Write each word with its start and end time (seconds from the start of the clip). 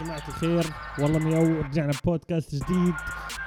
جماعة 0.00 0.28
الخير. 0.28 0.64
والله 0.98 1.18
مياو 1.18 1.60
رجعنا 1.60 1.92
بودكاست 2.04 2.54
جديد. 2.54 2.94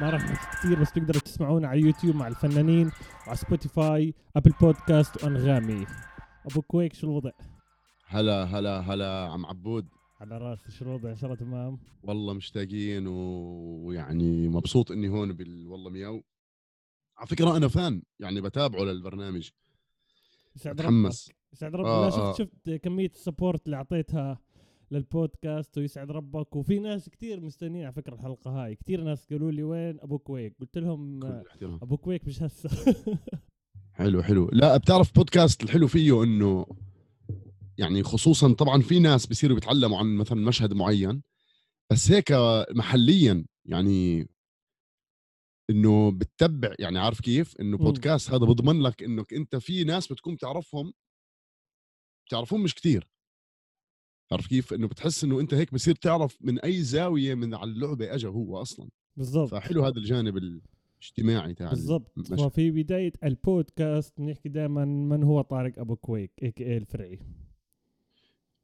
ما 0.02 0.10
راح 0.10 0.24
نحكي 0.32 0.58
كثير 0.58 0.80
بس 0.82 0.92
تقدروا 0.92 1.22
تسمعونا 1.22 1.68
على 1.68 1.82
يوتيوب 1.82 2.16
مع 2.16 2.28
الفنانين 2.28 2.92
وعلى 3.28 3.38
سبوتيفاي 3.38 4.14
أبل 4.36 4.52
بودكاست 4.62 5.24
وأنغامي. 5.24 5.86
أبو 6.52 6.62
كويك 6.62 6.94
شو 6.94 7.08
الوضع؟ 7.08 7.32
هلا 8.08 8.44
هلا 8.44 8.80
هلا 8.80 9.30
عم 9.32 9.46
عبود. 9.46 9.88
على 10.22 10.38
رأسي 10.38 10.72
شو 10.72 10.86
الوضع؟ 10.86 11.10
إن 11.10 11.16
شاء 11.16 11.26
الله 11.26 11.36
تمام. 11.40 11.80
والله 12.04 12.34
مشتاقين 12.34 13.08
و- 13.08 13.86
ويعني 13.88 14.48
مبسوط 14.48 14.92
إني 14.92 15.10
هون 15.10 15.34
بال 15.34 15.68
والله 15.68 15.90
مياو 15.90 16.24
على 17.18 17.28
فكرة 17.28 17.58
أنا 17.58 17.68
fan 17.68 18.02
يعني 18.20 18.42
بتابعه 18.42 18.82
للبرنامج. 18.84 19.50
يسعد 20.56 20.74
متحمس 20.82 21.28
ربك. 21.30 21.38
يسعد 21.54 21.76
ربك 21.76 21.88
آه، 21.88 22.10
شفت 22.10 22.20
آه. 22.20 22.34
شفت 22.34 22.70
كمية 22.84 23.10
ال 23.16 23.22
support 23.22 23.66
اللي 23.66 23.78
أعطيتها؟ 23.78 24.40
للبودكاست 24.92 25.78
ويسعد 25.78 26.12
ربك. 26.12 26.56
وفي 26.56 26.80
ناس 26.80 27.10
كثير 27.10 27.40
مستنيين 27.40 27.86
على 27.86 27.94
فكرة 27.94 28.16
الحلقة 28.16 28.52
هاي. 28.52 28.76
كثير 28.76 29.02
ناس 29.04 29.28
قالوا 29.30 29.52
لي 29.52 29.64
وين 29.64 30.00
أبو 30.00 30.18
كويك؟ 30.18 30.56
قلت 30.60 30.78
لهم 30.78 31.24
أبو 31.64 31.98
كويك 31.98 32.28
مش 32.28 32.44
هسه. 32.44 32.96
حلو 33.94 34.24
حلو. 34.24 34.50
لا 34.54 34.78
بتعرف 34.78 35.16
بودكاست 35.16 35.64
الحلو 35.64 35.88
فيه 35.88 36.24
إنه 36.24 36.66
يعني 37.78 38.04
خصوصا 38.04 38.54
طبعا 38.54 38.82
في 38.82 39.00
ناس 39.00 39.26
بيصيروا 39.26 39.56
بيتعلموا 39.56 39.98
عن 39.98 40.16
مثلا 40.16 40.46
مشهد 40.46 40.74
معين 40.74 41.22
بس 41.92 42.12
هيك 42.12 42.32
محليا 42.72 43.46
يعني 43.66 44.28
إنه 45.70 46.12
بتتبع. 46.12 46.74
يعني 46.80 47.00
عارف 47.00 47.22
كيف؟ 47.22 47.58
إنه. 47.62 47.78
بودكاست 47.78 48.30
هذا 48.30 48.46
بضمن 48.46 48.82
لك 48.82 49.04
إنك 49.04 49.34
أنت 49.34 49.56
في 49.56 49.84
ناس 49.84 50.12
بتكون 50.12 50.38
تعرفهم 50.38 50.94
تعرفهم 52.30 52.64
مش 52.64 52.76
كتير. 52.76 53.08
عارف 54.32 54.48
كيف؟ 54.48 54.74
إنه 54.74 54.88
بتحس 54.88 55.24
إنه 55.24 55.40
أنت 55.40 55.54
هيك 55.54 55.74
بصير 55.74 55.96
تعرف 55.96 56.38
من 56.42 56.60
أي 56.60 56.82
زاوية 56.82 57.36
من 57.36 57.54
على 57.54 57.72
اللعبة 57.72 58.16
اجى 58.16 58.28
هو 58.28 58.62
أصلا. 58.62 58.90
بالضبط. 59.18 59.50
فحلو 59.50 59.86
هذا 59.86 59.98
الجانب 59.98 60.38
الاجتماعي 60.38 61.54
تاع 61.54 61.70
بالضبط. 61.70 62.32
وفي 62.32 62.72
بداية 62.72 63.14
البودكاست 63.24 64.14
بنحكي 64.18 64.50
دائما 64.50 64.86
من 64.86 65.24
هو 65.24 65.42
طارق 65.42 65.80
أبو 65.80 65.96
كويك 65.96 66.32
a.k.a 66.44 66.78
الفرعي. 66.78 67.20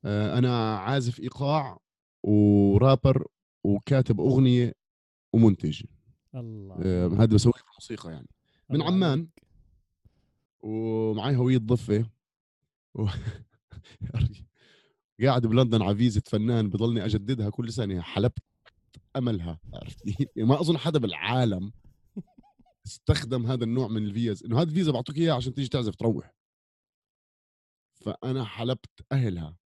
آه، 0.06 0.38
أنا 0.38 0.78
عازف 0.78 1.20
إيقاع 1.20 1.80
ورابر 2.24 3.28
وكاتب 3.64 4.20
أغنية 4.20 4.74
ومنتج. 5.34 5.84
الله. 6.36 6.76
آه، 6.80 7.08
هذا 7.08 7.26
بسويه 7.26 7.54
في 7.54 7.64
الموسيقى 7.70 8.12
يعني. 8.12 8.28
من 8.70 8.76
الله 8.76 8.86
عمان. 8.88 9.28
ومعي 10.62 11.36
هوية 11.36 11.58
ضفة. 11.58 12.10
و... 12.96 13.06
قاعد 15.22 15.48
بلندن 15.48 15.82
على 15.82 15.96
فيزة 15.96 16.22
فنان 16.26 16.70
بضلني 16.70 17.06
أجددها 17.06 17.50
كل 17.50 17.74
سنة 17.74 18.02
حلبت 18.02 18.40
أهلها 19.16 19.60
عرفت؟ 19.74 20.04
كيف؟ 20.04 20.28
يعني 20.36 20.50
ما 20.50 20.62
أظن 20.62 20.78
حدا 20.78 21.00
بالعالم 21.00 21.72
استخدم 22.86 23.46
هذا 23.46 23.64
النوع 23.64 23.88
من 23.88 24.06
الفيز 24.06 24.44
إنه 24.44 24.58
هذا 24.62 24.70
الفيزا 24.70 24.92
بعطوك 24.92 25.18
اياها 25.18 25.36
عشان 25.36 25.54
تيجي 25.54 25.68
تعزف 25.70 25.96
تروح. 25.96 26.34
فأنا 27.94 28.44
حلبت 28.44 28.90
أهلها. 29.12 29.58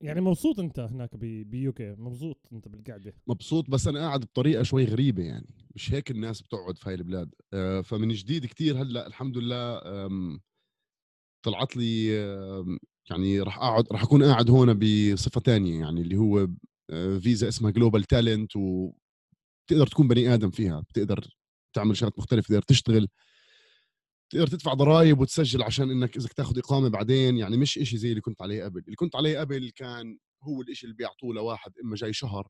يعني 0.00 0.20
مبسوط 0.20 0.60
أنت 0.60 0.78
هناك 0.80 1.16
بال 1.16 1.55
UK 1.55 1.94
مبسوط 1.98 2.48
أنت 2.52 2.68
بالقعدة؟ 2.68 3.14
مبسوط 3.26 3.70
بس 3.70 3.88
أنا 3.88 3.98
قاعد 4.00 4.20
بطريقة 4.20 4.62
شوي 4.62 4.84
غريبة 4.84 5.22
يعني 5.22 5.54
مش 5.74 5.92
هيك 5.92 6.10
الناس 6.10 6.42
بتقعد 6.42 6.78
في 6.78 6.88
هاي 6.88 6.94
البلاد. 6.94 7.34
آه، 7.52 7.80
فمن 7.80 8.08
جديد 8.08 8.46
كتير 8.46 8.82
هلأ 8.82 9.06
الحمد 9.06 9.38
لله 9.38 9.80
طلعت 11.42 11.76
لي 11.76 12.10
يعني 13.10 13.40
راح 13.40 13.58
أقعد 13.58 13.84
راح 13.92 14.02
أكون 14.02 14.24
قاعد 14.24 14.50
هون 14.50 14.74
بصفة 14.78 15.40
تانية 15.40 15.80
يعني 15.80 16.00
اللي 16.00 16.16
هو 16.16 16.48
آه، 16.90 17.18
فيزا 17.18 17.48
اسمها 17.48 17.70
Global 17.70 18.04
Talent 18.04 18.56
وبتقدر 18.56 19.86
تكون 19.90 20.08
بني 20.08 20.34
آدم 20.34 20.50
فيها 20.50 20.80
بتقدر 20.80 21.28
تعمل 21.76 21.96
شغلات 21.96 22.18
مختلفة 22.18 22.48
تقدر 22.48 22.62
تشتغل 22.62 23.08
تقدر 24.32 24.46
تدفع 24.46 24.74
ضرائب 24.74 25.20
وتسجل 25.20 25.62
عشان 25.62 25.90
إنك 25.90 26.16
إذا 26.16 26.28
تاخذ 26.36 26.58
إقامة 26.58 26.88
بعدين 26.88 27.36
يعني 27.36 27.56
مش 27.56 27.78
إشي 27.78 27.96
زي 27.98 28.10
اللي 28.10 28.20
كنت 28.20 28.42
عليه 28.42 28.64
قبل. 28.64 28.80
اللي 28.80 28.96
كنت 28.96 29.16
عليه 29.16 29.38
قبل 29.40 29.70
كان 29.76 30.18
هو 30.42 30.62
الإشي 30.62 30.84
اللي 30.86 30.96
بيعطوه 30.96 31.34
لواحد 31.34 31.72
إما 31.84 31.96
جاي 31.96 32.12
شهر 32.12 32.48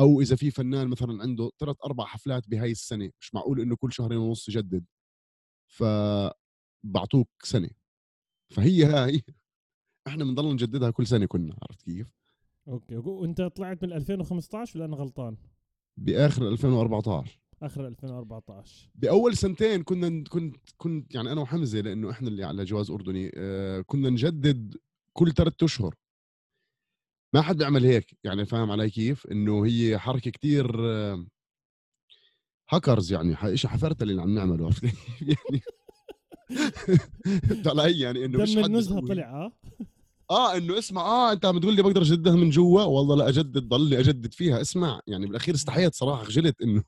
أو 0.00 0.20
إذا 0.20 0.36
في 0.36 0.50
فنان 0.50 0.88
مثلا 0.88 1.22
عنده 1.22 1.50
ثلاث 1.60 1.76
أربع 1.84 2.04
حفلات 2.06 2.48
بهاي 2.48 2.70
السنة 2.72 3.10
مش 3.20 3.34
معقول 3.34 3.60
إنه 3.60 3.76
كل 3.76 3.92
شهرين 3.92 4.18
ونص 4.18 4.48
يجدد 4.48 4.84
فبعطوك 5.68 7.28
سنة. 7.44 7.70
فهي 8.50 8.84
هاي. 8.84 9.22
إحنا 10.10 10.24
بنضل 10.24 10.52
نجددها 10.52 10.90
كل 10.90 11.06
سنة 11.06 11.26
كنا 11.26 11.56
عرفت 11.62 11.82
كيف؟ 11.82 12.06
أوكي 12.68 12.96
وأنت 12.96 13.42
طلعت 13.42 13.84
من 13.84 13.92
2015 13.92 14.78
ولا 14.78 14.84
أنا 14.86 14.96
غلطان؟ 14.96 15.36
بآخر 15.96 16.48
2014 16.48 17.40
آخر 17.62 17.86
2014 17.86 18.90
بأول 18.94 19.36
سنتين 19.36 19.82
كنا 19.82 20.24
كنت 20.28 20.56
كنت 20.76 21.14
يعني 21.14 21.32
أنا 21.32 21.40
وحمزة 21.40 21.80
لأنه 21.80 22.10
إحنا 22.10 22.28
اللي 22.28 22.44
على 22.44 22.64
جواز 22.64 22.90
أردني 22.90 23.30
آه، 23.34 23.80
كنا 23.80 24.10
نجدد 24.10 24.76
كل 25.12 25.32
ثلاثة 25.32 25.64
أشهر. 25.64 25.94
ما 27.34 27.42
حد 27.42 27.56
بيعمل 27.56 27.84
هيك 27.84 28.16
يعني 28.24 28.44
فاهم 28.46 28.70
علي 28.70 28.90
كيف؟ 28.90 29.26
إنه 29.26 29.66
هي 29.66 29.98
حركة 29.98 30.30
كتير 30.30 30.90
آه، 30.90 31.26
هاكرز 32.70 33.12
يعني 33.12 33.36
ح- 33.36 33.54
شيء 33.54 33.70
حفرت 33.70 34.02
اللي 34.02 34.22
عم 34.22 34.34
نعمله 34.34 34.64
عرفت؟ 34.66 34.82
يعني 34.84 35.62
علي 37.66 38.00
يعني 38.00 38.24
إنه 38.24 38.38
مش 38.42 38.56
حد. 38.64 39.08
طلع 39.08 39.30
آه. 39.44 39.52
آه 40.30 40.56
إنه 40.56 40.78
اسمع 40.78 41.02
آه 41.02 41.32
أنت 41.32 41.44
عم 41.44 41.58
تقول 41.58 41.76
لي 41.76 41.82
بقدر 41.82 42.02
أجددها 42.02 42.34
من 42.36 42.50
جوا؟ 42.50 42.82
والله 42.82 43.16
لا 43.16 43.28
أجدد 43.28 43.68
ضلني 43.68 43.98
أجدد 44.00 44.34
فيها 44.34 44.60
اسمع. 44.60 45.00
يعني 45.06 45.26
بالأخير 45.26 45.54
استحيت 45.54 45.94
صراحة 45.94 46.24
خجلت 46.24 46.62
إنه 46.62 46.82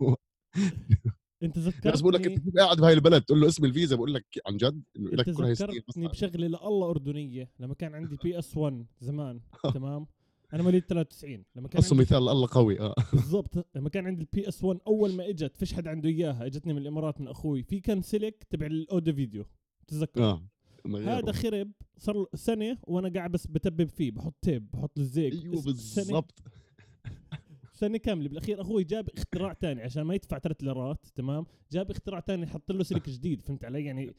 أنت 1.42 1.58
ناس 1.86 2.00
بقول 2.00 2.14
لك 2.14 2.20
ذكرتني 2.20 2.47
أنت 2.47 2.58
قاعد 2.58 2.76
بهاي 2.76 2.92
البلد؟ 2.92 3.22
تقول 3.22 3.41
له 3.41 3.48
اسم 3.48 3.64
الفيزا 3.64 3.97
بقول 3.97 4.14
لك 4.14 4.26
عن 4.47 4.56
جد 4.56 4.82
إنه 4.97 5.10
أنت 5.10 5.14
لك 5.14 5.36
كل 5.36 5.42
هاي 5.42 5.52
السنين 5.52 5.70
ذكرتني 5.70 6.08
بس 6.08 6.12
بشغلة 6.12 6.47
لله 6.47 6.91
أردنية 6.91 7.50
لما 7.60 7.75
كان 7.75 7.94
عندي 7.94 8.16
PS 8.24 8.56
1 8.56 8.86
زمان 9.00 9.41
تمام؟ 9.75 10.06
أنا 10.52 10.62
مواليد 10.62 10.82
93 10.82 11.44
لما 11.56 11.69
كان 11.69 11.82
عندي 11.82 11.94
مثال 11.94 12.28
الله 12.28 12.48
قوي 12.50 12.81
آه. 12.81 12.94
بالضبط 13.12 13.66
لما 13.75 13.88
كان 13.88 14.06
عندي 14.06 14.22
ال 14.22 14.48
PS 14.48 14.64
1 14.64 14.81
أول 14.86 15.14
ما 15.14 15.28
إجت 15.28 15.56
فيش 15.56 15.75
حد 15.75 15.88
عنده 15.88 16.08
إياها 16.08 16.47
إجتني 16.47 16.72
من 16.72 16.82
الإمارات 16.82 17.20
من 17.20 17.28
أخوي. 17.28 17.62
في 17.62 17.81
كان 17.81 18.02
سلك 18.02 18.47
تبع 18.50 18.66
ال 18.66 18.74
audio 18.74 19.14
video 19.14 19.44
تتذكر؟ 19.86 20.22
آه. 20.22 20.51
هذا 20.87 21.32
خرب 21.32 21.70
صار 21.98 22.26
سنة 22.34 22.78
وأنا 22.82 23.09
قاعد 23.09 23.32
بس 23.32 23.47
بتيب 23.46 23.88
فيه 23.88 24.10
بحط 24.10 24.34
tape 24.42 24.70
بحط 24.70 24.98
لزيق 24.98 25.32
أيوه 25.32 25.62
بالضبط. 25.62 26.43
سنة 27.81 27.97
كاملة. 27.98 28.28
بالأخير 28.28 28.60
أخوي 28.60 28.84
جاب 28.84 29.09
اختراع 29.16 29.53
تاني 29.53 29.82
عشان 29.82 30.03
ما 30.03 30.15
يدفع 30.15 30.38
ثلاث 30.38 30.56
ليرات 30.62 31.06
تمام؟ 31.15 31.47
جاب 31.72 31.91
اختراع 31.91 32.20
تاني 32.20 32.47
حط 32.47 32.72
له 32.72 32.82
سلك 32.82 33.10
جديد 33.10 33.43
فهمت 33.43 33.65
علي؟ 33.65 33.84
يعني 33.84 34.15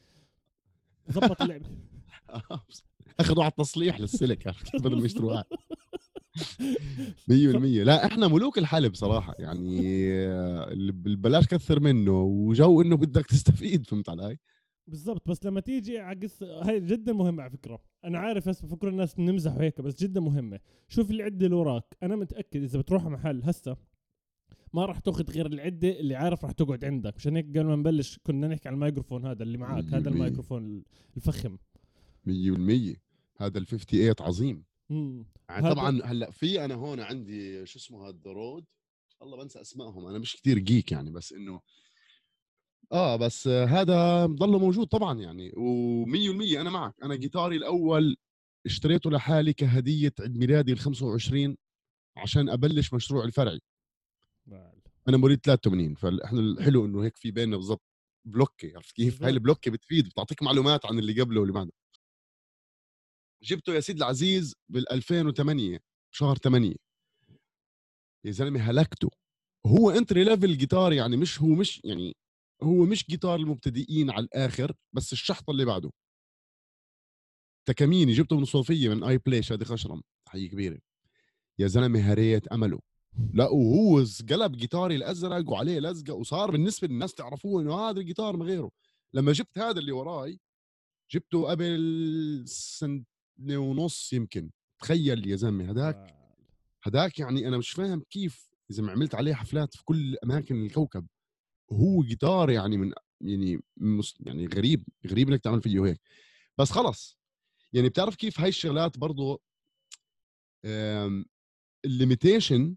ظبط 1.12 1.42
اللعبه. 1.42 1.66
أخذوا 3.20 3.42
على 3.44 3.50
التصليح 3.50 4.00
للسلك 4.00 4.54
بدل 4.74 4.98
ما 4.98 5.06
يشتروا 5.06 5.32
واحد 5.32 5.44
100% 7.30 7.32
لا 7.84 8.06
إحنا 8.06 8.28
ملوك 8.28 8.58
الحلب 8.58 8.94
صراحة 8.94 9.34
يعني 9.38 9.80
آه، 10.12 10.72
اللي 10.72 10.92
بلاش 10.92 11.46
كثر 11.46 11.80
منه 11.80 12.20
وجو 12.22 12.82
إنه 12.82 12.96
بدك 12.96 13.26
تستفيد 13.26 13.86
فهمت 13.86 14.08
علي؟ 14.08 14.38
بالضبط 14.86 15.28
بس 15.28 15.44
لما 15.44 15.60
تيجي 15.60 15.98
على 15.98 16.20
قصة 16.20 16.62
هاي 16.68 16.80
جدا 16.80 17.12
مهمة 17.12 17.42
على 17.42 17.50
فكرة. 17.52 17.80
أنا 18.04 18.18
عارف 18.18 18.48
هسه 18.48 18.66
بفكر 18.66 18.88
الناس 18.88 19.18
نمزح 19.18 19.56
وهيك 19.56 19.80
بس 19.80 20.02
جدا 20.02 20.20
مهمة. 20.20 20.60
شوف 20.88 21.10
العدة 21.10 21.46
اللي 21.46 21.56
وراك. 21.56 21.96
أنا 22.02 22.16
متأكد 22.16 22.62
إذا 22.62 22.78
بتروح 22.78 23.04
محل 23.06 23.42
هسه 23.44 23.76
ما 24.72 24.84
راح 24.86 24.98
تأخذ 24.98 25.30
غير 25.30 25.46
العدة 25.46 25.88
اللي 26.00 26.14
عارف 26.14 26.44
راح 26.44 26.52
تقعد 26.52 26.84
عندك. 26.84 27.16
مشان 27.16 27.36
هيك 27.36 27.46
قبل 27.48 27.64
ما 27.64 27.76
نبلش 27.76 28.18
كنا 28.22 28.48
نحكي 28.48 28.68
على 28.68 28.74
الميكروفون 28.74 29.26
هذا 29.26 29.42
اللي 29.42 29.58
معك 29.58 29.84
هذا 29.84 30.08
الميكروفون 30.10 30.84
الفخم. 31.16 31.58
100% 32.26 32.96
هذا 33.36 33.58
ال 33.58 33.66
58 33.66 34.14
عظيم. 34.20 34.64
مم. 34.90 35.26
يعني 35.48 35.66
هذا- 35.66 35.74
طبعا 35.74 36.00
هلأ 36.04 36.30
في 36.30 36.64
أنا 36.64 36.74
هون 36.74 37.00
عندي 37.00 37.66
شو 37.66 37.78
اسمه 37.78 38.08
هذا 38.08 38.18
رود. 38.26 38.64
والله 39.20 39.36
بنسى 39.42 39.60
أسمائهم. 39.60 40.06
أنا 40.06 40.18
مش 40.18 40.36
كتير 40.36 40.58
جيك 40.58 40.92
يعني 40.92 41.10
بس 41.10 41.32
إنه 41.32 41.60
آه 42.94 43.16
بس 43.16 43.48
هذا 43.48 44.26
ضله 44.26 44.58
موجود 44.58 44.86
طبعا 44.86 45.20
يعني 45.20 45.50
و100% 45.50 46.56
أنا 46.60 46.70
معك. 46.70 46.94
أنا 47.02 47.14
جيتاري 47.16 47.56
الأول 47.56 48.16
اشتريته 48.66 49.10
لحالي 49.10 49.52
كهدية 49.52 50.12
عيد 50.20 50.38
ميلادي 50.38 50.72
ال 50.72 50.78
25 50.78 51.56
عشان 52.16 52.48
أبلش 52.48 52.94
مشروع 52.94 53.24
الفرعي. 53.24 53.60
أنا 55.08 55.16
مواليد 55.16 55.40
83 55.40 55.94
فاحنا 55.94 56.40
الحلو 56.40 56.86
إنه 56.86 57.04
هيك 57.04 57.16
في 57.16 57.30
بيننا 57.30 57.56
بالضبط 57.56 57.82
بلوكي 58.24 58.74
عرفت 58.76 58.92
كيف؟ 58.92 59.22
هاي. 59.22 59.30
البلوكي 59.30 59.70
بتفيد 59.70 60.08
بتعطيك 60.08 60.42
معلومات 60.42 60.86
عن 60.86 60.98
اللي 60.98 61.20
قبله 61.20 61.40
واللي 61.40 61.52
بعده. 61.52 61.72
جبته 63.42 63.74
يا 63.74 63.80
سيدي 63.80 63.98
العزيز 63.98 64.54
بال 64.68 64.92
2008 64.92 65.80
شهر 66.10 66.36
8 66.36 66.74
يا 68.24 68.30
زلمة 68.30 68.60
هلكته. 68.60 69.10
هو 69.66 69.90
entry 69.90 70.24
level 70.24 70.56
guitar 70.56 70.92
يعني 70.92 71.16
مش 71.16 71.42
هو 71.42 71.48
مش 71.48 71.80
يعني 71.84 72.16
هو 72.62 72.84
مش 72.84 73.06
جيتار 73.06 73.34
المبتدئين 73.34 74.10
على 74.10 74.24
الآخر 74.24 74.72
بس 74.92 75.12
الشحطة 75.12 75.50
اللي 75.50 75.64
بعده. 75.64 75.90
تكميني 77.66 78.12
جبته 78.12 78.36
من 78.36 78.44
صوفية 78.44 78.88
من 78.88 79.04
اي 79.04 79.18
بلاي 79.18 79.42
شادي 79.42 79.64
خشرم. 79.64 80.02
حي 80.28 80.48
كبيرة. 80.48 80.78
يا 81.58 81.66
زلمة 81.66 82.00
هريت 82.00 82.48
أمله. 82.48 82.80
لا 83.34 83.48
وهو 83.48 84.04
قلب 84.30 84.56
جيتاري 84.56 84.96
الأزرق 84.96 85.50
وعليه 85.50 85.78
لزقة 85.78 86.14
وصار 86.14 86.50
بالنسبة 86.50 86.88
للناس 86.88 87.14
تعرفوه 87.14 87.62
إنه 87.62 87.74
هذا 87.74 88.00
الجيتار 88.00 88.36
ما 88.36 88.44
غيره. 88.44 88.70
لما 89.14 89.32
جبت 89.32 89.58
هذا 89.58 89.78
اللي 89.78 89.92
وراي 89.92 90.40
جبته 91.10 91.50
قبل 91.50 92.44
سنة 92.46 93.04
ونص 93.40 94.12
يمكن. 94.12 94.50
تخيل 94.78 95.28
يا 95.28 95.36
زلمة 95.36 95.70
هداك. 95.70 96.16
هداك 96.82 97.18
يعني 97.18 97.48
أنا 97.48 97.58
مش 97.58 97.70
فاهم 97.70 98.02
كيف 98.10 98.48
إذا 98.70 98.82
ما 98.82 98.92
عملت 98.92 99.14
عليه 99.14 99.34
حفلات 99.34 99.74
في 99.74 99.84
كل 99.84 100.16
أماكن 100.24 100.62
الكوكب. 100.66 101.06
وهو 101.68 102.02
جيتار 102.02 102.50
يعني 102.50 102.76
من 102.76 102.92
يعني 103.20 103.60
يعني 104.20 104.46
غريب 104.46 104.84
غريب 105.06 105.28
إنك 105.28 105.40
تعمل 105.40 105.62
فيه 105.62 105.84
هيك. 105.86 106.00
بس 106.58 106.70
خلص. 106.70 107.18
يعني 107.72 107.88
بتعرف 107.88 108.16
كيف 108.16 108.40
هاي 108.40 108.48
الشغلات 108.48 108.98
برضو 108.98 109.42
ال 111.84 111.92
limitation 111.92 112.76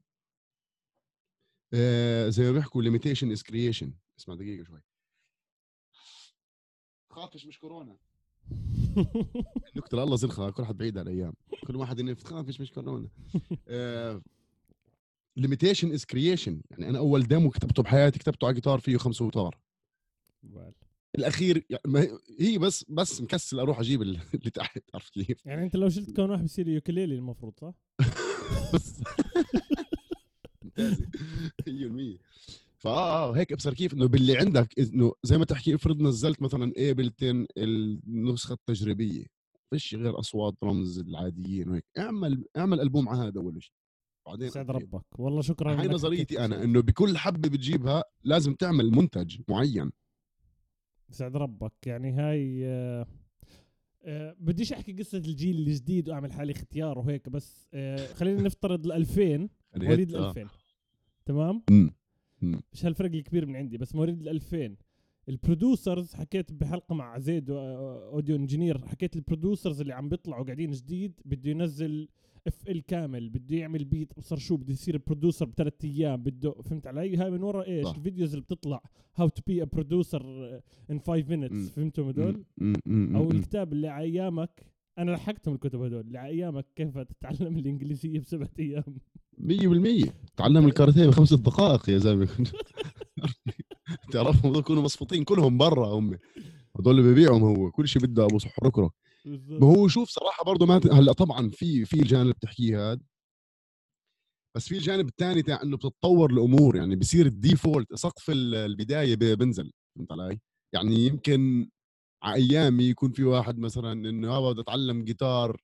آه، 1.74 2.30
زي 2.30 2.44
ما 2.44 2.51
بيحكوا 2.51 2.81
limitation 2.81 3.31
is 3.31 3.44
creation 3.44 3.94
اسمع 4.19 4.36
دقيقة 4.36 4.63
شوي. 4.63 4.81
خافش 7.10 7.45
مش 7.45 7.60
كورونا. 7.60 7.98
نكتة 9.78 10.04
الله 10.04 10.16
زنخة 10.16 10.50
كل 10.50 10.66
حد 10.66 10.78
بعيد 10.78 10.98
على 10.98 11.12
الأيام. 11.12 11.33
كل 11.68 11.75
واحد 11.75 12.00
انه 12.00 12.16
خافش 12.16 12.62
مش 12.62 12.72
كورونا. 12.72 13.10
limitation 15.38 15.92
is 15.92 16.06
creation 16.06 16.62
يعني 16.69 16.89
أنا 16.89 16.98
أول 17.00 17.24
demo 17.24 17.50
كتبته 17.50 17.84
بحياتي 17.84 18.19
كتبته 18.19 18.45
على 18.45 18.54
جيتار 18.54 18.80
فيه 18.80 18.98
خمس 18.98 19.22
اوتار 19.22 19.57
الأخير 21.16 21.66
يعني 21.69 22.18
هي 22.39 22.57
بس 22.57 22.86
بس 22.89 23.22
مكسل 23.22 23.60
أروح 23.60 23.80
أجيب 23.80 24.01
اللي 24.36 24.50
تحت 24.54 24.84
عرفت 24.94 25.19
كيف؟ 25.19 25.45
يعني 25.45 25.63
أنت 25.63 25.75
لو 25.75 25.89
شلت 25.89 26.16
كون 26.16 26.30
واحد 26.30 26.44
بصير 26.44 26.68
ukulele 26.68 27.15
المفروض 27.16 27.54
صح؟ 27.60 27.74
بس 28.74 28.94
ممتازه 30.63 31.07
100% 32.18 32.19
فآه 32.78 33.31
هيك 33.31 33.51
ابصر 33.51 33.74
كيف 33.74 33.94
إنه 33.94 34.06
باللي 34.07 34.38
عندك 34.38 34.80
إنه 34.80 35.13
زي 35.24 35.38
ما 35.38 35.45
تحكي 35.45 35.75
افرض 35.75 36.01
نزلت 36.01 36.42
مثلا 36.42 36.74
Ableton 36.77 37.48
النسخة 37.57 38.54
التجريبية. 38.54 39.25
فيش 39.69 39.95
غير 39.95 40.19
أصوات 40.19 40.56
رمز 40.63 41.00
العاديين 41.00 41.69
وهيك. 41.69 41.86
اعمل 41.98 42.45
اعمل 42.57 42.81
ألبوم 42.81 43.10
على 43.10 43.19
هذا 43.19 43.40
أول 43.40 43.63
شيء 43.63 43.76
بعدين 44.27 44.50
سعد 44.50 44.71
ربك. 44.71 45.19
والله 45.19 45.41
شكرا 45.41 45.81
هاي 45.81 45.88
نظريتي 45.88 46.45
أنا 46.45 46.63
إنه 46.63 46.81
بكل 46.81 47.18
حبه 47.18 47.50
بتجيبها 47.50 48.03
لازم 48.24 48.53
تعمل 48.53 48.91
منتج 48.91 49.41
معين. 49.47 49.91
سعد 51.12 51.35
ربك 51.38 51.74
يعني 51.85 52.12
هاي 52.12 52.65
آه 52.65 53.06
آه 54.03 54.35
بديش 54.39 54.74
أحكي 54.74 54.94
قصة 54.94 55.18
الجيل 55.18 55.57
الجديد 55.57 56.09
وأعمل 56.09 56.31
حالي 56.31 56.51
اختيار 56.51 57.00
وهيك 57.00 57.29
بس 57.29 57.68
آه 57.74 58.13
خلينا 58.13 58.41
نفترض 58.41 58.85
ال 58.85 58.91
2000 58.91 59.50
مواليد 59.75 60.15
ال 60.15 60.25
2000 60.25 60.47
تمام؟ 61.25 61.63
مش 62.41 62.85
هالفرق 62.85 63.12
الكبير 63.12 63.45
من 63.45 63.56
عندي 63.56 63.77
بس 63.77 63.95
مواليد 63.95 64.21
ال 64.21 64.30
2000 64.30 64.75
ال 65.30 65.38
producers 65.38 66.13
حكيت 66.15 66.53
بحلقة 66.53 66.95
مع 66.95 67.19
زيد 67.19 67.50
audio 67.50 68.36
engineer 68.36 68.88
حكيت 68.88 69.15
ال 69.15 69.22
producers 69.22 69.81
اللي 69.81 69.94
عم 69.94 70.09
بيطلعوا 70.09 70.44
قاعدين 70.44 70.71
جديد 70.71 71.19
بده 71.25 71.50
ينزل 71.51 72.07
FL 72.48 72.86
كامل 72.85 73.29
بده 73.29 73.55
يعمل 73.55 73.85
beat 73.86 74.12
ابصر 74.17 74.38
شو 74.38 74.57
بده 74.57 74.73
يصير 74.73 75.01
producer 75.07 75.45
بثلاث 75.45 75.73
أيام 75.83 76.23
بده 76.23 76.51
فهمت 76.51 76.88
علي؟ 76.88 77.17
هاي 77.17 77.31
من 77.31 77.44
ورا 77.44 77.63
إيش؟ 77.63 77.88
صح. 77.88 77.95
ال 77.95 78.00
videos 78.00 78.30
اللي 78.29 78.41
بتطلع 78.41 78.81
how 79.15 79.27
to 79.27 79.42
be 79.48 79.62
a 79.63 79.65
producer 79.65 80.21
in 80.92 81.00
5 80.99 81.25
minutes 81.30 81.69
فهمتوا 81.69 82.11
هدول؟ 82.11 82.44
أو 82.88 83.31
الكتاب 83.31 83.73
اللي 83.73 83.88
على 83.88 84.05
أيامك 84.05 84.65
أنا 84.97 85.11
لحقتهم 85.11 85.53
الكتب 85.53 85.81
هدول 85.81 86.01
اللي 86.01 86.17
على 86.17 86.29
أيامك 86.29 86.65
كيف 86.75 86.97
تتعلم 86.97 87.57
الإنجليزية 87.57 88.19
بسبعة 88.19 88.49
أيام؟ 88.59 88.97
100% 90.05 90.09
تعلم 90.38 90.65
الكاراتيه 90.65 91.07
بخمس 91.07 91.33
دقائق 91.33 91.89
يا 91.89 91.97
زلمة. 91.97 92.27
تعرفهم 94.11 94.55
يكونوا 94.55 94.83
مصفوطين 94.83 95.23
كلهم 95.23 95.57
برا 95.57 95.88
هم. 95.88 96.17
هذول 96.79 96.99
اللي 96.99 97.11
ببيعهم 97.11 97.44
هو. 97.44 97.71
كل 97.71 97.88
شيء 97.88 98.01
بده 98.01 98.25
أبو 98.25 98.38
صحركرة. 98.38 98.83
ما 98.83 98.91
هو 99.63 99.88
شوف 99.88 100.09
صراحة 100.09 100.44
برضه 100.44 100.65
ما 100.65 100.81
هلأ 100.91 101.13
طبعا 101.13 101.50
في 101.50 101.85
في 101.85 101.94
الجانب 102.01 102.29
بتحكيه 102.35 102.91
هذا 102.91 103.01
بس 104.56 104.68
في 104.68 104.77
الجانب 104.77 105.07
الثاني 105.07 105.41
تاع 105.41 105.62
إنه 105.63 105.77
بتتطور 105.77 106.31
الأمور 106.31 106.75
يعني 106.75 106.95
بصير 106.95 107.25
ال 107.25 107.34
default 107.34 107.95
سقف 107.95 108.29
البداية 108.29 109.15
بنزل 109.15 109.71
فهمت 109.95 110.12
علي؟ 110.12 110.39
يعني 110.74 110.95
يمكن 110.95 111.69
على 112.24 112.35
أيامي 112.35 112.83
يكون 112.83 113.12
في 113.12 113.24
واحد 113.24 113.59
مثلا 113.59 113.91
إنه 113.94 114.38
أبغى 114.38 114.51
بدي 114.53 114.62
اتعلم 114.62 115.03
جيتار 115.03 115.62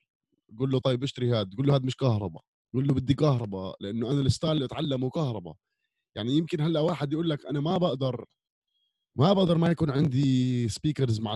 قول 0.60 0.72
له 0.72 0.80
طيب 0.80 1.04
اشتري 1.04 1.32
هذا 1.32 1.50
قول 1.58 1.68
له 1.68 1.76
هذا 1.76 1.86
مش 1.86 1.96
كهرباء 1.96 2.44
قول 2.74 2.88
له 2.88 2.94
بدي 2.94 3.14
كهرباء 3.14 3.76
لأنه 3.82 4.12
أنا 4.12 4.22
ال 4.22 4.27
style 4.27 4.54
اللي 4.54 4.66
أتعلمه 4.66 5.10
كهرباء. 5.10 5.56
يعني 6.18 6.32
يمكن 6.38 6.62
هلأ 6.62 6.80
واحد 6.80 7.14
يقول 7.14 7.30
لك 7.30 7.46
أنا 7.46 7.60
ما 7.60 7.78
بقدر 7.78 8.26
ما 9.16 9.34
بقدر 9.34 9.58
ما 9.58 9.68
يكون 9.72 9.90
عندي 9.90 10.70
speakers 10.70 11.20
مع 11.20 11.36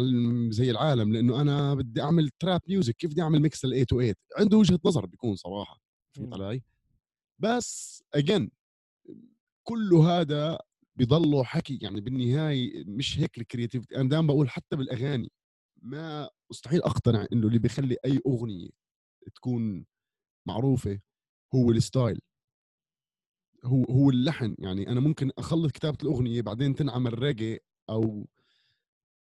زي 0.50 0.72
العالم 0.72 1.14
لأنه 1.14 1.42
أنا 1.42 1.74
بدي 1.74 2.02
أعمل 2.02 2.30
trap 2.30 2.62
music 2.68 2.96
كيف 2.96 3.12
بدي 3.12 3.22
أعمل 3.22 3.42
mix 3.42 3.66
ال 3.66 3.70
808 3.70 4.14
عنده 4.38 4.58
وجهة 4.58 4.80
نظر 4.86 5.06
بيكون 5.06 5.36
صراحة 5.36 5.82
فهمت 6.16 6.34
علي؟ 6.34 6.62
بس 7.40 8.04
again 8.14 8.52
كله 9.64 10.20
هذا 10.20 10.60
بيضلوا 10.96 11.44
حكي 11.44 11.80
يعني 11.82 12.02
بالنهاية 12.02 12.84
مش 12.88 13.20
هيك 13.20 13.38
ال 13.38 13.43
creativity 13.43 13.96
أنا 13.96 14.10
دائما 14.10 14.28
بقول 14.28 14.50
حتى 14.50 14.76
بالأغاني 14.76 15.32
ما 15.82 16.30
مستحيل 16.52 16.82
أقتنع 16.84 17.26
إنه 17.34 17.48
اللي 17.48 17.60
بيخلي 17.60 17.98
أي 18.06 18.22
أغنية 18.28 18.70
تكون 19.36 19.86
معروفة 20.48 21.00
هو 21.56 21.72
ال 21.72 21.80
style 21.80 22.22
هو 23.68 23.84
هو 23.84 24.10
اللحن. 24.10 24.56
يعني 24.60 24.90
أنا 24.90 25.00
ممكن 25.00 25.32
أخلص 25.38 25.72
كتابة 25.72 25.98
الأغنية 26.04 26.42
بعدين 26.42 26.76
تنعمل 26.76 27.20
ريجي 27.20 27.60
أو 27.90 28.28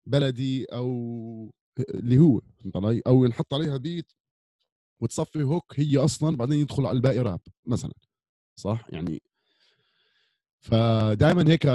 بلدي 0.06 0.66
أو 0.66 1.54
اللي 1.80 2.18
هو 2.18 2.42
فهمت 2.60 2.76
علي؟ 2.78 3.02
أو 3.08 3.26
ينحط 3.26 3.54
عليها 3.54 3.78
بيت 3.78 4.12
وتصفي 5.02 5.44
هوك 5.44 5.80
هي 5.80 5.98
أصلا 5.98 6.38
بعدين 6.38 6.60
يدخل 6.60 6.86
على 6.86 6.96
الباقي 6.96 7.20
راب 7.20 7.42
مثلا. 7.66 7.94
صح؟ 8.56 8.86
يعني 8.90 9.22
فدائما 10.60 11.52
هيك 11.52 11.66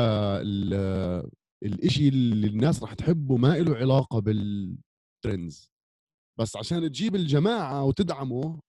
الإشي 1.62 2.08
اللي 2.08 2.46
الناس 2.46 2.82
راح 2.82 2.94
تحبه 2.94 3.36
ما 3.36 3.58
له 3.58 3.76
علاقة 3.76 4.18
بالترندز 4.18 5.70
بس 6.38 6.56
عشان 6.56 6.88
تجيب 6.88 7.14
الجماعة 7.14 7.84
وتدعمه 7.84 8.60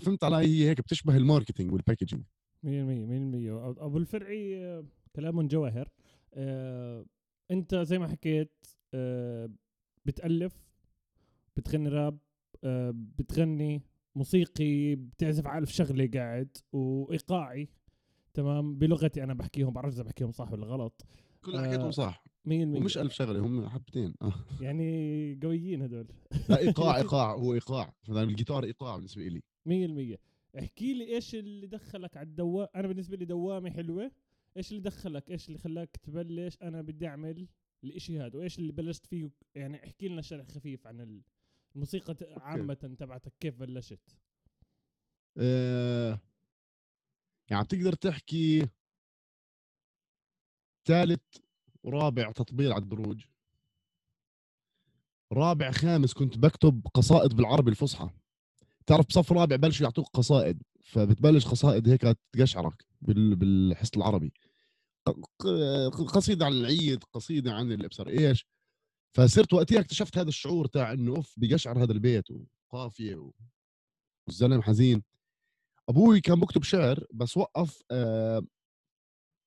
فهمت 0.00 0.24
علي؟ 0.24 0.36
هي 0.36 0.68
هيك 0.68 0.80
بتشبه 0.80 1.16
ال 1.16 1.22
marketing 1.22 1.72
وال 1.72 1.82
packaging 1.82 2.24
100% 2.64 2.66
100% 2.66 3.82
أبو 3.84 3.98
الفرعي 3.98 4.82
كلام 5.16 5.46
جواهر. 5.48 5.88
آه، 6.34 7.06
أنت 7.50 7.74
زي 7.74 7.98
ما 7.98 8.08
حكيت 8.08 8.66
آه، 8.94 9.50
بتألف 10.04 10.52
بتغني 11.56 11.88
راب 11.88 12.18
آه، 12.64 12.92
بتغني 12.94 13.82
موسيقي 14.14 14.94
بتعزف 14.94 15.46
على 15.46 15.66
شغلة 15.66 16.10
قاعد 16.14 16.56
وإيقاعي 16.72 17.68
تمام؟ 18.34 18.78
بلغتي 18.78 19.24
أنا 19.24 19.34
بحكيهم 19.34 19.72
بعرف 19.72 19.94
إذا 19.94 20.02
بحكيهم 20.02 20.30
صح 20.30 20.52
ولا 20.52 20.66
غلط. 20.66 21.06
كل 21.44 21.58
حكيتهم 21.58 21.90
صح. 21.90 22.24
100% 22.44 22.50
ومش 22.50 22.98
ألف 22.98 23.12
شغلة 23.12 23.40
هم 23.40 23.68
حبتين. 23.68 24.14
آه. 24.22 24.34
يعني 24.60 25.38
قويين 25.42 25.82
هدول. 25.82 26.06
لا 26.48 26.58
إيقاع 26.58 26.96
إيقاع 27.00 27.34
هو 27.34 27.54
إيقاع. 27.54 27.94
الجيتار 28.08 28.64
إيقاع 28.64 28.96
بالنسبة 28.96 29.22
لي 29.22 29.42
100% 29.66 30.18
احكي 30.58 30.94
لي 30.94 31.14
إيش 31.14 31.34
اللي 31.34 31.66
دخلك 31.66 32.16
على 32.16 32.26
الدوام 32.26 32.68
أنا 32.76 32.88
بالنسبة 32.88 33.16
لي 33.16 33.24
دوامة 33.24 33.70
حلوة. 33.70 34.10
إيش 34.56 34.70
اللي 34.70 34.82
دخلك؟ 34.82 35.30
إيش 35.30 35.48
اللي 35.48 35.58
خلاك 35.58 35.96
تبلش؟ 35.96 36.58
أنا 36.62 36.82
بدي 36.82 37.06
أعمل 37.06 37.48
الإشي 37.84 38.20
هذا 38.20 38.38
وإيش 38.38 38.58
اللي 38.58 38.72
بلشت 38.72 39.06
فيه؟ 39.06 39.30
يعني 39.54 39.84
احكي 39.84 40.08
لنا 40.08 40.22
شرح 40.22 40.46
خفيف 40.46 40.86
عن 40.86 41.22
الموسيقى 41.74 42.16
عامة 42.36 42.96
تبعتك 42.98 43.32
كيف 43.40 43.54
بلشت؟ 43.54 44.18
أه 45.38 46.20
يعني 47.50 47.64
بتقدر 47.64 47.92
تحكي 47.92 48.68
ثالث 50.84 51.22
ورابع 51.82 52.32
تطبيل 52.32 52.72
على 52.72 52.82
الدروج 52.82 53.24
رابع 55.32 55.70
خامس 55.70 56.14
كنت 56.14 56.38
بكتب 56.38 56.86
قصائد 56.94 57.34
بالعربي 57.34 57.70
الفصحى. 57.70 58.10
تعرف 58.86 59.06
بصف 59.06 59.32
رابع 59.32 59.56
بلشوا 59.56 59.84
يعطوك 59.84 60.08
قصائد 60.08 60.62
فبتبلش 60.84 61.46
قصائد 61.46 61.88
هيك 61.88 62.16
تقشعرك 62.32 62.84
بالحس 63.00 63.90
العربي. 63.96 64.32
قصيدة 66.08 66.46
عن 66.46 66.52
العيد 66.52 67.04
قصيدة 67.04 67.52
عن 67.52 67.72
الابصر 67.72 68.08
إيش؟ 68.08 68.46
فصرت 69.12 69.52
وقتها 69.52 69.80
اكتشفت 69.80 70.18
هذا 70.18 70.28
الشعور 70.28 70.66
تاع 70.66 70.92
إنه 70.92 71.16
أوف 71.16 71.34
بقشعر 71.36 71.82
هذا 71.82 71.92
البيت 71.92 72.24
وقافية 72.72 73.30
والزلم 74.26 74.62
حزين. 74.62 75.02
أبوي 75.88 76.20
كان 76.20 76.40
بكتب 76.40 76.62
شعر 76.62 77.04
بس 77.12 77.36
وقف 77.36 77.82
آه 77.90 78.42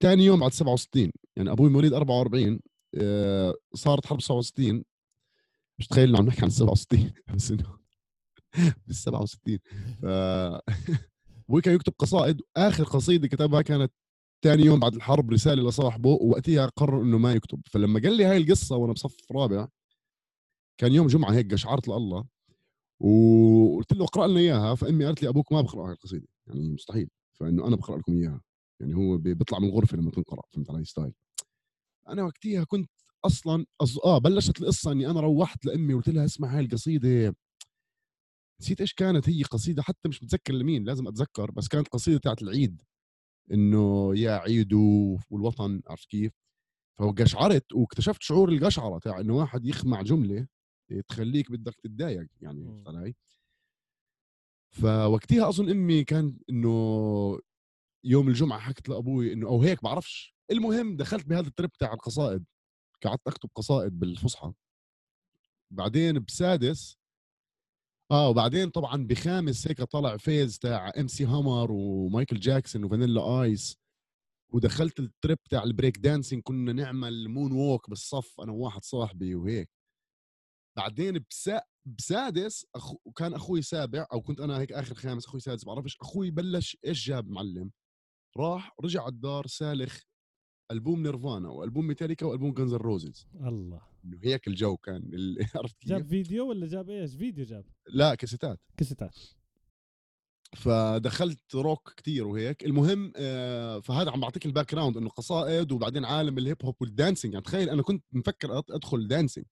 يوم 0.04 0.40
بعد 0.40 0.54
67 0.54 1.12
يعني 1.36 1.52
أبوي 1.52 1.70
مواليد 1.70 1.94
44 1.94 2.60
آه 2.96 3.56
صارت 3.74 4.06
حرب 4.06 4.22
67 4.22 4.84
مش 5.80 5.88
تخيل 5.88 6.16
عم 6.16 6.26
نحكي 6.26 6.42
عن 6.42 6.50
67 6.50 7.12
بس 7.36 7.52
إنه 7.52 7.78
بال 8.88 8.96
67 8.96 9.60
ف 10.02 10.06
أبوي 11.50 11.62
كان 11.62 11.76
يكتب 11.76 11.94
قصائد. 12.00 12.42
آخر 12.58 12.84
قصيدة 12.84 13.28
كتبها 13.28 13.62
كانت 13.62 13.92
ثاني 14.44 14.64
يوم 14.66 14.80
بعد 14.80 14.96
الحرب 14.96 15.32
رسالة 15.32 15.70
لصاحبه 15.70 16.10
ووقتها 16.10 16.66
قرر 16.66 17.02
إنه 17.02 17.18
ما 17.18 17.34
يكتب. 17.34 17.62
فلما 17.72 18.00
قال 18.00 18.18
لي 18.18 18.26
هاي 18.26 18.38
القصة 18.38 18.76
وأنا 18.78 18.94
بصف 18.94 19.16
رابع 19.32 19.68
كان 20.78 20.94
يوم 20.94 21.08
جمعة 21.08 21.32
هيك 21.34 21.54
قشعرت 21.54 21.88
لله 21.88 22.26
وقلت 23.00 23.94
له 23.94 24.04
اقرأ 24.06 24.28
لنا 24.28 24.40
إياها. 24.40 24.76
فأمي 24.76 25.06
قالت 25.06 25.24
لي 25.24 25.30
أبوك 25.30 25.52
ما 25.52 25.62
بقرأ 25.62 25.88
هاي 25.88 25.94
القصيدة. 25.94 26.28
يعني 26.48 26.70
مستحيل. 26.70 27.10
فإنه 27.40 27.68
أنا 27.68 27.76
بقرأ 27.76 27.98
لكم 27.98 28.14
إياها. 28.18 28.42
يعني 28.82 28.96
هو 28.96 29.18
بيطلع 29.18 29.60
من 29.60 29.70
الغرفة 29.70 29.98
لما 29.98 30.12
تنقرأ 30.12 30.42
فهمت 30.54 30.70
علي 30.72 30.86
style. 30.86 31.14
أنا 32.10 32.24
وقتها 32.24 32.64
كنت 32.64 32.90
أصلا 33.26 33.66
أز... 33.82 34.00
آه 34.06 34.18
بلشت 34.18 34.62
القصة 34.62 34.92
إني 34.92 35.10
أنا 35.10 35.20
روحت 35.22 35.66
لأمي 35.66 35.94
وقلت 35.94 36.10
لها 36.10 36.26
اسمع 36.26 36.56
هاي 36.58 36.60
القصيدة. 36.66 37.36
نسيت 38.62 38.82
إيش 38.82 38.94
كانت 38.94 39.30
هي 39.30 39.44
قصيدة 39.44 39.82
حتى 39.84 40.10
مش 40.10 40.24
متذكر 40.24 40.54
لمين 40.54 40.84
لازم 40.84 41.08
أتذكر 41.08 41.52
بس 41.52 41.68
كانت 41.68 41.88
قصيدة 41.88 42.20
تاعت 42.20 42.42
العيد 42.42 42.82
إنه 43.52 44.12
يا 44.18 44.32
عيد 44.32 44.74
والوطن 45.30 45.82
عرفت 45.88 46.10
كيف؟ 46.10 46.32
فقشعرت 47.00 47.74
واكتشفت 47.74 48.22
شعور 48.24 48.50
القشعرة 48.50 49.00
تاع 49.00 49.20
إنه 49.20 49.36
واحد 49.36 49.66
يجمع 49.66 50.02
جملة 50.02 50.48
تخليك 51.08 51.52
بدك 51.52 51.76
تتضايق 51.76 52.28
يعني 52.42 52.84
علي؟ 52.88 53.16
فوقتها 54.72 55.50
أظن 55.50 55.70
أمي 55.70 56.04
كان 56.04 56.40
إنه 56.50 57.40
يوم 58.04 58.28
الجمعة 58.30 58.60
حكت 58.60 58.90
لأبوي 58.90 59.34
إنه 59.34 59.48
أو 59.48 59.64
هيك 59.64 59.84
بعرفش. 59.84 60.36
المهم 60.52 60.98
دخلت 60.98 61.26
بهذا 61.26 61.50
ال 61.50 61.55
trip 61.55 61.78
تاع 61.80 61.94
القصائد 61.94 62.46
قعدت 63.04 63.28
أكتب 63.28 63.50
قصائد 63.56 64.00
بالفصحى. 64.00 64.54
بعدين 65.72 66.20
بسادس 66.20 66.98
آه 68.12 68.30
وبعدين 68.30 68.70
طبعا 68.70 69.08
بخامس 69.08 69.68
هيك 69.68 69.84
طلع 69.84 70.18
phase 70.18 70.60
تاع 70.60 70.92
MC 71.00 71.26
Hammer 71.26 71.72
ومايكل 71.72 72.40
جاكسون 72.40 72.84
و 72.84 72.91
Vanilla 72.91 73.42
Ice. 73.42 73.78
ودخلت 74.54 75.00
ال 75.00 75.07
trip 75.07 75.38
تاع 75.50 75.64
ال 75.64 75.69
break 75.69 75.98
dancing 75.98 76.42
كنا 76.44 76.74
نعمل 76.74 77.30
moonwalk 77.30 77.90
بالصف 77.90 78.42
أنا 78.42 78.52
وواحد 78.52 78.84
صاحبي 78.84 79.36
وهيك. 79.36 79.70
بعدين 80.78 81.26
بسا 81.30 81.62
بسادس 81.86 82.66
أخو 82.76 82.98
وكان 83.06 83.34
أخوي 83.34 83.62
سابع 83.62 84.08
أو 84.14 84.22
كنت 84.22 84.40
أنا 84.40 84.60
هيك 84.60 84.72
آخر 84.74 84.96
خامس 84.96 85.26
أخوي 85.26 85.40
سادس 85.40 85.66
بعرفش 85.66 85.98
أخوي 86.02 86.32
بلش 86.32 86.78
إيش 86.86 87.08
جاب 87.08 87.30
معلم؟ 87.30 87.72
راح 88.38 88.76
رجع 88.84 89.02
على 89.02 89.10
الدار 89.12 89.48
سالخ 89.48 90.02
ألبوم 90.72 91.04
Nirvana 91.04 91.50
وألبوم 91.50 91.88
ميتاليكا 91.88 92.26
وألبوم 92.26 92.54
Guns 92.54 92.74
N' 92.74 92.89
Roses 92.89 93.28
الله. 93.36 93.82
إنه 94.08 94.20
هيك 94.24 94.48
الجو 94.48 94.78
كان 94.78 95.12
عرفت 95.56 95.78
كيف؟ 95.80 95.90
جاب 95.90 96.08
فيديو 96.08 96.50
ولا 96.50 96.68
جاب 96.68 96.90
إيش؟ 96.90 97.16
فيديو 97.16 97.46
جاب. 97.46 97.66
لا 97.94 98.16
كاسيتات. 98.16 98.60
كاسيتات. 98.78 99.16
فدخلت 100.56 101.56
روك 101.56 101.94
كتير 101.98 102.28
وهيك. 102.28 102.66
المهم 102.66 103.14
آه 103.16 103.80
فهذا 103.80 104.12
عم 104.12 104.20
بعطيك 104.20 104.46
ال 104.46 104.72
background 104.72 104.98
إنه 104.98 105.10
قصائد 105.10 105.72
وبعدين 105.72 106.06
عالم 106.06 106.38
ال 106.38 106.45
hip 106.45 106.66
hop 106.66 106.76
وال 106.82 106.93
dancing 106.93 107.34
يعني 107.34 107.46
تخيل 107.46 107.70
أنا 107.70 107.82
كنت 107.82 108.04
مفكر 108.12 108.60
أدخل 108.70 109.08
dancing 109.08 109.46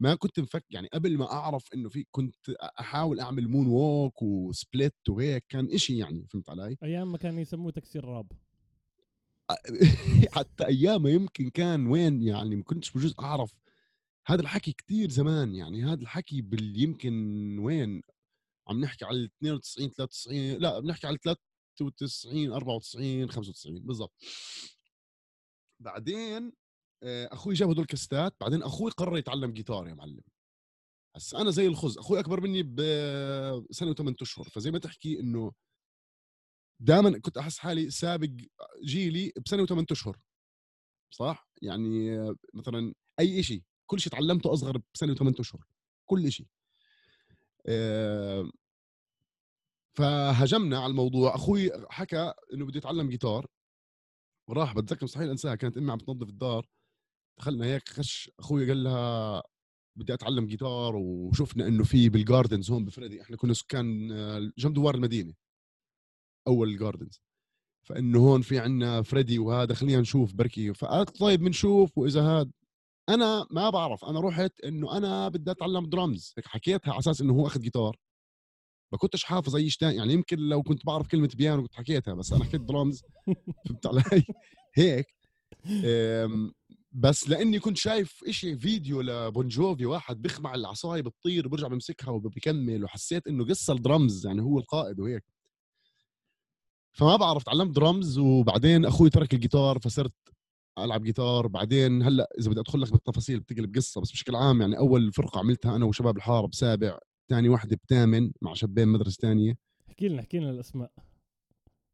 ما 0.00 0.14
كنت 0.14 0.40
مفكر 0.40 0.66
يعني 0.70 0.88
قبل 0.92 1.18
ما 1.18 1.32
أعرف 1.32 1.64
إنه 1.74 1.88
في 1.88 2.06
كنت 2.10 2.50
أحاول 2.80 3.20
أعمل 3.20 3.48
moonwalk 3.48 3.66
و 3.66 4.22
split 4.22 4.94
وهيك 5.08 5.44
كان 5.48 5.68
إشي 5.72 5.98
يعني 5.98 6.26
فهمت 6.26 6.50
علي؟ 6.50 6.76
أيام 6.82 7.12
ما 7.12 7.18
كان 7.18 7.38
يسموه 7.38 7.70
تكسير 7.72 8.04
راب. 8.04 8.32
حتى 10.36 10.66
ايامها 10.66 11.10
يمكن 11.10 11.50
كان 11.50 11.86
وين 11.86 12.22
يعني 12.22 12.56
ما 12.56 12.62
كنتش 12.62 12.92
بجوز 12.92 13.14
أعرف. 13.20 13.52
هذا 14.26 14.40
الحكي 14.42 14.72
كتير 14.72 15.10
زمان 15.10 15.54
يعني 15.54 15.84
هذا 15.84 16.02
الحكي 16.02 16.42
بال 16.42 16.82
يمكن 16.82 17.14
وين؟ 17.58 18.02
عم 18.68 18.80
نحكي 18.80 19.04
على 19.04 19.24
92 19.24 19.90
93 19.90 20.52
لا 20.62 20.80
بنحكي 20.80 21.06
على 21.06 21.18
93 21.24 22.52
94 22.52 23.30
95 23.30 23.80
بالضبط. 23.86 24.12
بعدين 25.80 26.52
آه، 27.02 27.28
أخوي 27.32 27.54
جاب 27.54 27.70
هدول 27.70 27.82
الكاستات 27.82 28.34
بعدين 28.40 28.62
أخوي 28.62 28.90
قرر 28.90 29.18
يتعلم 29.18 29.52
جيتار 29.52 29.88
يا 29.88 29.94
معلم. 29.94 30.20
هسا 31.16 31.40
أنا 31.40 31.50
زي 31.50 31.66
الخز 31.66 31.98
أخوي 31.98 32.20
أكبر 32.20 32.40
مني 32.40 32.62
بسنه 32.62 33.90
وثمان 33.90 34.14
أشهر 34.22 34.48
فزي 34.48 34.70
ما 34.70 34.78
تحكي 34.78 35.20
إنه 35.20 35.52
دائما 36.80 37.18
كنت 37.18 37.38
أحس 37.38 37.58
حالي 37.58 37.90
سابق 37.90 38.30
جيلي 38.84 39.32
بسنة 39.44 39.62
وثمان 39.62 39.86
أشهر 39.90 40.18
صح؟ 41.10 41.48
يعني 41.62 42.18
مثلا 42.54 42.94
أي 43.20 43.42
شيء 43.42 43.62
كل 43.86 44.00
شيء 44.00 44.12
تعلمته 44.12 44.52
أصغر 44.52 44.80
بسنة 44.94 45.12
وثمان 45.12 45.34
أشهر 45.38 45.64
كل 46.06 46.32
شيء 46.32 46.46
فهجمنا 49.96 50.78
على 50.78 50.90
الموضوع. 50.90 51.34
أخوي 51.34 51.70
حكى 51.90 52.32
إنه 52.54 52.66
بده 52.66 52.78
يتعلم 52.78 53.08
جيتار. 53.10 53.46
وراح 54.48 54.74
بتذكر 54.74 55.04
مستحيل 55.04 55.30
أنساها 55.30 55.54
كانت 55.54 55.76
أمي 55.76 55.92
عم 55.92 55.98
تنظف 55.98 56.28
الدار. 56.28 56.68
دخلنا 57.38 57.66
هيك 57.66 57.88
خش 57.88 58.30
أخوي 58.40 58.68
قال 58.68 58.84
لها 58.84 59.42
بدي 59.96 60.14
أتعلم 60.14 60.46
جيتار 60.46 60.96
وشفنا 60.96 61.66
إنه 61.66 61.84
في 61.84 62.08
بالجاردنز 62.08 62.70
هون 62.70 62.84
بفريدي 62.84 63.22
إحنا 63.22 63.36
كنا 63.36 63.54
سكان 63.54 64.08
جنب 64.58 64.74
دوار 64.74 64.94
المدينة. 64.94 65.34
أول 66.48 66.68
الجاردنز 66.68 67.22
فانه 67.88 68.18
هون 68.18 68.42
في 68.42 68.58
عنا 68.58 69.02
فريدي 69.02 69.38
وهذا 69.38 69.74
خلينا 69.74 70.00
نشوف 70.00 70.34
بركي. 70.34 70.74
فقالت 70.74 71.18
طيب 71.20 71.40
بنشوف 71.40 71.98
وإذا 71.98 72.22
هاد. 72.22 72.52
أنا 73.08 73.46
ما 73.50 73.70
بعرف. 73.70 74.04
أنا 74.04 74.20
رحت 74.20 74.60
إنه 74.60 74.96
أنا 74.96 75.28
بدي 75.28 75.50
أتعلم 75.50 75.86
درامز 75.86 76.34
هيك 76.38 76.46
حكيتها 76.46 76.90
على 76.90 76.98
أساس 76.98 77.20
إنه 77.20 77.32
هو 77.34 77.46
أخذ 77.46 77.60
جيتار 77.60 77.96
ما 78.92 78.98
كنتش 78.98 79.24
حافظ 79.24 79.56
أي 79.56 79.70
شيء 79.70 79.88
يعني 79.88 80.12
يمكن 80.12 80.38
لو 80.38 80.62
كنت 80.62 80.86
بعرف 80.86 81.08
كلمة 81.08 81.30
بيانو 81.36 81.62
كنت 81.62 81.74
حكيتها 81.74 82.14
بس 82.14 82.32
أنا 82.32 82.44
حكيت 82.44 82.60
درامز 82.60 83.02
فهمت 83.66 83.86
علي؟ 83.86 84.22
هيك. 84.74 85.06
بس 86.92 87.28
لإني 87.28 87.58
كنت 87.58 87.76
شايف 87.76 88.24
إشي 88.28 88.58
فيديو 88.58 89.00
لبونجوفي 89.00 89.86
واحد 89.86 90.22
بيخمع 90.22 90.54
العصاية 90.54 91.02
بتطير 91.02 91.46
وبرجع 91.46 91.68
بمسكها 91.68 92.10
وبكمل 92.10 92.84
وحسيت 92.84 93.26
إنه 93.26 93.44
قصة 93.44 93.72
الدرمز 93.72 94.26
يعني 94.26 94.42
هو 94.42 94.58
القائد 94.58 95.00
وهيك. 95.00 95.24
فما 96.98 97.16
بعرف 97.16 97.42
تعلمت 97.42 97.76
درمز 97.76 98.18
وبعدين 98.18 98.84
أخوي 98.84 99.10
ترك 99.10 99.34
الجيتار 99.34 99.78
فصرت 99.78 100.12
ألعب 100.78 101.02
جيتار. 101.02 101.46
بعدين 101.46 102.02
هلأ 102.02 102.28
إذا 102.38 102.50
بدي 102.50 102.60
أدخل 102.60 102.80
لك 102.80 102.92
بالتفاصيل 102.92 103.40
بتقلب 103.40 103.76
قصة 103.76 104.00
بس 104.00 104.12
بشكل 104.12 104.36
عام 104.36 104.60
يعني 104.60 104.78
أول 104.78 105.12
فرقة 105.12 105.38
عملتها 105.38 105.76
أنا 105.76 105.84
وشباب 105.84 106.16
الحاره 106.16 106.46
بسابع 106.46 106.98
ثاني 107.30 107.48
واحدة 107.48 107.78
بثامن 107.84 108.30
مع 108.42 108.54
شبين 108.54 108.88
مدرسة 108.88 109.16
ثانية 109.20 109.58
احكي 109.88 110.08
لنا 110.08 110.20
احكي 110.20 110.38
لنا 110.38 110.50
الأسماء. 110.50 110.90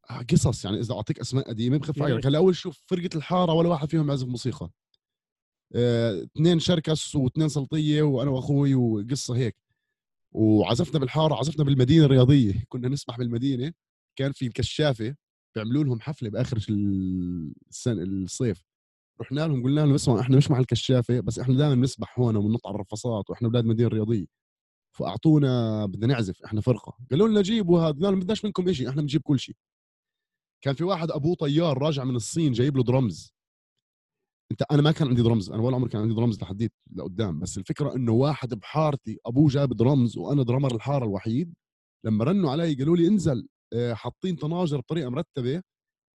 آه 0.09 0.21
قصص 0.31 0.65
يعني 0.65 0.79
إذا 0.79 0.93
أعطيك 0.93 1.19
أسماء 1.19 1.49
قديمة 1.49 1.77
بخف 1.77 2.01
عليك 2.01 2.25
هلأ 2.25 2.37
أول 2.37 2.55
شوف 2.55 2.83
فرقة 2.87 3.09
الحارة 3.15 3.53
ولا 3.53 3.69
واحد 3.69 3.89
فيهم 3.89 4.09
يعزف 4.09 4.27
موسيقى. 4.27 4.69
آه، 5.75 6.23
اثنين 6.23 6.59
شركس 6.59 7.15
واثنين 7.15 7.49
سلطيه 7.49 8.01
وأنا 8.01 8.31
وأخوي 8.31 8.75
وقصة 8.75 9.35
هيك. 9.35 9.57
وعزفنا 10.31 10.99
بالحارة 10.99 11.35
عزفنا 11.35 11.65
بالمدينة 11.65 12.05
الرياضية. 12.05 12.63
كنا 12.69 12.87
نسبح 12.89 13.17
بالمدينة. 13.17 13.73
كان 14.15 14.31
في 14.31 14.47
الكشافه 14.47 15.15
بيعملوا 15.55 15.83
لهم 15.83 15.99
حفلة 15.99 16.29
بآخر 16.29 16.57
السنة 16.57 18.03
الصيف. 18.03 18.63
رحنا 19.21 19.47
لهم 19.47 19.63
قلنا 19.63 19.81
لهم 19.81 19.93
اسمعوا 19.93 20.19
إحنا 20.21 20.37
مش 20.37 20.51
مع 20.51 20.59
الكشافة 20.59 21.19
بس 21.19 21.39
إحنا 21.39 21.57
دائما 21.57 21.75
بنسبح 21.75 22.19
هون 22.19 22.35
وبنط 22.35 22.67
على 22.67 22.75
الرفصات 22.75 23.29
وإحنا 23.29 23.47
أولاد 23.47 23.65
مدينة 23.65 23.89
رياضية. 23.89 24.25
فأعطونا 24.97 25.85
بدنا 25.85 26.07
نعزف 26.07 26.43
إحنا 26.43 26.61
فرقة. 26.61 26.97
قالوا 27.11 27.27
لنا 27.27 27.41
جيبوا 27.41 27.79
هذا 27.81 28.05
قالوا 28.05 28.19
بدناش 28.19 28.45
منكم 28.45 28.73
شيء 28.73 28.89
إحنا 28.89 29.01
بنجيب 29.01 29.21
كل 29.21 29.39
شيء 29.39 29.55
كان 30.61 30.75
في 30.75 30.83
واحد 30.83 31.11
أبوه 31.11 31.35
طيار 31.35 31.77
راجع 31.77 32.03
من 32.03 32.15
الصين 32.15 32.51
جايب 32.51 32.77
له 32.77 32.83
درمز. 32.83 33.35
أنت 34.51 34.61
أنا 34.71 34.81
ما 34.81 34.91
كان 34.91 35.07
عندي 35.07 35.21
درمز 35.21 35.51
أنا 35.51 35.61
ولا 35.61 35.75
عمري 35.75 35.89
كان 35.89 36.01
عندي 36.01 36.13
درمز 36.13 36.41
لحديت 36.41 36.73
لقدام 36.95 37.39
بس 37.39 37.57
الفكرة 37.57 37.95
إنه 37.95 38.11
واحد 38.11 38.53
بحارتي 38.53 39.19
أبوه 39.25 39.49
جاب 39.49 39.73
درمز 39.73 40.17
وأنا 40.17 40.43
درمر 40.43 40.75
الحارة 40.75 41.05
الوحيد. 41.05 41.53
لما 42.05 42.23
رنوا 42.23 42.51
علي 42.51 42.73
قالوا 42.73 42.97
لي 42.97 43.07
انزل. 43.07 43.47
حاطين 43.93 44.35
طناجر 44.35 44.77
بطريقة 44.77 45.09
مرتبة 45.09 45.61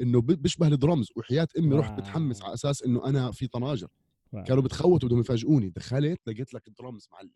إنه 0.01 0.21
بيشبه 0.21 0.69
الدرمز 0.69 1.09
وحياة 1.17 1.49
أمي 1.59 1.77
رحت 1.77 1.99
متحمس 1.99 2.43
على 2.43 2.55
أساس 2.55 2.83
إنه 2.83 3.05
أنا 3.07 3.31
في 3.33 3.47
طناجر. 3.47 3.89
Wow. 4.33 4.45
كانوا 4.45 4.63
بتخوتوا 4.63 5.09
بدهم 5.09 5.21
يفاجئوني. 5.21 5.69
دخلت 5.69 6.21
لقيت 6.29 6.55
لك 6.55 6.69
الدرمز 6.69 7.09
معلم. 7.13 7.33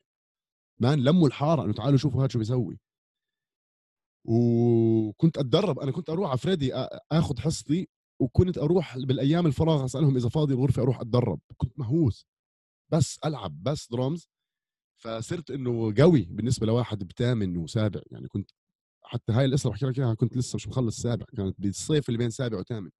Man 0.80 1.04
لموا 1.04 1.26
الحارة. 1.28 1.64
إنه 1.64 1.72
تعالوا 1.72 1.98
شوفوا 1.98 2.20
هذا 2.20 2.28
شو 2.28 2.38
بيسوي. 2.38 2.80
وكنت 4.24 5.38
أتدرب. 5.38 5.78
أنا 5.78 5.92
كنت 5.92 6.10
أروح 6.10 6.30
على 6.30 6.38
فريدي 6.38 6.74
آخذ 7.12 7.38
حصتي. 7.38 7.88
وكنت 8.20 8.58
أروح 8.58 8.98
بالأيام 8.98 9.46
الفراغ 9.46 9.84
أسألهم 9.84 10.16
إذا 10.16 10.28
فاضي 10.28 10.54
الغرفة 10.54 10.82
أروح 10.82 11.00
أتدرب. 11.00 11.40
كنت 11.56 11.78
مهووس. 11.78 12.26
بس 12.92 13.18
ألعب. 13.24 13.62
بس 13.62 13.88
درامز. 13.90 14.28
فصرت 15.02 15.50
إنه 15.50 15.94
قوي 15.98 16.22
بالنسبة 16.30 16.66
لواحد 16.66 17.04
بثامن 17.04 17.56
وسابع. 17.56 18.00
يعني 18.10 18.28
كنت 18.28 18.50
حتى 19.12 19.32
هاي 19.32 19.44
القصة 19.44 19.70
بحكي 19.70 19.86
لك 19.86 19.98
إياها 19.98 20.14
كنت 20.14 20.36
لسه 20.36 20.56
مش 20.56 20.68
مخلص 20.68 20.96
سابع 21.02 21.26
كانت 21.36 21.60
بالصيف 21.60 22.08
اللي 22.08 22.18
بين 22.18 22.30
سابع 22.30 22.58
وثامن. 22.58 22.90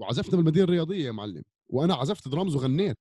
وعزفنا 0.00 0.36
بالمدينة 0.36 0.64
الرياضية 0.64 1.06
يا 1.06 1.12
معلم 1.12 1.42
وأنا 1.70 1.94
عزفت 1.94 2.28
درامز 2.28 2.54
وغنيت. 2.54 2.96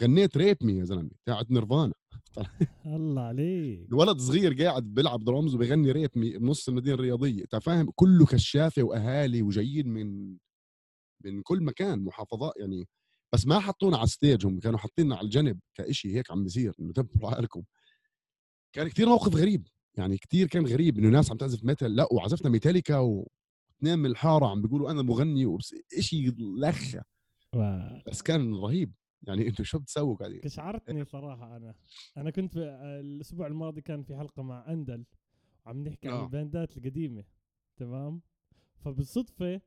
غنيت 0.00 0.36
Rape 0.36 0.62
Me 0.64 0.72
يا 0.78 0.84
زلمة 0.84 1.10
تاعت 1.26 1.50
نيرفانا. 1.50 1.92
الله 2.86 3.22
عليك. 3.22 3.88
الولد 3.88 4.18
صغير 4.18 4.62
قاعد 4.62 4.82
بيلعب 4.82 5.24
درامز 5.24 5.54
وبيغني 5.54 5.92
Rape 5.92 6.10
Me- 6.16 6.38
بنص 6.38 6.68
المدينة 6.68 6.94
الرياضية 6.94 7.42
أنت 7.42 7.56
فاهم؟ 7.56 7.90
كله 7.94 8.26
كشافة 8.26 8.82
وأهالي 8.82 9.42
وجايين 9.42 9.88
من 9.88 10.36
من 11.24 11.42
كل 11.42 11.62
مكان 11.62 12.04
محافظات 12.04 12.52
يعني. 12.56 12.88
بس 13.34 13.46
ما 13.46 13.58
حطونا 13.60 13.96
على 13.98 14.06
stage 14.06 14.46
هم 14.46 14.60
كانوا 14.60 14.78
حاطيننا 14.78 15.16
على 15.16 15.24
الجنب 15.24 15.60
كإشي 15.74 16.16
هيك 16.16 16.30
عم 16.30 16.42
بيصير 16.44 16.74
إنه 16.80 16.92
تبوا 16.92 17.30
عقلكم. 17.30 17.62
كان 18.74 18.88
كتير 18.88 19.08
موقف 19.08 19.34
غريب. 19.36 19.68
يعني 19.98 20.16
كتير 20.18 20.46
كان 20.46 20.66
غريب 20.66 20.98
إنه 20.98 21.08
ناس 21.08 21.30
عم 21.30 21.36
تعزف 21.36 21.64
metal 21.64 21.96
لا 21.96 22.08
وعزفنا 22.12 22.50
ميتاليكا 22.50 22.98
واثنين 22.98 23.98
من 23.98 24.06
الحارة 24.06 24.46
عم 24.46 24.62
بيقولوا 24.62 24.90
أنا 24.90 25.02
مغني 25.02 25.46
وبس 25.46 25.74
إشي 25.98 26.34
لخه 26.38 27.02
و- 27.54 27.98
بس 28.06 28.22
كان 28.22 28.54
رهيب. 28.54 28.92
يعني 29.22 29.48
إنتوا 29.48 29.64
شو 29.64 29.78
بتسووا 29.78 30.16
قاعدين 30.16 30.40
قشعرتني 30.40 31.04
صراحة 31.14 31.56
أنا. 31.56 31.74
أنا 32.16 32.30
كنت 32.30 32.52
في 32.52 32.60
الأسبوع 33.00 33.46
الماضي 33.46 33.80
كان 33.80 34.02
في 34.02 34.16
حلقة 34.16 34.42
مع 34.42 34.72
أندل 34.72 35.04
وعم 35.66 35.82
نحكي 35.84 36.08
عن 36.08 36.14
آه. 36.14 36.24
الباندات 36.24 36.76
القديمة 36.76 37.24
تمام؟ 37.76 38.20
فبالصدفة 38.84 39.60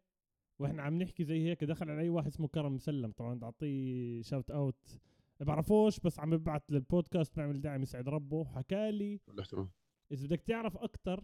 وإحنا 0.60 0.82
عم 0.84 1.02
نحكي 1.02 1.24
زي 1.24 1.44
هيك 1.50 1.64
دخل 1.64 1.90
علي 1.90 2.10
واحد 2.10 2.28
اسمه 2.28 2.48
كرم 2.48 2.76
مسلم 2.76 3.12
طبعا 3.12 3.40
اعطيه 3.44 4.22
shout 4.22 4.52
out 4.52 5.00
بعرفوش 5.40 6.00
بس 6.00 6.20
عم 6.20 6.30
ببعت 6.38 6.64
للبودكاست 6.72 7.36
بيعمل 7.36 7.62
دعم 7.62 7.82
يسعد 7.82 8.10
ربه. 8.10 8.46
حكى 8.46 8.92
لي 8.92 9.20
إذا 10.12 10.26
بدك 10.26 10.42
تعرف 10.42 10.78
أكثر 10.78 11.24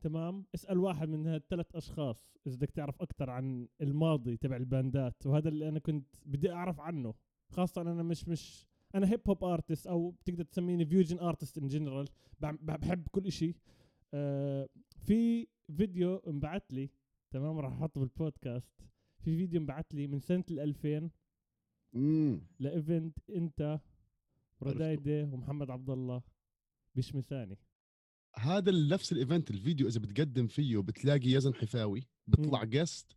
تمام؟ 0.00 0.44
اسأل 0.54 0.78
واحد 0.78 1.08
من 1.08 1.26
هالثلاث 1.26 1.76
أشخاص 1.76 2.36
إذا 2.46 2.56
بدك 2.56 2.70
تعرف 2.70 3.02
أكثر 3.02 3.30
عن 3.30 3.68
الماضي 3.80 4.36
تبع 4.36 4.56
الباندات 4.56 5.26
وهذا 5.26 5.48
اللي 5.48 5.68
أنا 5.68 5.78
كنت 5.78 6.06
بدي 6.26 6.52
أعرف 6.52 6.80
عنه. 6.80 7.14
خاصة 7.48 7.80
أنا 7.82 8.02
مش 8.02 8.28
مش 8.28 8.66
أنا 8.94 9.10
hip 9.10 9.20
hop 9.28 9.44
artist 9.44 9.86
أو 9.86 10.10
بتقدر 10.10 10.44
تسميني 10.44 10.86
fusion 10.86 11.18
artist 11.18 11.58
in 11.58 11.68
general 11.68 12.08
بحب 12.40 13.08
كل 13.08 13.26
إشي. 13.26 13.54
آه 14.14 14.68
في 15.06 15.46
فيديو 15.76 16.16
انبعث 16.16 16.62
لي 16.72 16.90
تمام؟ 17.30 17.58
راح 17.58 17.72
أحطه 17.72 18.00
بالبودكاست. 18.00 18.72
في 19.18 19.36
فيديو 19.36 19.60
انبعث 19.60 19.86
لي 19.94 20.06
من 20.06 20.20
سنة 20.20 20.44
ال 20.50 20.60
2000 20.60 21.10
امم 21.94 22.40
ل 22.58 22.70
event 22.70 23.30
إنت 23.30 23.80
وردايده 24.60 25.24
ومحمد 25.32 25.70
عبد 25.70 25.90
الله. 25.90 26.22
بشمساني 26.94 27.58
هذا 28.36 28.72
نفس 28.72 29.12
ال 29.12 29.18
event 29.18 29.50
الفيديو 29.50 29.88
إذا 29.88 30.00
بتقدم 30.00 30.46
فيه 30.46 30.78
بتلاقي 30.78 31.30
يزن 31.30 31.54
حفاوي 31.54 32.08
بيطلع 32.26 32.64
guest 32.64 33.16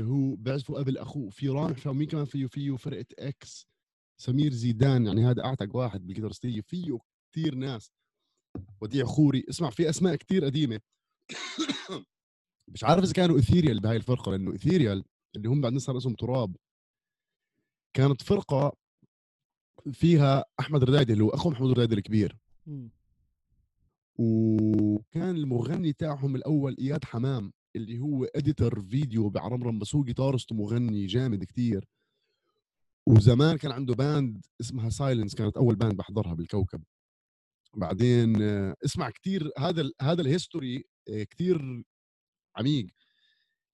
هو 0.00 0.36
بيعزفوا 0.36 0.78
قبل 0.78 0.98
أخوه 0.98 1.30
في 1.30 1.48
رامح 1.48 1.76
حفاوي 1.76 1.96
مين 1.96 2.08
كمان 2.08 2.24
فيه؟ 2.24 2.46
فيه 2.46 2.76
فرقة 2.76 3.06
إكس 3.18 3.68
سمير 4.20 4.52
زيدان 4.52 5.06
يعني 5.06 5.26
هذا 5.26 5.44
أعتق 5.44 5.76
واحد 5.76 6.06
بالجيتارستيه 6.06 6.60
فيه 6.60 6.98
كثير 7.32 7.54
ناس. 7.54 7.92
وديع 8.80 9.04
خوري 9.04 9.44
اسمع 9.50 9.70
في 9.70 9.90
أسماء 9.90 10.16
كثير 10.16 10.44
قديمة. 10.44 10.80
مش 12.74 12.84
عارف 12.84 13.04
إذا 13.04 13.12
كانوا 13.12 13.38
إثيريال 13.38 13.80
بهاي 13.80 13.96
الفرقة 13.96 14.30
لأنه 14.32 14.54
إثيريال 14.54 15.04
اللي 15.36 15.48
هم 15.48 15.60
بعدين 15.60 15.78
صار 15.78 15.96
اسمهم 15.96 16.14
تراب. 16.14 16.56
كانت 17.96 18.22
فرقة 18.22 18.76
فيها 19.92 20.44
أحمد 20.60 20.84
ردايدي 20.84 21.12
اللي 21.12 21.24
هو 21.24 21.28
أخو 21.28 21.50
محمود 21.50 21.70
ردايدي 21.70 21.94
الكبير. 21.94 22.36
وكان 24.18 25.36
المغني 25.36 25.92
تاعهم 25.92 26.36
الأول 26.36 26.76
إياد 26.78 27.04
حمام 27.04 27.52
اللي 27.76 27.98
هو 27.98 28.24
editor 28.24 28.82
video 28.82 29.28
بعرمرم 29.28 29.78
بس 29.78 29.94
هو 29.94 30.04
guitarist 30.04 30.52
ومغني 30.52 31.06
جامد 31.06 31.44
كتير. 31.44 31.88
وزمان 33.06 33.56
كان 33.56 33.72
عنده 33.72 33.94
band 33.94 34.46
اسمها 34.60 34.90
Silence 34.90 35.34
كانت 35.34 35.56
أول 35.56 35.76
band 35.76 35.96
بحضرها 35.96 36.34
بالكوكب. 36.34 36.82
بعدين 37.74 38.42
اسمع 38.84 39.10
كتير 39.10 39.50
هذا 39.58 39.80
ال 39.80 39.92
هذا 40.02 40.22
ال 40.22 40.30
history 40.30 40.84
آه، 41.08 41.22
كتير 41.22 41.84
عميق. 42.56 42.86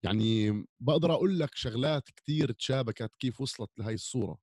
يعني 0.03 0.65
بقدر 0.79 1.13
أقول 1.13 1.39
لك 1.39 1.55
شغلات 1.55 2.09
كتير 2.09 2.51
تشابكت 2.51 3.15
كيف 3.19 3.41
وصلت 3.41 3.69
لهي 3.77 3.93
الصورة. 3.93 4.37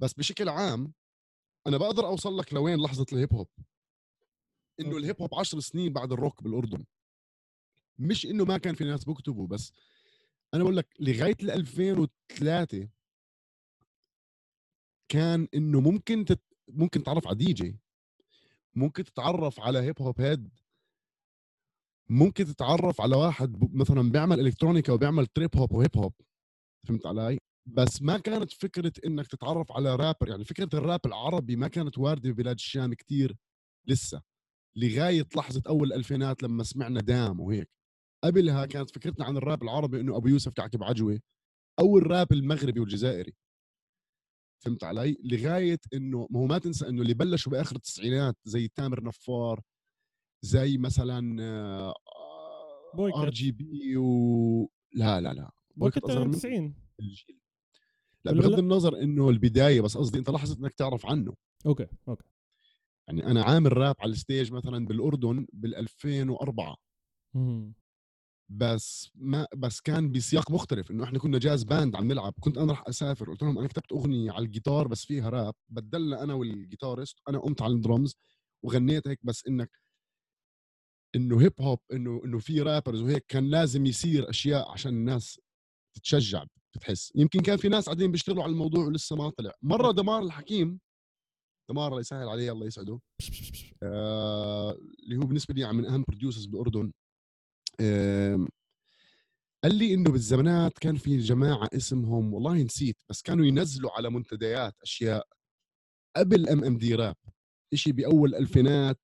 بس 0.00 0.12
بشكل 0.14 0.48
عام 0.48 0.92
أنا 1.66 1.76
بقدر 1.76 2.06
أوصل 2.06 2.38
لك 2.38 2.52
لوين 2.54 2.78
لحظة 2.78 3.06
ال 3.12 3.17
hip 3.17 3.34
hop 3.34 3.48
إنه. 4.80 4.96
ال 4.96 5.02
hip 5.02 5.20
hop 5.22 5.34
10 5.34 5.60
سنين 5.60 5.92
بعد 5.92 6.12
الروك 6.12 6.42
بالأردن. 6.42 6.84
مش 7.98 8.26
إنه 8.26 8.44
ما 8.44 8.58
كان 8.58 8.74
في 8.74 8.84
ناس 8.84 9.04
بيكتبوا 9.04 9.46
بس. 9.46 9.72
أنا 10.54 10.62
بقول 10.62 10.76
لك 10.76 10.94
لغاية 11.00 11.36
ال 11.42 11.50
2003 11.50 12.88
كان 15.08 15.48
إنه 15.54 15.80
ممكن 15.80 16.24
تت... 16.24 16.40
ممكن 16.68 17.02
تتعرف 17.02 17.26
على 17.26 17.36
دي 17.36 17.52
جي. 17.52 17.78
ممكن 18.74 19.04
تتعرف 19.04 19.60
على 19.60 19.78
hip 19.78 20.02
hop 20.02 20.20
head 20.20 20.48
ممكن 22.10 22.44
تتعرف 22.44 23.00
على 23.00 23.16
واحد 23.16 23.52
ب- 23.52 23.74
مثلا 23.76 24.10
بيعمل 24.10 24.40
electronica 24.40 24.92
وبيعمل 24.92 25.26
trip 25.26 25.56
hop 25.56 25.72
و 25.72 25.78
hip 25.78 25.96
hop 25.96 26.12
فهمت 26.88 27.06
علي؟ 27.06 27.38
بس 27.66 28.02
ما 28.02 28.18
كانت 28.18 28.52
فكرة 28.52 28.92
إنك 29.06 29.26
تتعرف 29.26 29.72
على 29.72 29.96
رابر 29.96 30.28
يعني 30.28 30.44
فكرة 30.44 30.68
الراب 30.74 31.00
العربي 31.06 31.56
ما 31.56 31.68
كانت 31.68 31.98
واردة 31.98 32.30
ببلاد 32.30 32.54
الشام 32.54 32.94
كتير 32.94 33.36
لسه. 33.86 34.22
لغاية 34.76 35.26
لحظة 35.36 35.62
أول 35.68 35.88
الألفينات 35.88 36.42
لما 36.42 36.64
سمعنا 36.64 37.00
دام 37.00 37.40
وهيك. 37.40 37.70
قبلها 38.24 38.66
كانت 38.66 38.90
فكرتنا 38.90 39.24
عن 39.24 39.36
الراب 39.36 39.62
العربي 39.62 40.00
إنه 40.00 40.16
أبو 40.16 40.28
يوسف 40.28 40.52
كعك 40.52 40.76
بعجوه 40.76 41.20
أو 41.80 41.98
الراب 41.98 42.32
المغربي 42.32 42.80
والجزائري. 42.80 43.34
فهمت 44.64 44.84
علي؟ 44.84 45.16
لغاية 45.24 45.78
إنه 45.94 46.28
ما 46.30 46.40
هو 46.40 46.46
ما 46.46 46.58
تنسى 46.58 46.88
إنه 46.88 47.02
اللي 47.02 47.14
بلشوا 47.14 47.52
بآخر 47.52 47.76
التسعينات 47.76 48.36
زي 48.44 48.68
تامر 48.68 49.04
نفار 49.04 49.60
زي 50.42 50.78
مثلا 50.78 51.94
بويكوت. 52.94 53.20
آر 53.20 53.30
جي 53.30 53.52
بي 53.52 53.96
و 53.96 54.70
لا 54.94 55.20
لا 55.20 55.32
لا 55.32 55.50
منه. 55.76 56.32
90 56.32 56.74
الجيل. 57.00 57.40
لا 58.24 58.32
بغض؟ 58.32 58.58
النظر 58.58 59.02
إنه 59.02 59.28
البداية 59.28 59.80
بس 59.80 59.96
قصدي 59.96 60.18
أنت 60.18 60.30
لحظة 60.30 60.60
إنك 60.60 60.74
تعرف 60.74 61.06
عنه. 61.06 61.34
okay 61.66 61.86
okay. 62.08 62.24
يعني 63.08 63.26
أنا 63.26 63.42
عامل 63.42 63.76
راب 63.76 63.94
على 64.00 64.12
ال 64.12 64.19
stage 64.19 64.52
مثلا 64.52 64.86
بالأردن 64.86 65.46
بال 65.52 65.74
2004 65.76 66.76
مم. 67.34 67.74
بس 68.50 69.10
ما 69.14 69.46
بس 69.56 69.80
كان 69.80 70.12
بسياق 70.12 70.50
مختلف 70.50 70.90
إنه 70.90 71.04
إحنا 71.04 71.18
كنا 71.18 71.38
jazz 71.38 71.64
band 71.64 71.96
عم 71.96 72.04
نلعب 72.12 72.34
كنت 72.40 72.58
أنا 72.58 72.72
رح 72.72 72.84
أسافر 72.88 73.30
قلت 73.30 73.42
لهم 73.42 73.58
أنا 73.58 73.68
كتبت 73.68 73.92
أغنية 73.92 74.32
على 74.32 74.44
الجيتار 74.44 74.88
بس 74.88 75.04
فيها 75.04 75.28
راب 75.30 75.54
بدلنا 75.68 76.22
أنا 76.22 76.34
وال 76.34 76.49
guitarist 76.49 77.18
أنا 77.28 77.38
قمت 77.38 77.62
على 77.62 77.72
الدرمز 77.72 78.16
وغنيت 78.64 79.08
هيك 79.08 79.18
بس 79.22 79.46
إنك 79.48 79.70
إنه 81.16 81.40
hip 81.40 81.52
hop 81.60 81.78
إنه 81.92 82.20
إنه 82.24 82.38
في 82.38 82.60
rappers 82.62 83.02
وهيك 83.02 83.24
كان 83.28 83.50
لازم 83.50 83.86
يصير 83.86 84.30
أشياء 84.30 84.70
عشان 84.72 84.92
الناس 84.92 85.40
تتشجع 85.96 86.44
بتحس. 86.76 87.12
يمكن 87.14 87.40
كان 87.40 87.56
في 87.56 87.68
ناس 87.68 87.84
قاعدين 87.86 88.12
بيشتغلوا 88.12 88.42
على 88.42 88.52
الموضوع 88.52 88.84
ولسه 88.86 89.16
ما 89.16 89.30
طلع. 89.30 89.52
مرة 89.62 89.92
دمار 89.92 90.22
الحكيم 90.22 90.80
دمار 91.70 91.88
الله 91.88 92.00
يسهل 92.00 92.28
عليه 92.28 92.52
الله 92.52 92.66
يسعده. 92.66 93.00
آه، 93.82 94.78
اللي 95.04 95.16
هو 95.16 95.20
بالنسبة 95.20 95.54
لي 95.54 95.72
من 95.72 95.86
أهم 95.86 96.04
producers 96.08 96.46
بالاردن 96.46 96.92
آم، 97.80 98.48
قال 99.64 99.74
لي 99.74 99.94
إنه 99.94 100.10
بالزمانات 100.10 100.78
كان 100.78 100.96
في 100.96 101.18
جماعة 101.18 101.68
اسمهم 101.74 102.34
والله 102.34 102.62
نسيت 102.62 102.96
بس 103.10 103.22
كانوا 103.22 103.46
ينزلوا 103.46 103.90
على 103.90 104.10
منتديات 104.10 104.74
أشياء 104.82 105.26
قبل 106.16 106.48
ام 106.48 106.64
ام 106.64 106.78
دي 106.78 106.94
راب 106.94 107.16
إشي 107.72 107.92
بأول 107.92 108.28
الالفينات 108.28 108.98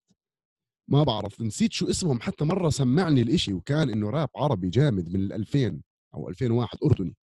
ما 0.90 1.02
بعرف 1.02 1.40
نسيت 1.40 1.72
شو 1.72 1.90
اسمهم 1.90 2.20
حتى 2.20 2.44
مرة 2.44 2.70
سمعني 2.70 3.22
الإشي 3.22 3.52
وكان 3.52 3.90
إنه 3.90 4.10
راب 4.10 4.28
عربي 4.36 4.70
جامد 4.70 5.08
من 5.08 5.20
ال 5.20 5.32
2000 5.32 5.82
أو 6.14 6.28
2001 6.28 6.78
أردني. 6.84 7.16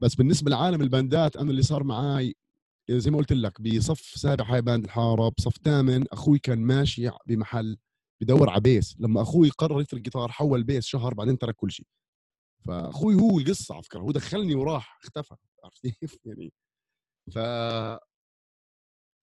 بس 0.00 0.14
بالنسبة 0.14 0.50
لعالم 0.50 0.82
الباندات 0.82 1.36
أنا 1.36 1.50
اللي 1.50 1.62
صار 1.62 1.84
معاي 1.84 2.34
زي 2.90 3.10
ما 3.10 3.18
قلت 3.18 3.32
لك 3.32 3.60
بصف 3.60 4.00
سابع 4.00 4.44
هاي 4.44 4.62
band 4.62 4.84
الحارة 4.84 5.28
بصف 5.38 5.56
ثامن 5.64 6.04
أخوي 6.12 6.38
كان 6.38 6.58
ماشي 6.58 7.10
بمحل 7.26 7.76
بدور 8.22 8.50
على 8.50 8.60
bass. 8.60 8.96
لما 9.00 9.22
أخوي 9.22 9.50
قرر 9.50 9.80
يترك 9.80 9.98
الجيتار 9.98 10.32
حول 10.32 10.62
bass 10.64 10.86
شهر 10.86 11.14
بعدين 11.14 11.38
ترك 11.38 11.54
كل 11.56 11.70
شيء. 11.72 11.86
فأخوي 12.66 13.14
هو 13.14 13.38
القصة 13.38 13.74
على 13.74 13.82
فكرة 13.82 14.00
هو 14.00 14.10
دخلني 14.12 14.54
وراح 14.54 14.98
اختفى 15.04 15.34
عرفت 15.64 15.86
كيف؟ 15.86 16.16
يعني 16.26 16.52
ف 17.32 17.38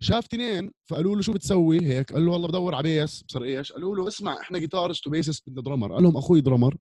شاف 0.02 0.28
تنين 0.28 0.72
فقالوا 0.90 1.16
له 1.16 1.22
شو 1.22 1.34
بتسوي؟ 1.34 1.82
هيك 1.86 2.14
قال 2.14 2.26
له 2.26 2.32
والله 2.32 2.48
بدور 2.48 2.76
على 2.76 2.84
bass. 2.84 3.24
بصير 3.24 3.44
إيش؟ 3.44 3.72
قالوا 3.72 3.96
له 3.96 4.08
اسمع 4.08 4.42
إحنا 4.42 4.60
guitarist 4.60 5.08
و 5.08 5.13
bassist 5.13 5.50
بدنا 5.50 5.62
drummer. 5.62 5.94
قال 5.94 6.04
لهم 6.04 6.18
أخوي 6.18 6.42
drummer. 6.42 6.78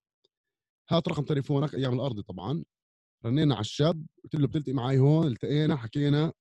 هات 0.90 1.08
رقم 1.08 1.22
تليفونك 1.24 1.74
أيام 1.74 1.94
الارضي 1.94 2.22
طبعا. 2.22 2.64
رنينا 3.26 3.54
على 3.54 3.60
الشاب 3.60 4.06
قلت 4.24 4.34
له 4.34 4.46
بتلتقي 4.46 4.72
معي 4.72 4.98
هون 4.98 5.26
التقينا 5.26 5.76
حكينا. 5.76 6.32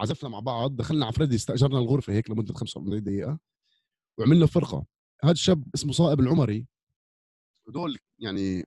عزفنا 0.00 0.28
مع 0.30 0.40
بعض 0.40 0.76
دخلنا 0.76 1.04
على 1.04 1.14
فريدي 1.14 1.36
استأجرنا 1.36 1.78
الغرفة 1.78 2.12
هيك 2.12 2.30
لمدة 2.30 2.54
45 2.54 3.02
دقيقة 3.02 3.38
وعملنا 4.18 4.46
فرقة. 4.46 4.86
هذا 5.24 5.32
الشاب 5.32 5.64
اسمه 5.74 5.92
صائب 5.92 6.20
العمري. 6.20 6.66
هدول 7.68 7.98
يعني 8.18 8.64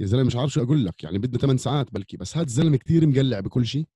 يا 0.00 0.06
زلمة 0.06 0.24
مش 0.24 0.36
عارف 0.36 0.50
شو 0.52 0.62
أقول 0.62 0.84
لك 0.84 1.04
يعني 1.04 1.18
بدنا 1.18 1.38
8 1.38 1.58
ساعات 1.58 1.92
بلكي 1.94 2.16
بس 2.16 2.36
هذا 2.36 2.46
الزلمة 2.46 2.76
كتير 2.76 3.06
مقلع 3.06 3.40
بكل 3.40 3.66
شيء 3.66 3.86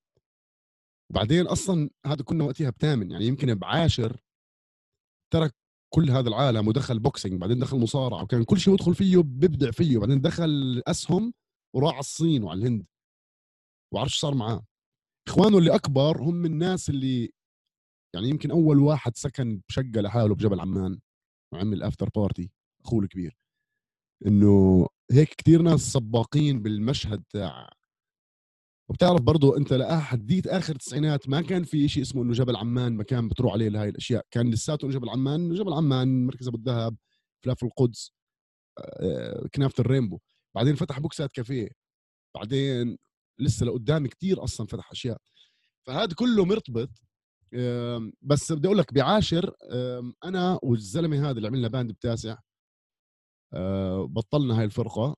بعدين 1.13 1.47
أصلا 1.47 1.91
هذا 2.07 2.23
كنا 2.23 2.45
وقتها 2.45 2.71
بثامن 2.71 3.11
يعني 3.11 3.25
يمكن 3.27 3.55
بعاشر 3.55 4.21
ترك 5.33 5.55
كل 5.95 6.11
هذا 6.11 6.29
العالم 6.29 6.69
ودخل 6.69 6.99
boxing 6.99 7.41
بعدين 7.41 7.59
دخل 7.59 7.77
مصارعة 7.79 8.23
وكان 8.23 8.45
كل 8.45 8.61
شيء 8.61 8.75
يدخل 8.75 8.95
فيه 8.95 9.17
بيبدع 9.23 9.71
فيه 9.71 9.99
بعدين 9.99 10.21
دخل 10.21 10.83
أسهم 10.87 11.33
وراح 11.75 11.93
على 11.93 12.01
الصين 12.01 12.45
وعلى 12.45 12.61
الهند. 12.61 12.87
وعرفش 13.93 14.19
صار 14.21 14.35
معاه؟ 14.35 14.65
إخوانه 15.29 15.59
اللي 15.59 15.75
أكبر 15.75 16.23
هم 16.23 16.47
الناس 16.47 16.91
اللي 16.91 17.33
يعني 18.15 18.29
يمكن 18.29 18.51
أول 18.51 18.79
واحد 18.79 19.17
سكن 19.17 19.61
بشقة 19.69 20.01
لحاله 20.01 20.35
بجبل 20.35 20.61
عمان 20.61 20.99
وعمل 21.53 21.83
after 21.83 22.09
party 22.17 22.51
أخوه 22.85 23.03
الكبير. 23.05 23.37
إنه 24.27 24.87
هيك 25.13 25.35
كثير 25.35 25.63
ناس 25.63 25.81
سباقين 25.93 26.63
بالمشهد 26.63 27.23
تاع 27.31 27.71
وبتعرف 28.91 29.21
برضو 29.21 29.57
أنت 29.57 29.73
لحديت 29.73 30.47
آخر 30.47 30.73
التسعينات 30.73 31.29
ما 31.29 31.41
كان 31.43 31.65
في 31.65 31.89
شيء 31.89 32.03
اسمه 32.03 32.23
إنه 32.23 32.33
جبل 32.33 32.57
عمان 32.57 32.97
مكان 32.97 33.29
بتروح 33.29 33.53
عليه 33.53 33.69
لهي 33.69 33.89
الأشياء. 33.89 34.27
كان 34.31 34.51
لساته 34.51 34.89
جبل 34.91 35.09
عمان 35.09 35.55
جبل 35.55 35.73
عمان 35.73 36.27
مركز 36.27 36.49
أبو 36.49 36.57
الذهب 36.57 36.97
فلافل 37.45 37.67
القدس 37.67 38.13
آه، 38.79 39.49
كنافة 39.55 39.81
الرينبو. 39.81 40.19
بعدين 40.55 40.75
فتح 40.75 40.99
Books@Cafe. 41.01 41.69
بعدين 42.37 42.99
لسه 43.39 43.67
لقدام 43.67 44.07
كتير 44.07 44.45
أصلا 44.45 44.67
فتح 44.67 44.91
أشياء. 44.91 45.19
فهذا 45.87 46.15
كله 46.15 46.45
مرتبط 46.45 46.91
بس 48.23 48.53
بدي 48.53 48.67
أقول 48.67 48.79
لك 48.79 48.95
بعاشر 48.95 49.55
أنا 50.25 50.59
والزلمة 50.63 51.31
هذا 51.31 51.37
اللي 51.37 51.49
عملنا 51.49 51.69
band 51.69 51.93
بتاسع 51.93 52.37
آه، 53.53 54.05
بطلنا 54.11 54.59
هاي 54.59 54.65
الفرقة 54.65 55.17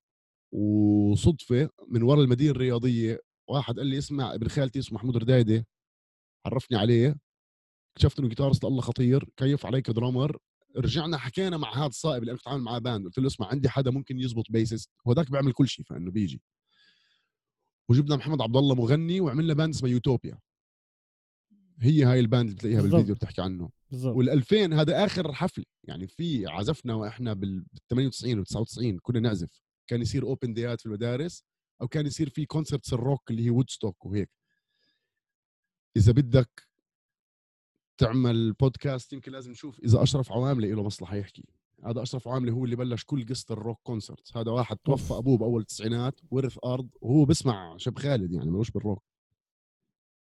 وصدفة 0.52 1.70
من 1.88 2.02
وراء 2.02 2.24
المدينة 2.24 2.50
الرياضية 2.50 3.20
واحد 3.48 3.78
قال 3.78 3.86
لي 3.86 3.98
اسمع 3.98 4.34
ابن 4.34 4.48
خالتي 4.48 4.78
اسمه 4.78 4.98
محمود 4.98 5.16
ردايدة 5.16 5.66
عرفني 6.46 6.78
عليه 6.78 7.16
اكتشفت 7.96 8.18
إنه 8.18 8.28
guitarist 8.28 8.64
الله 8.64 8.80
خطير 8.80 9.28
كيف 9.36 9.66
عليك 9.66 9.90
drummer 9.90 10.38
رجعنا 10.76 11.18
حكينا 11.18 11.56
مع 11.56 11.76
هذا 11.78 11.86
الصائب 11.86 12.22
اللي 12.22 12.30
أنا 12.30 12.38
كنت 12.38 12.48
عامل 12.48 12.62
معاه 12.62 12.78
band 12.78 13.04
قلت 13.06 13.18
له 13.18 13.26
اسمع 13.26 13.46
عندي 13.48 13.68
حدا 13.68 13.90
ممكن 13.90 14.18
يزبط 14.20 14.44
bassist 14.50 14.90
هو 15.08 15.12
ذاك 15.12 15.30
بيعمل 15.30 15.52
كل 15.52 15.68
شيء 15.68 15.84
فإنه 15.84 16.10
بيجي. 16.10 16.42
وجبنا 17.88 18.16
محمد 18.16 18.42
عبد 18.42 18.56
الله 18.56 18.74
مغني 18.74 19.20
وعملنا 19.20 19.54
band 19.54 19.74
اسمه 19.74 19.88
يوتوبيا. 19.88 20.38
هي 21.80 22.04
هاي 22.04 22.20
ال 22.20 22.26
band 22.26 22.48
اللي 22.48 22.56
بتلاقيها 22.56 22.82
بالفيديو 22.82 23.14
بتحكي 23.14 23.42
عنه. 23.42 23.70
بالضبط. 23.90 24.16
وال2000 24.16 24.72
هذا 24.72 25.04
آخر 25.04 25.32
حفلة. 25.32 25.64
يعني 25.84 26.06
في 26.06 26.46
عزفنا 26.46 26.94
وإحنا 26.94 27.32
بال 27.32 27.66
98 27.90 28.38
و 28.38 28.42
99 28.42 28.98
كنا 28.98 29.20
نعزف. 29.20 29.62
كان 29.86 30.02
يصير 30.02 30.22
open 30.22 30.54
day 30.54 30.74
ات 30.74 30.80
في 30.80 30.86
المدارس 30.86 31.44
أو 31.82 31.88
كان 31.88 32.06
يصير 32.06 32.28
في 32.28 32.46
concerts 32.46 32.92
ال 32.92 33.00
rock 33.00 33.30
اللي 33.30 33.44
هي 33.44 33.50
Woodstock 33.50 34.06
وهيك. 34.06 34.30
إذا 35.96 36.12
بدك 36.12 36.68
تعمل 37.98 38.52
بودكاست 38.52 39.12
يمكن 39.12 39.32
لازم 39.32 39.50
نشوف 39.50 39.80
إذا 39.80 40.02
أشرف 40.02 40.32
عواملة 40.32 40.68
له 40.68 40.82
مصلحة 40.82 41.16
يحكي. 41.16 41.44
هذا 41.84 42.02
أشرف 42.02 42.28
عامله 42.28 42.52
هو 42.52 42.64
اللي 42.64 42.76
بلش 42.76 43.04
كل 43.04 43.26
قصة 43.26 43.52
الروك 43.52 43.80
كونسرت 43.82 44.36
هذا 44.36 44.50
واحد 44.50 44.76
توفى 44.76 45.14
أبوه 45.14 45.38
بأول 45.38 45.60
التسعينات 45.60 46.20
ورث 46.30 46.58
أرض 46.64 46.88
وهو 47.00 47.24
بسمع 47.24 47.76
شب 47.76 47.98
خالد 47.98 48.32
يعني 48.32 48.50
ملوش 48.50 48.70
بالروك. 48.70 49.02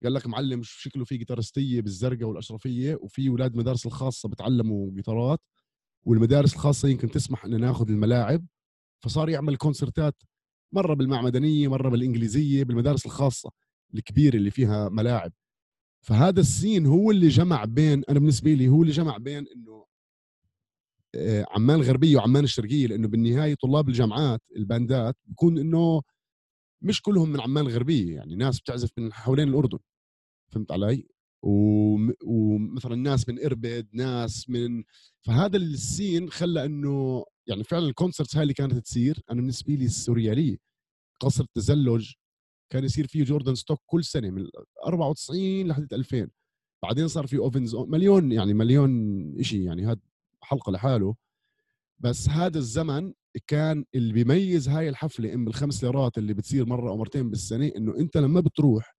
قال 0.04 0.13
لك 0.13 0.28
معلم 0.28 0.62
شكله 0.63 1.06
في 1.06 1.18
جيتارستية 1.18 1.82
بالزرقاء 1.82 2.30
والأشرفية 2.30 2.96
وفي 3.02 3.30
أولاد 3.30 3.56
مدارس 3.56 3.86
الخاصة 3.86 4.30
بتعلموا 4.30 4.92
جيتارات 4.92 5.39
والمدارس 6.06 6.54
الخاصة 6.54 6.88
يمكن 6.89 7.12
تسمح 7.12 7.46
ان 7.46 7.62
ناخذ 7.62 7.89
الملاعب. 7.89 8.46
فصار 9.04 9.30
يعمل 9.30 9.58
كونسرتات 9.58 10.24
مرة 10.74 10.94
بالمعمدانيه 10.94 11.68
مرة 11.68 11.89
بالإنجليزية 11.89 12.63
بالمدارس 12.63 13.06
الخاصة 13.06 13.52
الكبيرة 13.96 14.36
اللي 14.36 14.52
فيها 14.52 14.89
ملاعب. 14.89 15.34
فهذا 16.02 16.39
ال 16.39 16.47
scene 16.47 16.86
هو 16.86 17.12
اللي 17.12 17.28
جمع 17.28 17.66
بين 17.66 18.04
أنا 18.10 18.20
بالنسبة 18.20 18.54
لي 18.54 18.68
هو 18.68 18.82
اللي 18.82 18.94
جمع 18.94 19.18
بين 19.18 19.46
إنه 19.56 19.86
عمان 21.52 21.80
الغربيه 21.80 22.15
وعمان 22.17 22.43
الشرقيه 22.43 22.88
لأنه 22.88 23.08
بالنهاية 23.08 23.56
طلاب 23.56 23.89
الجامعات 23.89 24.41
ال 24.56 24.66
band 24.66 25.07
ات 25.07 25.17
بكون 25.26 25.58
إنه 25.58 26.02
مش 26.82 27.02
كلهم 27.02 27.30
من 27.30 27.41
عمان 27.41 27.65
الغربيه 27.67 28.15
يعني 28.15 28.36
ناس 28.36 28.60
بتعزف 28.60 28.89
من 28.97 29.13
حوالين 29.13 29.47
الأردن 29.47 29.80
فهمت 30.52 30.71
علي؟ 30.71 31.08
ومثلا 32.23 32.95
ناس 32.95 33.30
من 33.30 33.45
إربد 33.45 33.88
ناس 33.93 34.49
من 34.49 34.84
فهذا 35.21 35.58
ال 35.58 35.69
scene 35.69 36.30
خلى 36.30 36.65
إنه 36.65 37.26
يعني 37.47 37.63
فعلا 37.63 37.86
ال 37.86 37.91
concerts 37.91 38.36
هاي 38.36 38.43
اللي 38.43 38.54
كانت 38.54 38.73
تصير 38.73 39.19
أنا 39.32 39.41
بالنسبة 39.41 39.73
لي 39.73 39.86
السوريالية 39.86 40.58
قصر 41.19 41.43
التزلج 41.43 42.12
كان 42.71 42.84
يصير 42.84 43.08
فيه 43.08 43.23
Jordanstock 43.23 43.80
كل 43.86 44.04
سنة 44.04 44.30
من 44.30 44.47
94 44.86 45.67
لحد 45.67 45.93
2000 45.93 46.30
بعدين 46.84 47.08
صار 47.08 47.28
في 47.28 47.38
أوفنز 47.38 47.76
مليون 47.76 48.32
يعني 48.32 48.54
مليون 48.54 49.43
شيء 49.43 49.62
يعني 49.62 49.86
هذا 49.86 49.99
حلقة 50.43 50.71
لحاله 50.71 51.15
بس 51.99 52.29
هذا 52.29 52.58
الزمن 52.60 53.13
كان 53.47 53.86
اللي 53.95 54.13
بيميز 54.13 54.69
هاي 54.69 54.89
الحفلة 54.89 55.34
ام 55.34 55.47
الخمس 55.47 55.84
ليرات 55.84 56.17
اللي 56.17 56.34
بتصير 56.34 56.65
مرة 56.65 56.89
أو 56.89 56.97
مرتين 56.97 57.29
بالسنة 57.29 57.71
إنه 57.77 57.95
أنت 57.97 58.17
لما 58.17 58.39
بتروح 58.39 58.95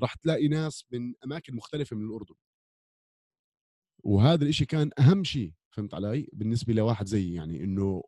راح 0.00 0.14
تلاقي 0.14 0.48
ناس 0.48 0.84
من 0.92 1.14
أماكن 1.24 1.54
مختلفة 1.56 1.96
من 1.96 2.04
الأردن. 2.06 2.34
وهذا 4.04 4.44
الإشي 4.44 4.64
كان 4.66 4.90
أهم 4.98 5.24
شيء 5.24 5.52
فهمت 5.70 5.94
علي؟ 5.94 6.28
بالنسبة 6.32 6.72
لواحد 6.74 7.06
زي 7.06 7.34
يعني 7.34 7.64
إنه 7.64 8.02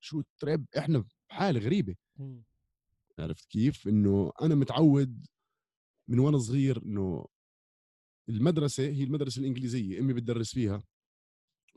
شو 0.00 0.22
تريب 0.38 0.66
إحنا 0.78 1.04
بحاله 1.30 1.60
غريبة. 1.60 1.94
عرفت 3.18 3.44
كيف؟ 3.50 3.88
إنه 3.88 4.32
أنا 4.42 4.54
متعود 4.54 5.26
من 6.08 6.18
وأنا 6.18 6.38
صغير 6.38 6.82
إنه 6.82 7.26
المدرسة 8.28 8.82
هي 8.82 9.04
المدرسة 9.04 9.40
الإنجليزية 9.40 10.00
أمي 10.00 10.12
بتدرس 10.12 10.54
فيها. 10.54 10.82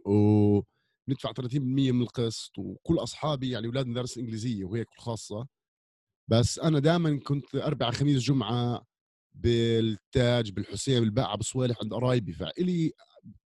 وندفع 0.08 1.32
30% 1.34 1.92
من 1.92 2.02
القسط 2.02 2.58
وكل 2.60 2.98
أصحابي 3.00 3.50
يعني 3.50 3.68
أولاد 3.68 3.88
مدارس 3.88 4.18
إنجليزية 4.18 4.66
وهيك 4.66 4.88
الخاصة. 4.98 5.48
بس 6.28 6.60
أنا 6.60 6.80
دائما 6.80 7.20
كنت 7.20 7.56
أربع 7.56 7.92
خميس 7.92 8.22
جمعة 8.24 8.86
بالتاج 9.36 10.52
بالحسين 10.52 11.00
بالباعة 11.00 11.38
بصوالح 11.38 11.78
عند 11.82 11.94
قرايبي. 11.94 12.34
فإلي 12.34 12.92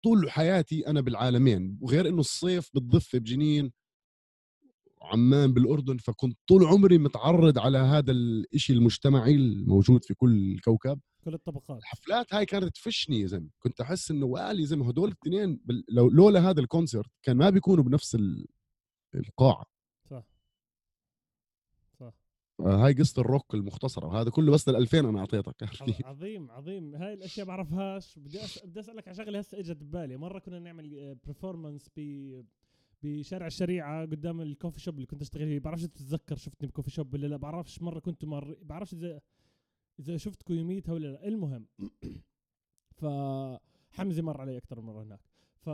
طول 0.04 0.32
حياتي 0.32 0.88
أنا 0.88 1.02
بالعالمين 1.02 1.78
وغير 1.82 2.08
إنه 2.10 2.20
الصيف 2.20 2.70
بالضفة 2.74 3.20
بجنين 3.20 3.72
عمان 5.02 5.54
بالأردن 5.54 5.98
فكنت 5.98 6.38
طول 6.48 6.64
عمري 6.66 6.98
متعرض 6.98 7.60
على 7.60 7.78
هذا 7.78 8.12
الإشي 8.12 8.74
المجتمعي 8.74 9.36
الموجود 9.36 10.04
في 10.06 10.14
كل 10.14 10.52
الكوكب. 10.52 11.00
كل 11.28 11.34
الطبقات. 11.34 11.78
الحفلات 11.78 12.34
هاي 12.34 12.46
كانت 12.46 12.76
تفشني 12.76 13.20
يا 13.20 13.28
زلمة. 13.28 13.50
كنت 13.60 13.82
أحس 13.82 14.12
إنه 14.12 14.26
والي 14.26 14.66
زي 14.66 14.76
ما 14.76 14.90
هدول 14.90 15.10
الاثنين 15.10 15.60
لو 15.90 16.10
لولا 16.10 16.50
هذا 16.50 16.60
الكونسرت 16.60 17.12
كان 17.24 17.38
ما 17.38 17.50
بيكونوا 17.50 17.84
بنفس 17.84 18.18
القاعة. 19.16 19.66
صح. 20.10 20.24
هاي 22.62 22.94
قصة 22.94 23.22
الروك 23.22 23.54
المختصرة 23.54 24.08
وهذا 24.08 24.30
كله 24.30 24.52
بس 24.52 24.70
لل 24.70 24.76
2000 24.76 25.00
أنا 25.00 25.20
أعطيتك 25.20 25.64
عظيم 26.06 26.52
عظيم. 26.52 26.96
هاي 26.96 27.14
الأشياء 27.14 27.48
بعرفهاش 27.48 28.20
بدي 28.20 28.44
أس... 28.44 28.66
بدي 28.66 28.80
أسألك 28.80 29.08
على 29.08 29.18
شغلة 29.18 29.40
هسه 29.40 29.60
إجت 29.60 29.78
ببالي. 29.78 30.18
مرة 30.18 30.40
كنا 30.40 30.60
نعمل 30.60 31.16
performance 31.26 31.90
ب 31.96 32.02
بشارع 33.04 33.48
الشريعة 33.48 34.02
قدام 34.02 34.42
ال 34.42 34.47
coffee 34.47 34.80
shop 34.80 34.96
اللي 34.96 35.06
كنت 35.06 35.22
أشتغل 35.22 35.46
فيه. 35.48 35.60
بعرفش 35.60 35.84
تتذكر 35.84 36.36
شفتني 36.36 36.68
ب 36.68 36.71
coffee 36.71 36.90
shop 36.90 37.14
ولا 37.14 37.28
لا. 37.28 37.38
بعرفش 37.38 37.82
مرة 37.82 38.00
كنت 38.00 38.26
مر 38.26 38.58
بعرفش 38.62 38.94
إذا 38.94 39.22
إذا 40.00 40.18
شفتكم 40.18 40.54
يوميتها 40.54 40.94
ولا 40.94 41.08
لا 41.08 41.28
المهم. 41.28 41.68
فحمزه 43.00 44.22
مر 44.22 44.42
علي 44.42 44.58
أكثر 44.58 44.82
مرة 44.82 45.04
هناك. 45.04 45.22
ف 45.60 45.70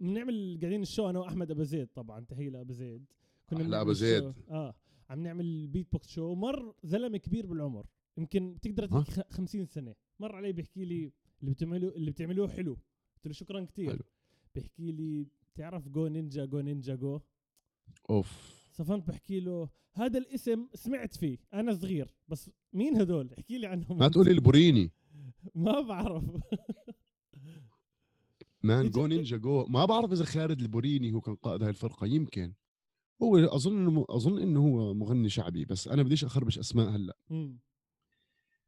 بنعمل 0.00 0.58
قاعدين 0.60 0.82
ال 0.82 0.88
show 0.88 1.10
أنا 1.10 1.18
وأحمد 1.18 1.50
أبو 1.50 1.62
زيد 1.62 1.88
طبعا 1.94 2.24
تحية 2.24 2.48
لأبو 2.48 2.72
زيد. 2.72 3.04
كنا 3.50 3.80
أبو 3.80 3.92
زيد. 3.92 4.34
آه 4.50 4.74
عم 5.10 5.22
نعمل 5.22 5.66
beatbox 5.66 6.08
show 6.08 6.34
مر 6.34 6.74
زلمة 6.84 7.18
كبير 7.18 7.46
بالعمر. 7.46 7.86
يمكن 8.16 8.54
بتقدر 8.54 8.86
تحكي 8.86 9.22
50 9.30 9.66
سنة. 9.66 9.94
مر 10.20 10.36
علي 10.36 10.52
بيحكي 10.52 10.84
لي 10.84 11.12
اللي 11.40 11.50
بتعملوه 11.52 11.92
اللي 11.94 12.10
بتعملوه 12.10 12.48
حلو. 12.48 12.74
قلت 13.16 13.26
له 13.26 13.32
شكرا 13.32 13.64
كثير. 13.64 14.02
بيحكي 14.54 14.92
لي 14.92 15.26
تعرف 15.54 15.88
Go 15.88 16.06
Ninja 16.06 16.44
Go 16.44 16.60
Ninja 16.60 16.94
Go؟ 16.94 17.20
أوف. 18.10 18.53
صفنت 18.74 19.08
بحكي 19.08 19.40
له 19.40 19.68
هذا 19.92 20.18
الاسم 20.18 20.68
سمعت 20.74 21.16
فيه 21.16 21.38
أنا 21.54 21.74
صغير 21.74 22.14
بس 22.28 22.50
مين 22.72 22.96
هدول؟ 22.96 23.32
احكي 23.38 23.58
لي 23.58 23.66
عنهم. 23.66 23.98
ما 23.98 24.08
تقولي 24.08 24.30
البوريني. 24.30 24.92
ما 25.54 25.80
بعرف. 25.80 26.24
man 28.62 28.90
Go 28.90 29.06
Ninja 29.06 29.36
Go 29.36 29.66
ما 29.66 29.84
بعرف 29.84 30.12
إذا 30.12 30.24
خالد 30.24 30.60
البوريني 30.60 31.12
هو 31.12 31.20
كان 31.20 31.34
قائد 31.34 31.62
هاي 31.62 31.70
الفرقة 31.70 32.06
يمكن. 32.06 32.54
هو 33.22 33.38
أظن 33.38 33.76
إنه 33.76 34.04
أظن 34.10 34.38
إنه 34.38 34.60
هو 34.60 34.94
مغني 34.94 35.28
شعبي 35.28 35.64
بس 35.64 35.88
أنا 35.88 36.02
بديش 36.02 36.24
أخربش 36.24 36.58
أسماء 36.58 36.88
هلأ. 36.88 37.16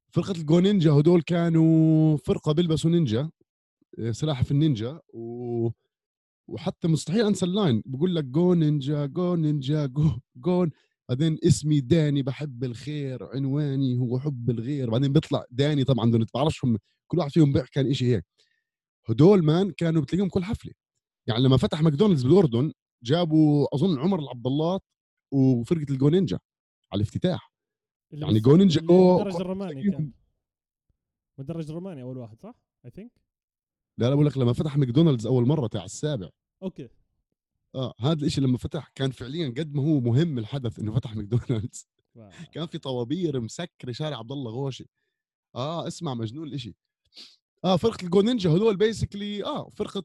فرقة 0.08 0.32
ال 0.32 0.42
Go 0.42 0.60
Ninja 0.60 0.92
هدول 0.92 1.22
كانوا 1.22 2.16
فرقة 2.16 2.52
بيلبسوا 2.52 2.90
نينجا 2.90 3.30
آه، 3.98 4.10
سلاحف 4.10 4.50
النينجا 4.50 5.00
و 5.14 5.70
وحتى 6.48 6.88
مستحيل 6.88 7.26
أنسى 7.26 7.46
ال 7.46 7.54
line 7.54 7.82
بقول 7.86 8.14
لك 8.14 8.24
go 8.24 8.54
ninja 8.54 9.06
go 9.06 9.34
ninja 9.34 9.86
go 9.86 10.10
go 10.36 10.70
بعدين 11.08 11.38
اسمي 11.44 11.80
داني 11.80 12.22
بحب 12.22 12.64
الخير 12.64 13.24
عنواني 13.24 13.98
هو 13.98 14.18
حب 14.18 14.50
الغير. 14.50 14.90
بعدين 14.90 15.12
بيطلع 15.12 15.44
داني 15.50 15.84
طبعا 15.84 16.10
دول 16.10 16.26
بعرفش 16.34 16.60
كل 17.06 17.18
واحد 17.18 17.30
فيهم 17.30 17.52
بيحكي 17.52 17.70
كان 17.72 17.94
شيء 17.94 18.08
هيك. 18.08 18.24
هدول 19.08 19.44
man 19.44 19.70
كانوا 19.70 20.02
بتلاقيهم 20.02 20.28
كل 20.28 20.44
حفلة. 20.44 20.72
يعني 21.26 21.42
لما 21.42 21.56
فتح 21.56 21.82
ماكدونالدز 21.82 22.22
بالأردن 22.22 22.72
جابوا 23.02 23.74
أظن 23.74 23.98
عمر 23.98 24.18
العبد 24.20 24.46
الله 24.46 24.80
وفرقة 25.32 25.86
ال 25.90 25.96
Go 25.96 26.08
Ninja 26.08 26.38
على 26.92 27.00
الافتتاح. 27.00 27.52
يعني 28.12 28.40
Go 28.40 28.56
Ninja 28.56 28.80
Go 28.80 29.20
مدرج 29.20 29.36
الروماني 29.36 29.90
كان. 29.90 30.12
مدرج 31.38 31.68
الروماني 31.68 32.02
أول 32.02 32.16
واحد 32.16 32.40
صح؟ 32.40 32.54
I 32.84 32.90
think 32.90 33.25
لا 33.98 34.06
لا 34.06 34.14
بقول 34.14 34.26
لك 34.26 34.38
لما 34.38 34.52
فتح 34.52 34.76
ماكدونالدز 34.76 35.26
أول 35.26 35.46
مرة 35.46 35.66
تاع 35.66 35.84
السابع. 35.84 36.28
okay. 36.62 36.88
آه 37.74 37.94
هذا 38.00 38.26
الشيء 38.26 38.44
لما 38.44 38.58
فتح 38.58 38.92
كان 38.94 39.10
فعليا 39.10 39.48
قد 39.48 39.74
ما 39.74 39.82
هو 39.82 40.00
مهم 40.00 40.38
الحدث 40.38 40.78
إنه 40.78 40.92
فتح 40.92 41.16
ماكدونالدز. 41.16 41.88
كان 42.52 42.66
في 42.66 42.78
طوابير 42.78 43.40
مسكره 43.40 43.92
شارع 43.92 44.18
عبد 44.18 44.32
الله 44.32 44.50
غوشي. 44.50 44.86
آه 45.54 45.86
اسمع 45.86 46.14
مجنون 46.14 46.48
الإشي. 46.48 46.74
آه 47.64 47.76
فرقة 47.76 48.04
ال 48.04 48.10
Go 48.10 48.20
Ninja 48.20 48.50
هذول 48.50 48.76
basically 48.76 49.44
آه 49.44 49.68
فرقة 49.68 50.04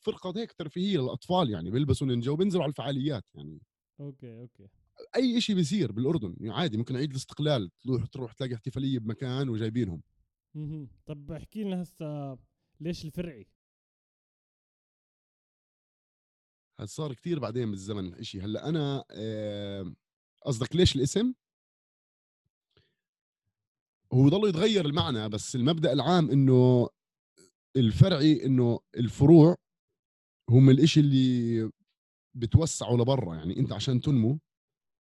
فرقة 0.00 0.32
هيك 0.36 0.52
ترفيهية 0.52 0.98
للأطفال 0.98 1.50
يعني 1.50 1.70
بيلبسوا 1.70 2.06
نينجا 2.06 2.30
وبينزلوا 2.30 2.62
على 2.62 2.70
الفعاليات 2.70 3.24
يعني. 3.34 3.60
okay 4.00 4.40
okay. 4.40 4.68
أي 5.16 5.40
شيء 5.40 5.56
بيصير 5.56 5.92
بالأردن 5.92 6.36
يعني 6.40 6.54
عادي 6.54 6.76
ممكن 6.76 6.96
عيد 6.96 7.10
الاستقلال 7.10 7.70
تروح 7.80 8.06
تروح 8.06 8.32
تلاقي 8.32 8.54
احتفالية 8.54 8.98
بمكان 8.98 9.48
وجايبينهم. 9.48 10.02
طب 11.06 11.32
احكي 11.32 11.64
لنا 11.64 11.82
هسه 11.82 12.38
ليش 12.82 13.04
الفرعي؟ 13.04 13.46
صار 16.84 17.14
كثير 17.14 17.38
بعدين 17.38 17.70
بالزمن 17.70 18.14
الشيء 18.14 18.44
هلأ 18.44 18.68
أنا 18.68 19.04
قصدك 20.46 20.76
ليش 20.76 20.96
الاسم؟ 20.96 21.34
هو 24.12 24.28
ضل 24.28 24.48
يتغير 24.48 24.86
المعنى 24.86 25.28
بس 25.28 25.56
المبدأ 25.56 25.92
العام 25.92 26.30
إنه 26.30 26.88
الفرعي 27.76 28.46
إنه 28.46 28.80
الفروع 28.96 29.56
هم 30.50 30.70
الإشي 30.70 31.00
اللي 31.00 31.70
بتوسعوا 32.34 32.98
لبرا. 32.98 33.36
يعني 33.36 33.56
أنت 33.58 33.72
عشان 33.72 34.00
تنمو 34.00 34.38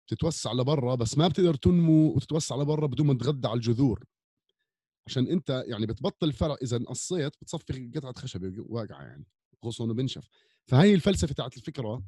بتتوسع 0.06 0.52
لبرا 0.52 0.94
بس 0.94 1.18
ما 1.18 1.28
بتقدر 1.28 1.54
تنمو 1.54 2.16
وتتوسع 2.16 2.56
لبرا 2.56 2.86
بدون 2.86 3.06
ما 3.06 3.14
تغذى 3.14 3.48
على 3.48 3.56
الجذور. 3.56 4.04
عشان 5.06 5.26
أنت 5.28 5.64
يعني 5.66 5.86
بتبطل 5.86 6.32
فرع 6.32 6.56
إذا 6.62 6.78
قصيت 6.78 7.32
بتصفي 7.42 7.90
قطعة 7.96 8.14
خشبه 8.18 8.52
واقعة 8.58 9.02
يعني 9.02 9.26
خصوصا 9.62 9.84
إنه 9.84 9.94
بنشف. 9.94 10.28
فهي 10.66 10.94
الفلسفة 10.94 11.34
تاعت 11.34 11.56
الفكرة 11.56 12.02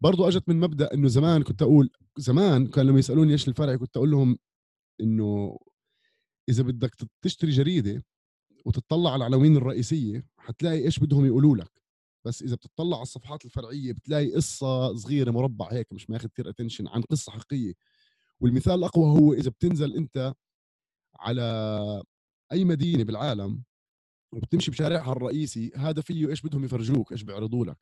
برضو 0.00 0.28
أجت 0.28 0.48
من 0.48 0.60
مبدأ 0.60 0.94
إنه 0.94 1.08
زمان 1.08 1.42
كنت 1.42 1.62
أقول 1.62 1.90
زمان 2.16 2.66
كان 2.66 2.86
لما 2.86 2.98
يسألوني 2.98 3.32
إيش 3.32 3.48
الفرع 3.48 3.76
كنت 3.76 3.96
أقول 3.96 4.10
لهم 4.10 4.38
إنه 5.00 5.58
إذا 6.48 6.62
بدك 6.62 6.94
تشتري 7.22 7.50
جريدة 7.50 8.04
وتطلع 8.64 9.10
على 9.12 9.16
العناوين 9.16 9.56
الرئيسية 9.56 10.26
حتلاقي 10.38 10.84
إيش 10.84 10.98
بدهم 10.98 11.26
يقولوا 11.26 11.56
لك. 11.56 11.82
بس 12.24 12.42
إذا 12.42 12.54
بتطلع 12.56 12.96
على 12.96 13.02
الصفحات 13.02 13.44
الفرعية 13.44 13.92
بتلاقي 13.92 14.32
قصة 14.34 14.94
صغيرة 14.94 15.30
مربع 15.30 15.72
هيك 15.72 15.92
مش 15.92 16.10
ماخذ 16.10 16.28
كثير 16.28 16.48
اتنشن 16.48 16.88
عن 16.88 17.02
قصة 17.02 17.32
حقيقية. 17.32 17.74
والمثال 18.40 18.74
الأقوى 18.74 19.20
هو 19.20 19.32
إذا 19.32 19.50
بتنزل 19.50 19.96
أنت 19.96 20.34
على 21.16 22.02
أي 22.54 22.64
مدينة 22.64 23.04
بالعالم 23.04 23.62
وبتمشي 24.32 24.70
بشارعها 24.70 25.12
الرئيسي 25.12 25.72
هذا 25.76 26.00
فيه 26.02 26.28
إيش 26.28 26.42
بدهم 26.42 26.64
يفرجوك 26.64 27.12
إيش 27.12 27.22
بيعرضوا 27.22 27.64
لك 27.64 27.76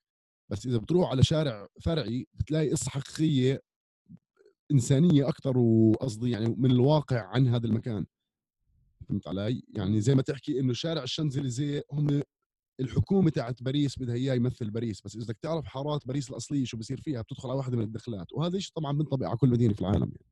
بس 0.50 0.66
إذا 0.66 0.78
بتروح 0.78 1.10
على 1.10 1.22
شارع 1.22 1.68
فرعي 1.82 2.26
بتلاقي 2.34 2.70
قصة 2.70 2.90
حقيقية 2.90 3.62
إنسانية 4.72 5.28
أكثر 5.28 5.58
وقصدي 5.58 6.30
يعني 6.30 6.54
من 6.58 6.70
الواقع 6.70 7.20
عن 7.20 7.48
هذا 7.48 7.66
المكان 7.66 8.06
فهمت 9.08 9.28
علي؟ 9.28 9.62
يعني 9.68 10.00
زي 10.00 10.14
ما 10.14 10.22
تحكي 10.22 10.60
إنه 10.60 10.72
شارع 10.72 11.02
الشانزليزيه 11.02 11.82
هم 11.92 12.22
الحكومة 12.80 13.30
تاعت 13.30 13.62
باريس 13.62 13.98
بدها 13.98 14.14
إياه 14.14 14.34
يمثل 14.34 14.70
باريس 14.70 15.00
بس 15.00 15.16
إذا 15.16 15.24
بدك 15.24 15.38
تعرف 15.42 15.66
حارات 15.66 16.06
باريس 16.06 16.30
الأصلية 16.30 16.64
شو 16.64 16.76
بصير 16.76 17.00
فيها 17.00 17.22
بتدخل 17.22 17.48
على 17.48 17.58
واحدة 17.58 17.76
من 17.76 17.82
الدخلات 17.82 18.32
وهذا 18.32 18.56
الشيء 18.56 18.72
طبعا 18.74 18.92
بينطبق 18.92 19.26
على 19.26 19.36
كل 19.36 19.48
مدينة 19.48 19.74
في 19.74 19.80
العالم 19.80 20.02
يعني. 20.02 20.26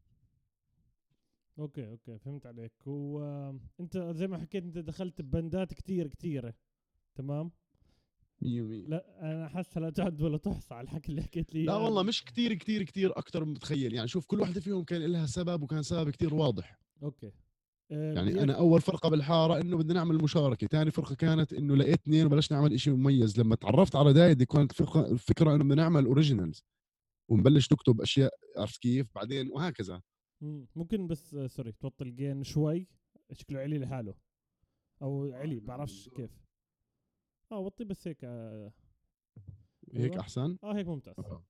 okay 1.60 1.88
okay 1.88 2.18
فهمت 2.18 2.46
عليك. 2.46 2.72
وانت 2.86 3.98
زي 3.98 4.26
ما 4.26 4.38
حكيت 4.38 4.64
أنت 4.64 4.78
دخلت 4.78 5.22
ب 5.22 5.31
band 5.31 5.65
ات 5.65 5.74
كتير 5.74 6.06
كتيرة. 6.06 6.54
تمام؟ 7.14 7.50
مية 8.42 8.62
مية. 8.62 8.86
لا 8.86 9.32
أنا 9.32 9.48
حاسه 9.48 9.80
لا 9.80 9.90
تعد 9.90 10.22
ولا 10.22 10.38
تحصى 10.38 10.74
على 10.74 10.84
الحكي 10.84 11.08
اللي 11.08 11.22
حكيت 11.22 11.54
لي 11.54 11.64
لا 11.64 11.74
والله 11.74 12.02
مش 12.02 12.24
كتير 12.24 12.54
كتير 12.54 12.82
كتير 12.82 13.18
أكثر 13.18 13.44
من 13.44 13.52
متخيل. 13.52 13.94
يعني 13.94 14.08
شوف 14.08 14.26
كل 14.26 14.40
واحدة 14.40 14.60
فيهم 14.60 14.84
كان 14.84 15.02
لها 15.02 15.26
سبب 15.26 15.62
وكان 15.62 15.82
سبب 15.82 16.10
كتير 16.10 16.34
واضح. 16.34 16.80
Okay. 17.02 17.32
يعني 17.90 18.42
أنا 18.42 18.52
أول 18.52 18.80
فرقة 18.80 19.08
بالحارة 19.08 19.60
إنه 19.60 19.76
بدنا 19.76 19.94
نعمل 19.94 20.22
مشاركة. 20.22 20.66
ثاني 20.66 20.90
فرقة 20.90 21.14
كانت 21.14 21.52
إنه 21.52 21.76
لقيت 21.76 22.00
اثنين 22.00 22.26
وبلشنا 22.26 22.58
نعمل 22.58 22.80
شيء 22.80 22.94
مميز. 22.94 23.40
لما 23.40 23.54
تعرفت 23.54 23.96
على 23.96 24.12
دايدي 24.12 24.46
كانت 24.46 24.70
الفكرة 24.70 25.10
الفكرة 25.10 25.54
إنه 25.54 25.64
بدنا 25.64 25.74
نعمل 25.74 26.04
originals 26.06 26.64
ونبلش 27.28 27.72
نكتب 27.72 28.00
أشياء 28.00 28.32
عرفت 28.56 28.82
كيف؟ 28.82 29.06
بعدين 29.14 29.50
وهكذا. 29.50 30.02
ممكن 30.76 31.06
بس 31.06 31.36
sorry 31.46 31.72
توطي 31.72 32.04
الجين 32.04 32.44
شوي. 32.44 32.86
شكله 33.32 33.60
علي 33.60 33.78
لحاله. 33.78 34.14
أو 35.02 35.32
علي 35.32 35.60
بعرفش 35.60 36.08
كيف. 36.08 36.44
آه 37.52 37.58
وطي 37.58 37.84
بس 37.84 38.08
هيك 38.08 38.24
آه 38.24 38.72
هيك 39.92 40.12
أيوة. 40.12 40.20
أحسن؟ 40.20 40.58
آه 40.64 40.76
هيك 40.76 40.86
ممتاز. 40.86 41.14
آه. 41.18 41.44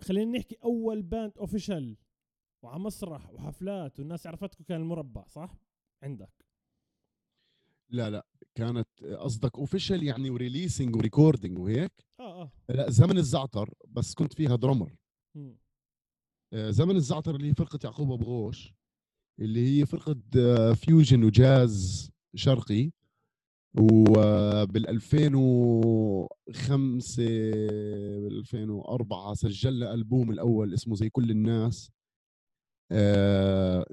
خلينا 0.00 0.38
نحكي 0.38 0.56
أول 0.64 1.02
band 1.02 1.38
official 1.38 1.96
وعلى 2.62 2.80
مسرح 2.80 3.30
وحفلات 3.30 4.00
والناس 4.00 4.26
عرفتكم 4.26 4.64
كان 4.64 4.80
المربع 4.80 5.26
صح؟ 5.26 5.56
عندك. 6.02 6.44
لا 7.88 8.10
لا 8.10 8.26
كانت 8.54 8.88
قصدك 9.04 9.58
official 9.58 10.02
يعني 10.02 10.30
و 10.30 10.37
releasing 10.37 10.96
و 10.96 11.02
recording 11.02 11.58
وهيك؟ 11.58 11.92
آه 12.20 12.42
آه. 12.42 12.52
لا 12.68 12.90
زمن 12.90 13.18
الزعتر 13.18 13.74
بس 13.88 14.14
كنت 14.14 14.34
فيها 14.34 14.56
drummer 14.56 14.96
آه 15.36 15.56
زمن 16.54 16.96
الزعتر 16.96 17.34
اللي 17.34 17.48
هي 17.50 17.54
فرقة 17.54 17.78
يعقوب 17.84 18.12
أبو 18.12 18.24
غوش 18.24 18.74
اللي 19.40 19.80
هي 19.80 19.86
فرقة 19.86 20.16
fusion 20.74 21.24
وجاز 21.24 22.10
شرقي 22.34 22.90
وبال 23.78 24.88
2005 24.88 27.22
بال 28.20 28.38
2004 28.38 29.34
سجلنا 29.34 29.94
ألبوم 29.94 30.30
الأول 30.30 30.74
اسمه 30.74 30.94
زي 30.94 31.10
كل 31.10 31.30
الناس 31.30 31.90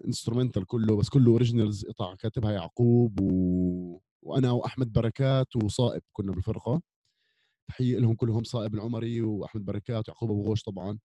instrumental 0.05 0.65
كله 0.65 0.95
بس 0.97 1.09
كله 1.09 1.31
originals 1.31 1.85
قطع 1.85 2.15
كاتبها 2.15 2.51
يعقوب 2.51 3.19
و... 3.21 3.99
وأنا 4.23 4.51
وأحمد 4.51 4.93
بركات 4.93 5.55
وصائب 5.55 6.01
كنا 6.13 6.31
بالفرقة 6.31 6.81
تحية 7.69 7.97
لهم 7.99 8.15
كلهم 8.15 8.43
صائب 8.43 8.75
العمري 8.75 9.21
وأحمد 9.21 9.65
بركات 9.65 10.09
ويعقوب 10.09 10.31
أبو 10.31 10.43
غوش 10.43 10.63
طبعا. 10.63 10.99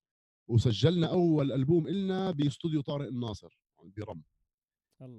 وسجلنا 0.49 1.07
أول 1.07 1.53
ألبوم 1.53 1.87
إلنا 1.87 2.31
بإستوديو 2.31 2.81
طارق 2.81 3.07
الناصر 3.07 3.59
برم. 3.97 4.23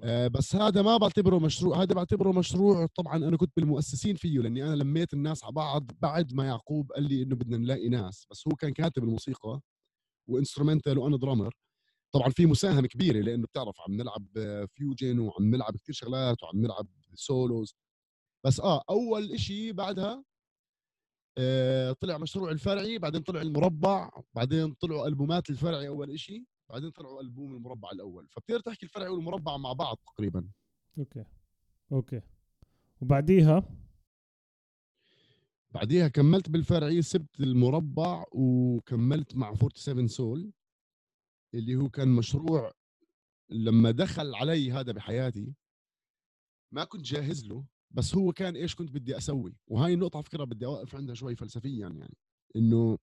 آه 0.02 0.28
بس 0.28 0.56
هذا 0.56 0.82
ما 0.82 0.96
بعتبره 0.96 1.38
مشروع 1.38 1.82
هذا 1.82 1.94
بعتبره 1.94 2.32
مشروع. 2.32 2.86
طبعا 2.86 3.16
أنا 3.16 3.36
كنت 3.36 3.52
بالمؤسسين 3.56 4.16
فيه 4.16 4.38
لأني 4.38 4.64
أنا 4.64 4.74
لميت 4.74 5.14
الناس 5.14 5.44
على 5.44 5.52
بعض 5.52 5.90
بعد 6.02 6.34
ما 6.34 6.46
يعقوب 6.46 6.92
قال 6.92 7.08
لي 7.08 7.22
إنه 7.22 7.36
بدنا 7.36 7.56
نلاقي 7.56 7.88
ناس. 7.88 8.26
بس 8.30 8.48
هو 8.48 8.56
كان 8.56 8.72
كاتب 8.72 9.04
الموسيقى 9.04 9.60
و 10.26 10.32
instrumental 10.32 10.98
وأنا 10.98 11.16
drummer 11.16 11.54
طبعا 12.12 12.28
في 12.30 12.46
مساهمة 12.46 12.88
كبيرة 12.88 13.20
لأنه 13.20 13.46
بتعرف 13.46 13.80
عم 13.80 13.94
نلعب 13.94 14.26
fusion 14.68 15.18
وعم 15.18 15.44
نلعب 15.54 15.76
كثير 15.76 15.94
شغلات 15.94 16.42
وعم 16.42 16.56
نلعب 16.56 16.86
solos 17.14 17.74
بس 18.44 18.60
آه 18.60 18.82
أول 18.90 19.40
شيء 19.40 19.72
بعدها 19.72 20.24
طلع 22.00 22.18
مشروع 22.18 22.50
الفرعي 22.50 22.98
بعدين 22.98 23.22
طلع 23.22 23.40
المربع 23.40 24.10
بعدين 24.34 24.74
طلعوا 24.74 25.06
ألبومات 25.06 25.50
الفرعي 25.50 25.88
أول 25.88 26.18
شيء 26.20 26.44
بعدين 26.70 26.90
طلعوا 26.90 27.20
ألبوم 27.20 27.54
المربع 27.54 27.90
الأول. 27.90 28.28
فبتقدر 28.28 28.60
تحكي 28.60 28.86
الفرعي 28.86 29.08
والمربع 29.08 29.56
مع 29.56 29.72
بعض 29.72 29.96
تقريبا. 30.06 30.48
Okay. 30.98 31.24
Okay. 31.92 32.20
وبعديها؟ 33.00 33.62
بعديها 35.70 36.08
كملت 36.08 36.50
بالفرعي 36.50 37.02
سبت 37.02 37.40
المربع 37.40 38.24
وكملت 38.32 39.36
مع 39.36 39.54
47 39.54 40.08
سول 40.08 40.52
اللي 41.54 41.76
هو 41.76 41.88
كان 41.88 42.08
مشروع 42.08 42.72
لما 43.50 43.90
دخل 43.90 44.34
علي 44.34 44.72
هذا 44.72 44.92
بحياتي 44.92 45.54
ما 46.72 46.84
كنت 46.84 47.02
جاهز 47.02 47.46
له. 47.46 47.64
بس 47.94 48.14
هو 48.14 48.32
كان 48.32 48.56
إيش 48.56 48.74
كنت 48.74 48.90
بدي 48.90 49.16
أسوي؟ 49.16 49.56
وهاي 49.66 49.94
النقطة 49.94 50.16
على 50.16 50.24
فكرة 50.24 50.44
بدي 50.44 50.66
أوقف 50.66 50.94
عندها 50.94 51.14
شوي 51.14 51.36
فلسفيا 51.36 51.88
يعني 51.88 52.16
إنه 52.56 52.98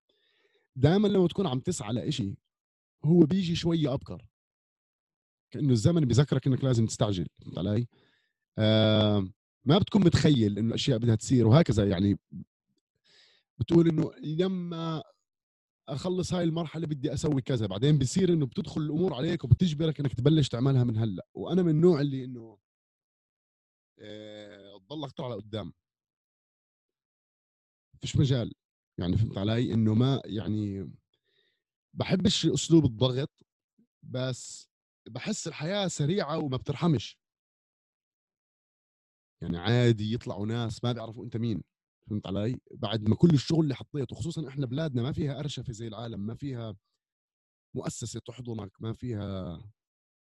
دائما 0.76 1.08
لما 1.08 1.28
تكون 1.28 1.48
عم 1.48 1.60
تسعى 1.60 1.94
لإشي 1.94 2.36
هو 3.06 3.20
بيجي 3.20 3.56
شوية 3.56 3.94
أبكر. 3.94 4.26
كأنه 5.52 5.72
الزمن 5.72 6.06
بذكرك 6.06 6.48
إنك 6.48 6.64
لازم 6.64 6.86
تستعجل 6.86 7.28
فهمت 7.42 7.58
علي؟ 7.58 7.88
آه 8.58 9.28
ما 9.66 9.78
بتكون 9.78 10.02
متخيل 10.06 10.58
إنه 10.58 10.68
الاشياء 10.68 10.98
بدها 10.98 11.16
تصير 11.16 11.48
وهكذا 11.48 11.86
يعني. 11.86 12.20
بتقول 13.60 13.88
إنه 13.88 14.12
لما 14.24 15.04
أخلص 15.90 16.34
هاي 16.34 16.44
المرحلة 16.44 16.88
بدي 16.88 17.14
أسوي 17.14 17.42
كذا 17.42 17.66
بعدين 17.68 17.98
بصير 17.98 18.34
إنه 18.34 18.46
بتدخل 18.46 18.82
الأمور 18.82 19.14
عليك 19.14 19.44
وبتجبرك 19.44 20.00
إنك 20.00 20.14
تبلش 20.14 20.50
تعملها 20.50 20.84
من 20.84 20.98
هلأ. 20.98 21.28
وأنا 21.34 21.64
من 21.64 21.70
النوع 21.70 22.02
اللي 22.02 22.24
إنه 22.26 22.58
أه 24.00 24.71
أكثر 24.94 25.24
على 25.24 25.36
قدام. 25.36 25.74
فيش 28.02 28.18
مجال. 28.18 28.54
يعني 28.98 29.18
فهمت 29.18 29.38
علي؟ 29.38 29.74
إنه 29.74 29.94
ما 29.94 30.22
يعني 30.26 30.92
بحبش 31.94 32.46
أسلوب 32.46 32.86
الضغط 32.86 33.46
بس 34.04 34.70
بحس 35.10 35.48
الحياة 35.48 35.88
سريعة 35.88 36.38
وما 36.38 36.58
بترحمش. 36.58 37.18
يعني 39.42 39.58
عادي 39.58 40.14
يطلعوا 40.14 40.46
ناس 40.46 40.84
ما 40.84 40.92
بيعرفوا 40.92 41.26
أنت 41.26 41.38
مين. 41.38 41.64
فهمت 42.08 42.28
علي؟ 42.28 42.60
بعد 42.72 43.10
ما 43.10 43.16
كل 43.16 43.30
الشغل 43.30 43.64
اللي 43.64 43.76
حطيته 43.76 44.16
خصوصا 44.16 44.48
إحنا 44.48 44.66
بلادنا 44.66 45.02
ما 45.02 45.12
فيها 45.12 45.40
ارشفه 45.40 45.74
زي 45.74 45.88
العالم 45.88 46.20
ما 46.26 46.36
فيها 46.36 46.76
مؤسسة 47.76 48.20
تحضنك 48.20 48.72
ما 48.82 48.94
فيها 48.94 49.62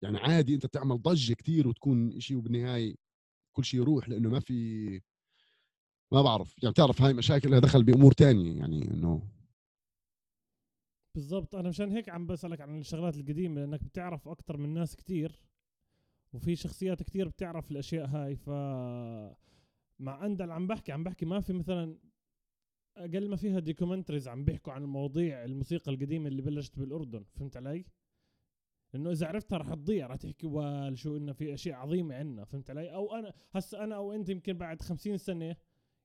يعني 0.04 0.17
عادي 0.17 0.56
أنت 0.56 0.65
تعمل 0.65 1.01
ضجة 1.01 1.34
كثير 1.34 1.67
وتكون 1.67 2.19
شيء 2.19 2.38
وبالنهاية 2.38 2.95
كل 3.56 3.65
شيء 3.65 3.80
يروح 3.82 4.10
لأنه 4.10 4.30
ما 4.30 4.39
في 4.39 5.02
ما 6.12 6.22
بعرف. 6.22 6.56
يعني 6.63 6.72
بتعرف 6.72 7.02
هاي 7.02 7.13
مشاكل 7.13 7.52
لها 7.52 7.60
دخل 7.60 7.84
بأمور 7.84 8.12
تانية 8.12 8.58
يعني 8.60 8.91
إنه 8.91 9.22
بالضبط. 11.15 11.56
أنا 11.56 11.70
مشان 11.70 11.91
هيك 11.91 12.10
عم 12.10 12.28
بسألك 12.28 12.62
عن 12.62 12.80
الشغلات 12.80 13.15
القديمة 13.15 13.62
لأنك 13.62 13.84
بتعرف 13.84 14.28
أكثر 14.28 14.58
من 14.58 14.74
ناس 14.74 14.96
كتير 14.96 15.41
وفي 16.34 16.56
شخصيات 16.56 17.04
كتير 17.04 17.28
بتعرف 17.28 17.72
الأشياء 17.72 18.06
هاي. 18.08 18.36
ف 18.36 18.50
مع 20.00 20.26
اندل 20.26 20.52
عم 20.52 20.68
بحكي 20.68 20.91
عم 20.91 21.04
بحكي 21.04 21.26
ما 21.26 21.41
في 21.41 21.54
مثلا 21.54 21.98
أقل 22.98 23.30
ما 23.30 23.36
فيها 23.36 23.60
documentaries 23.60 24.28
عم 24.28 24.46
بيحكوا 24.46 24.74
عن 24.74 24.84
المواضيع 24.84 25.44
الموسيقى 25.44 25.91
القديمة 25.91 26.28
اللي 26.28 26.41
بلشت 26.41 26.80
بالأردن. 26.80 27.26
فهمت 27.36 27.58
علي؟ 27.58 27.86
إنه 28.95 29.12
إذا 29.12 29.27
عرفتها 29.27 29.58
رح 29.58 29.73
تضيع 29.73 30.08
رح 30.08 30.15
تحكي 30.15 30.47
وال 30.47 30.97
شو 30.97 31.17
إنه 31.17 31.34
في 31.34 31.53
أشياء 31.53 31.75
عظيمة 31.75 32.15
عندنا 32.15 32.45
فهمت 32.45 32.69
علي 32.69 32.93
أو 32.93 33.15
أنا 33.15 33.34
هسه 33.51 33.84
أنا 33.84 33.95
أو 33.95 34.13
أنت 34.13 34.29
يمكن 34.29 34.53
بعد 34.53 34.81
خمسين 34.81 35.17
سنة 35.17 35.55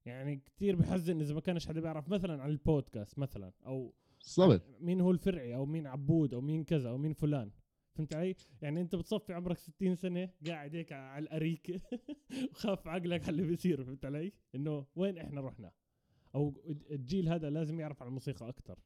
يعني 0.07 0.37
كتير 0.37 0.77
بحزن 0.77 1.21
إذا 1.21 1.35
ما 1.35 1.41
كانش 1.41 1.67
حدا 1.67 1.81
بيعرف 1.81 2.09
مثلا 2.09 2.43
عن 2.43 2.51
البودكاست 2.51 3.19
مثلا 3.19 3.53
أو 3.67 3.95
بالضبط 4.21 4.63
مين 4.81 5.01
هو 5.01 5.11
الفرعي 5.11 5.55
أو 5.55 5.67
مين 5.67 5.87
عبود 5.87 6.35
أو 6.35 6.41
مين 6.41 6.65
كذا 6.65 6.89
أو 6.89 6.99
مين 6.99 7.13
فلان 7.13 7.51
فهمت 7.95 8.15
علي؟ 8.15 8.37
يعني 8.63 8.81
أنت 8.81 8.97
بتصفي 8.97 9.33
عمرك 9.33 9.59
60 9.59 9.95
سنة 9.95 10.31
قاعد 10.47 10.77
هيك 10.77 10.93
على 10.93 11.23
الاريكه 11.23 11.81
وخاف 12.51 12.89
عقلك 12.89 13.23
على 13.23 13.31
اللي 13.31 13.43
بيصير 13.43 13.85
فهمت 13.85 14.05
علي؟ 14.05 14.33
إنه 14.55 14.87
وين 14.97 15.19
إحنا 15.19 15.41
رحنا؟ 15.41 15.73
أو 16.35 16.63
الجيل 16.91 17.29
هذا 17.29 17.51
لازم 17.51 17.81
يعرف 17.81 18.03
عن 18.03 18.09
الموسيقى 18.09 18.49
أكثر 18.49 18.79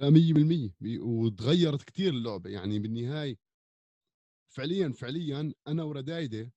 لا 0.00 0.10
100% 0.10 0.70
وتغيرت 1.00 1.82
كثير 1.82 2.12
اللعبة. 2.14 2.50
يعني 2.50 2.78
بالنهاية 2.78 3.36
فعليا 4.54 4.88
فعليا 4.92 5.52
أنا 5.68 5.82
وردايدة 5.82 6.52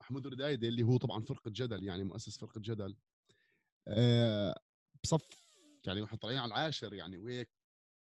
محمود 0.00 0.26
ردايده 0.26 0.68
اللي 0.68 0.82
هو 0.82 0.96
طبعا 0.96 1.20
فرقة 1.22 1.50
جدل 1.54 1.84
يعني 1.84 2.04
مؤسس 2.04 2.38
فرقة 2.38 2.60
جدل 2.60 2.96
أه 3.88 4.54
بصف 5.04 5.28
يعني 5.86 6.00
وإحنا 6.02 6.18
طالعين 6.18 6.38
على 6.38 6.48
العاشر 6.48 6.94
يعني 6.94 7.18
وهيك 7.18 7.50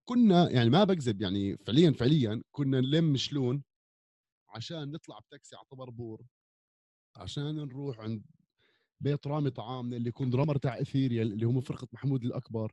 كنا 0.08 0.50
يعني 0.50 0.70
ما 0.70 0.84
بكذب 0.84 1.22
يعني 1.22 1.56
فعليا 1.56 1.92
فعليا 1.92 2.42
كنا 2.52 2.80
نلم 2.80 3.16
شلون 3.16 3.62
عشان 4.48 4.90
نطلع 4.92 5.18
بتاكسي 5.18 5.56
على 5.56 5.64
طبربور 5.70 6.22
عشان 7.16 7.56
نروح 7.56 8.00
عند 8.00 8.24
بيت 9.00 9.26
رامي 9.26 9.50
طعامنا 9.50 9.96
اللي 9.96 10.08
يكون 10.08 10.30
drummer 10.30 10.58
تاع 10.58 10.80
اثيريال 10.80 11.32
اللي 11.32 11.46
هم 11.46 11.60
فرقة 11.60 11.88
محمود 11.92 12.24
الأكبر. 12.24 12.72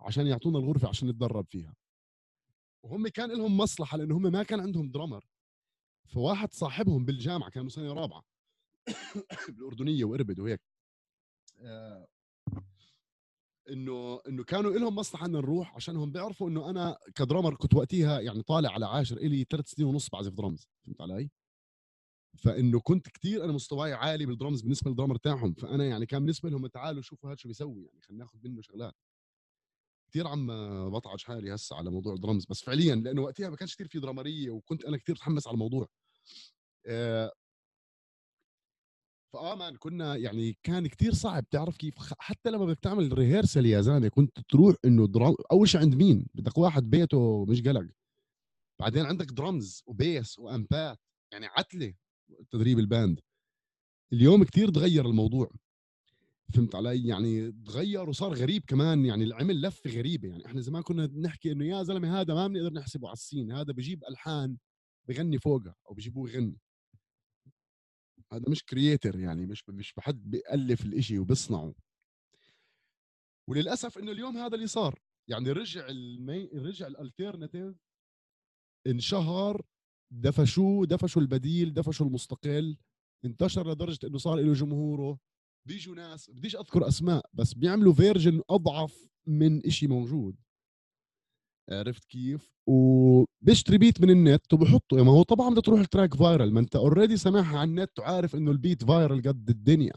عشان 0.00 0.26
يعطونا 0.26 0.58
الغرفة 0.58 0.88
عشان 0.88 1.08
نتدرب 1.08 1.46
فيها. 1.50 1.74
وهم 2.82 3.08
كان 3.08 3.30
لهم 3.30 3.56
مصلحة 3.56 3.96
لأنه 3.98 4.16
هم 4.16 4.22
ما 4.22 4.42
كان 4.42 4.60
عندهم 4.60 4.90
drummer 4.90 5.24
فواحد 6.06 6.52
صاحبهم 6.52 7.04
بالجامعة 7.04 7.50
كانوا 7.50 7.68
سنه 7.68 7.92
رابعة. 7.92 8.24
بالأردنية 9.48 10.04
وإربد 10.04 10.40
وهيك. 10.40 10.60
آه 11.60 12.06
إنه 13.70 14.20
إنه 14.28 14.44
كانوا 14.44 14.70
لهم 14.72 14.94
مصلحة 14.94 15.26
إن 15.26 15.32
نروح 15.32 15.74
عشانهم 15.76 16.12
بيعرفوا 16.12 16.48
إنه 16.50 16.70
أنا 16.70 16.98
ك 17.14 17.19
drummer 17.19 17.54
كنت 17.54 17.74
وقتها 17.74 18.20
يعني 18.20 18.42
طالع 18.42 18.70
على 18.70 18.86
عاشر 18.86 19.16
إلي 19.16 19.44
ثلاث 19.50 19.68
سنين 19.68 19.88
ونص 19.88 20.08
بعزف 20.10 20.32
درمز 20.32 20.68
فهمت 20.86 21.00
علي؟ 21.00 21.30
فإنه 22.38 22.80
كنت 22.80 23.08
كثير 23.08 23.44
أنا 23.44 23.52
مستواي 23.52 23.92
عالي 23.92 24.26
بالدرمز 24.26 24.62
بالنسبة 24.62 24.90
لل 24.90 24.96
drummer 24.96 25.16
تاعهم. 25.16 25.54
فأنا 25.54 25.84
يعني 25.86 26.06
كان 26.06 26.20
بالنسبة 26.20 26.48
لهم 26.50 26.66
تعالوا 26.66 27.02
شوفوا 27.02 27.30
هذا 27.30 27.36
شو 27.36 27.48
بيسوي 27.48 27.84
يعني 27.84 28.00
خلينا 28.02 28.24
ناخذ 28.24 28.38
منه 28.44 28.62
شغلات. 28.62 28.94
كثير 30.06 30.26
عم 30.26 30.46
بطعج 30.90 31.22
حالي 31.22 31.54
هسه 31.54 31.76
على 31.76 31.90
موضوع 31.90 32.14
الدرمز 32.14 32.46
بس 32.46 32.62
فعليا 32.62 32.94
لأنه 32.94 33.22
وقتها 33.22 33.48
ما 33.50 33.56
كانش 33.56 33.74
كثير 33.74 33.88
في 33.88 34.00
drummerيه 34.00 34.50
وكنت 34.50 34.84
أنا 34.84 34.96
كثير 34.96 35.14
متحمس 35.14 35.46
على 35.46 35.54
الموضوع. 35.54 35.88
آه. 36.86 37.32
فآه 39.32 39.54
man 39.54 39.76
كنا 39.76 40.16
يعني 40.16 40.58
كان 40.62 40.86
كتير 40.86 41.14
صعب 41.14 41.48
تعرف 41.50 41.76
كيف 41.76 41.94
حتى 42.18 42.50
لما 42.50 42.64
بدك 42.66 42.80
تعمل 42.80 43.18
rehearsal 43.18 43.66
يا 43.66 43.80
زلمة 43.80 44.08
كنت 44.08 44.40
تروح 44.48 44.76
إنه 44.84 45.06
drum 45.06 45.34
أول 45.52 45.68
شيء 45.68 45.80
عند 45.80 45.94
مين؟ 45.94 46.26
بدك 46.34 46.58
واحد 46.58 46.90
بيته 46.90 47.44
مش 47.44 47.62
قلق. 47.62 47.86
بعدين 48.80 49.06
عندك 49.06 49.26
drums 49.26 49.82
و 49.86 49.96
bass 49.96 50.38
و 50.38 50.50
ampات 50.50 50.98
يعني 51.32 51.46
عتلة 51.46 51.94
تدريب 52.50 52.78
ال 52.78 52.86
band 52.86 53.20
اليوم 54.12 54.44
كتير 54.44 54.70
تغير 54.70 55.06
الموضوع. 55.06 55.50
فهمت 56.54 56.74
علي؟ 56.74 57.08
يعني 57.08 57.52
تغير 57.52 58.08
وصار 58.08 58.34
غريب 58.34 58.62
كمان 58.66 59.04
يعني 59.04 59.24
العمل 59.24 59.62
لفه 59.62 59.90
غريبه 59.90 60.28
يعني 60.28 60.46
إحنا 60.46 60.60
زمان 60.60 60.82
كنا 60.82 61.06
نحكي 61.06 61.52
إنه 61.52 61.64
يا 61.64 61.82
زلمة 61.82 62.20
هذا 62.20 62.34
ما 62.34 62.46
بنقدر 62.48 62.72
نحسبه 62.72 63.08
على 63.08 63.12
ال 63.14 63.20
scene 63.20 63.52
هذا 63.52 63.72
بجيب 63.72 64.04
ألحان 64.04 64.56
بغني 65.08 65.38
فوقها 65.38 65.74
أو 65.88 65.94
بجيبوه 65.94 66.30
يغني. 66.30 66.58
هذا 68.32 68.44
مش 68.48 68.64
creator 68.64 69.18
يعني 69.20 69.46
مش 69.46 69.68
مش 69.68 69.94
بحد 69.96 70.30
بيألف 70.30 70.84
الإشي 70.84 71.18
وبيصنعه. 71.18 71.74
وللأسف 73.48 73.98
إنه 73.98 74.12
اليوم 74.12 74.36
هذا 74.36 74.54
اللي 74.54 74.66
صار 74.66 74.98
يعني 75.28 75.52
رجع 75.52 75.88
المي 75.88 76.46
رجع 76.54 76.86
ال 76.86 76.93
alternative 76.93 77.76
انشهر 78.86 79.62
دفشوه 80.12 80.86
دفشوا 80.86 81.22
البديل 81.22 81.74
دفشوا 81.74 82.06
المستقل 82.06 82.76
انتشر 83.24 83.72
لدرجة 83.72 84.06
إنه 84.06 84.18
صار 84.18 84.40
له 84.40 84.52
جمهوره. 84.52 85.18
بيجوا 85.66 85.94
ناس 85.94 86.30
بديش 86.30 86.56
أذكر 86.56 86.88
أسماء 86.88 87.26
بس 87.32 87.54
بيعملوا 87.54 87.92
version 87.92 88.42
أضعف 88.50 89.08
من 89.26 89.66
إشي 89.66 89.86
موجود. 89.86 90.36
عرفت 91.70 92.04
كيف؟ 92.04 92.56
وبيشتري 92.66 93.78
beat 93.78 94.00
من 94.00 94.10
النت 94.10 94.52
وبحطه. 94.52 95.04
ما 95.04 95.12
هو 95.12 95.22
طبعا 95.22 95.50
بدها 95.50 95.62
تروح 95.62 95.80
ال 95.80 95.86
track 95.86 96.14
viral 96.14 96.52
ما 96.52 96.60
أنت 96.60 96.76
already 96.76 97.16
سامعها 97.16 97.58
على 97.58 97.70
النت 97.70 97.98
وعارف 97.98 98.34
إنه 98.34 98.50
ال 98.50 98.57
beat 98.57 98.84
viral 98.84 99.22
قد 99.22 99.50
الدنيا. 99.50 99.92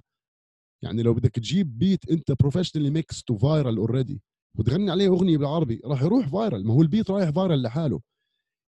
يعني 0.84 1.04
لو 1.04 1.14
بدك 1.14 1.32
تجيب 1.32 1.80
beat 1.80 2.10
أنت 2.10 2.32
professionally 2.32 2.90
mixed 2.90 3.24
و 3.30 3.38
viral 3.38 3.78
already 3.78 4.22
وتغني 4.58 4.92
عليه 4.92 5.08
أغنية 5.08 5.38
بالعربي 5.38 5.82
راح 5.86 6.02
يروح 6.02 6.28
viral 6.28 6.66
ما 6.66 6.74
هو 6.74 6.82
ال 6.82 6.88
beat 6.88 7.12
رايح 7.12 7.30
viral 7.30 7.62
لحاله. 7.62 8.02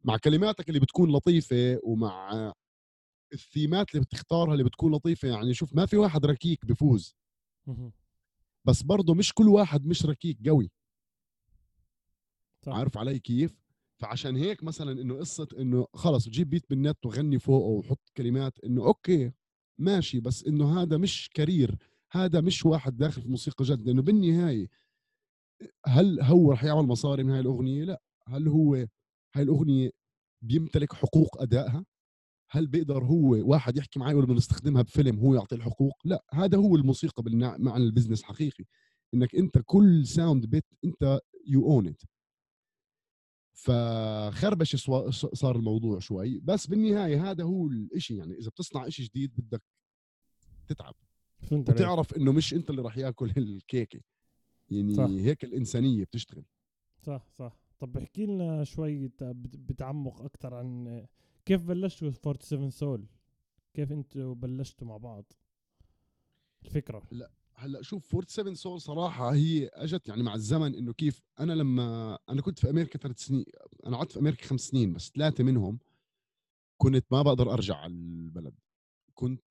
مع 0.05 0.17
كلماتك 0.17 0.69
اللي 0.69 0.79
بتكون 0.79 1.11
لطيفة 1.11 1.79
ومع 1.83 2.53
ال 3.33 3.42
themeات 3.42 3.91
اللي 3.91 4.01
بتختارها 4.05 4.53
اللي 4.53 4.63
بتكون 4.63 4.91
لطيفة. 4.95 5.27
يعني 5.27 5.53
شوف 5.53 5.75
ما 5.75 5.85
في 5.85 5.97
واحد 5.97 6.25
ركيك 6.25 6.65
بفوز. 6.65 7.15
بس 8.65 8.81
برضه 8.83 9.13
مش 9.13 9.33
كل 9.33 9.47
واحد 9.47 9.85
مش 9.85 10.05
ركيك 10.05 10.47
قوي. 10.47 10.71
صح. 12.65 12.73
عارف 12.73 12.97
علي 12.97 13.19
كيف؟ 13.19 13.59
فعشان 13.99 14.35
هيك 14.37 14.63
مثلا 14.63 15.01
إنه 15.01 15.17
قصة 15.17 15.47
إنه 15.59 15.87
خلص 15.93 16.29
جيب 16.29 16.49
beat 16.49 16.69
بالنت 16.69 17.05
وغني 17.05 17.39
فوقه 17.39 17.67
وحط 17.67 18.09
كلمات 18.17 18.59
إنه 18.59 18.85
okay 18.85 19.31
ماشي. 19.77 20.19
بس 20.19 20.43
إنه 20.43 20.81
هذا 20.81 20.97
مش 20.97 21.29
career. 21.33 21.77
هذا 22.11 22.41
مش 22.41 22.65
واحد 22.65 22.97
داخل 22.97 23.21
في 23.21 23.29
موسيقى 23.29 23.65
جد. 23.65 23.85
لأنه 23.87 24.01
بالنهاية 24.01 24.67
هل 25.85 26.21
هو 26.21 26.51
رح 26.51 26.63
يعمل 26.63 26.87
مصاري 26.87 27.23
من 27.23 27.31
هاي 27.31 27.39
الأغنية؟ 27.39 27.83
لا. 27.83 28.01
هل 28.27 28.47
هو 28.47 28.75
هاي 29.35 29.43
الأغنية 29.43 29.91
بيمتلك 30.41 30.93
حقوق 30.93 31.41
أدائها؟ 31.41 31.85
هل 32.51 32.67
بيقدر 32.67 33.03
هو 33.03 33.49
واحد 33.49 33.77
يحكي 33.77 33.99
معي 33.99 34.13
ولا 34.13 34.25
بدنا 34.25 34.37
نستخدمها 34.37 34.81
بفيلم 34.81 35.19
هو 35.19 35.35
يعطي 35.35 35.55
الحقوق؟ 35.55 35.93
لا 36.05 36.23
هذا 36.33 36.57
هو 36.57 36.75
الموسيقى 36.75 37.23
معنى 37.59 37.83
ال 37.83 37.88
business 37.88 38.23
حقيقي. 38.23 38.65
إنك 39.13 39.35
أنت 39.35 39.61
كل 39.65 40.07
sound 40.07 40.45
beat 40.45 40.65
أنت 40.85 41.19
you 41.47 41.65
own 41.65 41.87
it 41.87 42.01
فخربش 43.53 44.75
صار 45.33 45.55
الموضوع 45.55 45.99
شوي. 45.99 46.39
بس 46.39 46.67
بالنهاية 46.67 47.31
هذا 47.31 47.43
هو 47.43 47.67
الشيء 47.67 48.17
يعني 48.17 48.37
إذا 48.37 48.49
بتصنع 48.49 48.89
شيء 48.89 49.05
جديد 49.05 49.31
بدك 49.37 49.63
تتعب. 50.67 50.95
وتعرف 51.51 52.17
إنه 52.17 52.31
مش 52.31 52.53
أنت 52.53 52.69
اللي 52.69 52.81
راح 52.81 52.97
يأكل 52.97 53.33
الكيكة. 53.37 53.99
يعني 54.69 54.93
صح. 54.93 55.03
هيك 55.03 55.43
الإنسانية 55.43 56.03
بتشتغل. 56.03 56.45
صح 57.01 57.27
صح. 57.39 57.59
طب 57.79 57.97
احكي 57.97 58.25
لنا 58.25 58.63
شوي 58.63 59.11
بتعمق 59.53 60.21
أكثر 60.21 60.53
عن 60.53 61.05
كيف 61.45 61.63
بلشتوا 61.63 62.11
47 62.11 62.69
سول 62.69 63.05
كيف 63.73 63.91
أنتوا 63.91 64.35
بلشتوا 64.35 64.87
مع 64.87 64.97
بعض؟ 64.97 65.33
الفكرة. 66.65 67.03
لا 67.11 67.31
هلأ 67.55 67.81
شوف 67.81 68.05
47 68.05 68.55
سول 68.55 68.81
صراحة 68.81 69.33
هي 69.33 69.67
أجت 69.73 70.07
يعني 70.07 70.23
مع 70.23 70.35
الزمن 70.35 70.75
إنه 70.75 70.93
كيف 70.93 71.21
أنا 71.39 71.53
لما 71.53 72.17
أنا 72.29 72.41
كنت 72.41 72.59
في 72.59 72.69
أمريكا 72.69 72.99
ثلاث 72.99 73.19
سنين 73.19 73.45
أنا 73.85 73.97
قعدت 73.97 74.11
في 74.11 74.19
أمريكا 74.19 74.45
خمس 74.45 74.61
سنين 74.61 74.93
بس 74.93 75.11
ثلاثة 75.15 75.43
منهم 75.43 75.79
كنت 76.77 77.05
ما 77.11 77.21
بقدر 77.21 77.53
أرجع 77.53 77.75
على 77.75 77.93
البلد. 77.93 78.53
كنت 79.13 79.43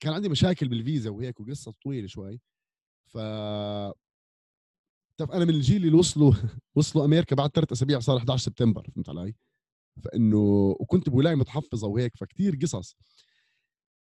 كان 0.00 0.12
عندي 0.12 0.28
مشاكل 0.28 0.68
بالفيزا 0.68 1.10
وهيك 1.10 1.40
وقصة 1.40 1.72
طويلة 1.84 2.06
شوي. 2.06 2.40
ف 3.06 3.18
طب 5.16 5.30
أنا 5.30 5.44
من 5.44 5.54
الجيل 5.54 5.86
اللي 5.86 5.98
وصلوا 5.98 6.32
وصلوا 6.76 7.04
أمريكا 7.04 7.36
بعد 7.36 7.50
ثلاث 7.50 7.72
أسابيع 7.72 8.00
صار 8.00 8.18
11 8.18 8.44
سبتمبر 8.44 8.90
فهمت 8.94 9.08
علي؟ 9.08 9.34
فإنه 10.04 10.76
وكنت 10.80 11.10
بولايه 11.10 11.34
متحفظة 11.34 11.88
وهيك 11.88 12.16
فكتير 12.16 12.58
قصص. 12.62 12.96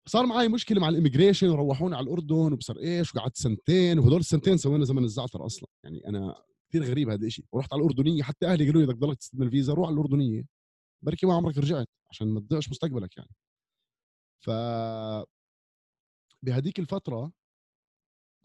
صار 0.08 0.26
معي 0.26 0.48
مشكلة 0.48 0.80
مع 0.80 0.88
ال 0.88 0.93
immigration 0.93 1.48
وروحوني 1.48 1.96
على 1.96 2.04
الأردن 2.04 2.52
وبصر 2.52 2.76
إيش 2.78 3.14
وقعدت 3.14 3.36
سنتين 3.36 3.98
وهدول 3.98 4.20
السنتين 4.20 4.56
سوينا 4.56 4.84
زمن 4.84 5.04
الزعتر 5.04 5.46
أصلا. 5.46 5.68
يعني 5.84 6.08
أنا 6.08 6.34
كثير 6.68 6.84
غريب 6.84 7.10
هذا 7.10 7.26
الشيء 7.26 7.44
ورحت 7.52 7.72
على 7.72 7.80
الأردنية 7.80 8.22
حتى 8.22 8.46
أهلي 8.46 8.66
قالوا 8.66 8.80
لي 8.82 8.86
بدك 8.86 8.98
تضلك 8.98 9.18
تستنى 9.18 9.44
الفيزا 9.44 9.72
روح 9.74 9.86
على 9.86 9.94
الأردنية. 9.94 10.44
بركي 11.02 11.26
ما 11.26 11.34
عمرك 11.34 11.58
رجعت 11.58 11.88
عشان 12.10 12.28
ما 12.28 12.40
تضيعش 12.40 12.70
مستقبلك 12.70 13.16
يعني. 13.16 13.30
ف 14.40 14.50
بهديك 16.42 16.78
الفترة 16.78 17.32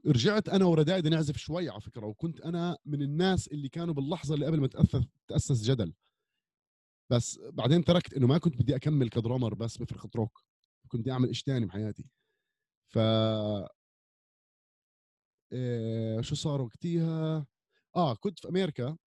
رجعت 0.07 0.49
أنا 0.49 0.65
وردائد 0.65 1.07
نعزف 1.07 1.37
شوي 1.37 1.69
على 1.69 1.81
فكرة 1.81 2.05
وكنت 2.05 2.41
أنا 2.41 2.77
من 2.85 3.01
الناس 3.01 3.47
اللي 3.47 3.69
كانوا 3.69 3.93
باللحظة 3.93 4.35
اللي 4.35 4.45
قبل 4.45 4.61
ما 4.61 4.67
تاسس 4.67 5.05
تأسس 5.27 5.63
جدل. 5.63 5.93
بس 7.09 7.39
بعدين 7.39 7.83
تركت 7.83 8.13
إنه 8.13 8.27
ما 8.27 8.37
كنت 8.37 8.57
بدي 8.57 8.75
أكمل 8.75 9.09
كدرامر 9.09 9.53
بس 9.53 9.77
بفرقه 9.77 10.09
روك 10.15 10.43
كنت 10.87 11.01
بدي 11.01 11.11
أعمل 11.11 11.35
شيء 11.35 11.45
ثاني 11.45 11.65
بحياتي. 11.65 12.05
ف 12.87 12.97
إيه 15.53 16.21
شو 16.21 16.35
صار 16.35 16.61
وقتيها؟ 16.61 17.45
آه 17.95 18.15
كنت 18.15 18.39
في 18.39 18.49
أمريكا 18.49 18.97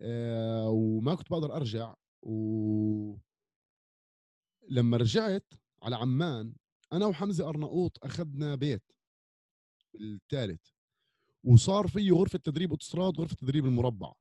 إيه 0.00 0.68
وما 0.68 1.14
كنت 1.14 1.30
بقدر 1.30 1.56
أرجع. 1.56 1.94
و 2.22 3.16
لما 4.68 4.96
رجعت 4.96 5.54
على 5.82 5.96
عمان 5.96 6.54
أنا 6.92 7.06
وحمزة 7.06 7.48
أرناؤوط 7.48 8.04
أخذنا 8.04 8.54
بيت 8.54 8.92
الثالث 10.00 10.68
وصار 11.44 11.88
فيه 11.88 12.12
غرفة 12.12 12.38
تدريب 12.38 12.70
اوتوستراد 12.70 13.20
غرفة 13.20 13.34
تدريب 13.36 13.66
المربع. 13.66 14.12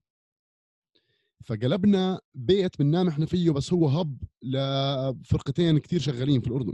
فقلبنا 1.46 2.22
بيت 2.36 2.80
بننام 2.80 3.08
إحنا 3.08 3.26
فيه 3.26 3.52
بس 3.52 3.74
هو 3.74 3.88
هب 3.88 4.18
لفرقتين 4.42 5.78
كثير 5.78 6.00
شغالين 6.00 6.42
في 6.42 6.48
الأردن. 6.48 6.74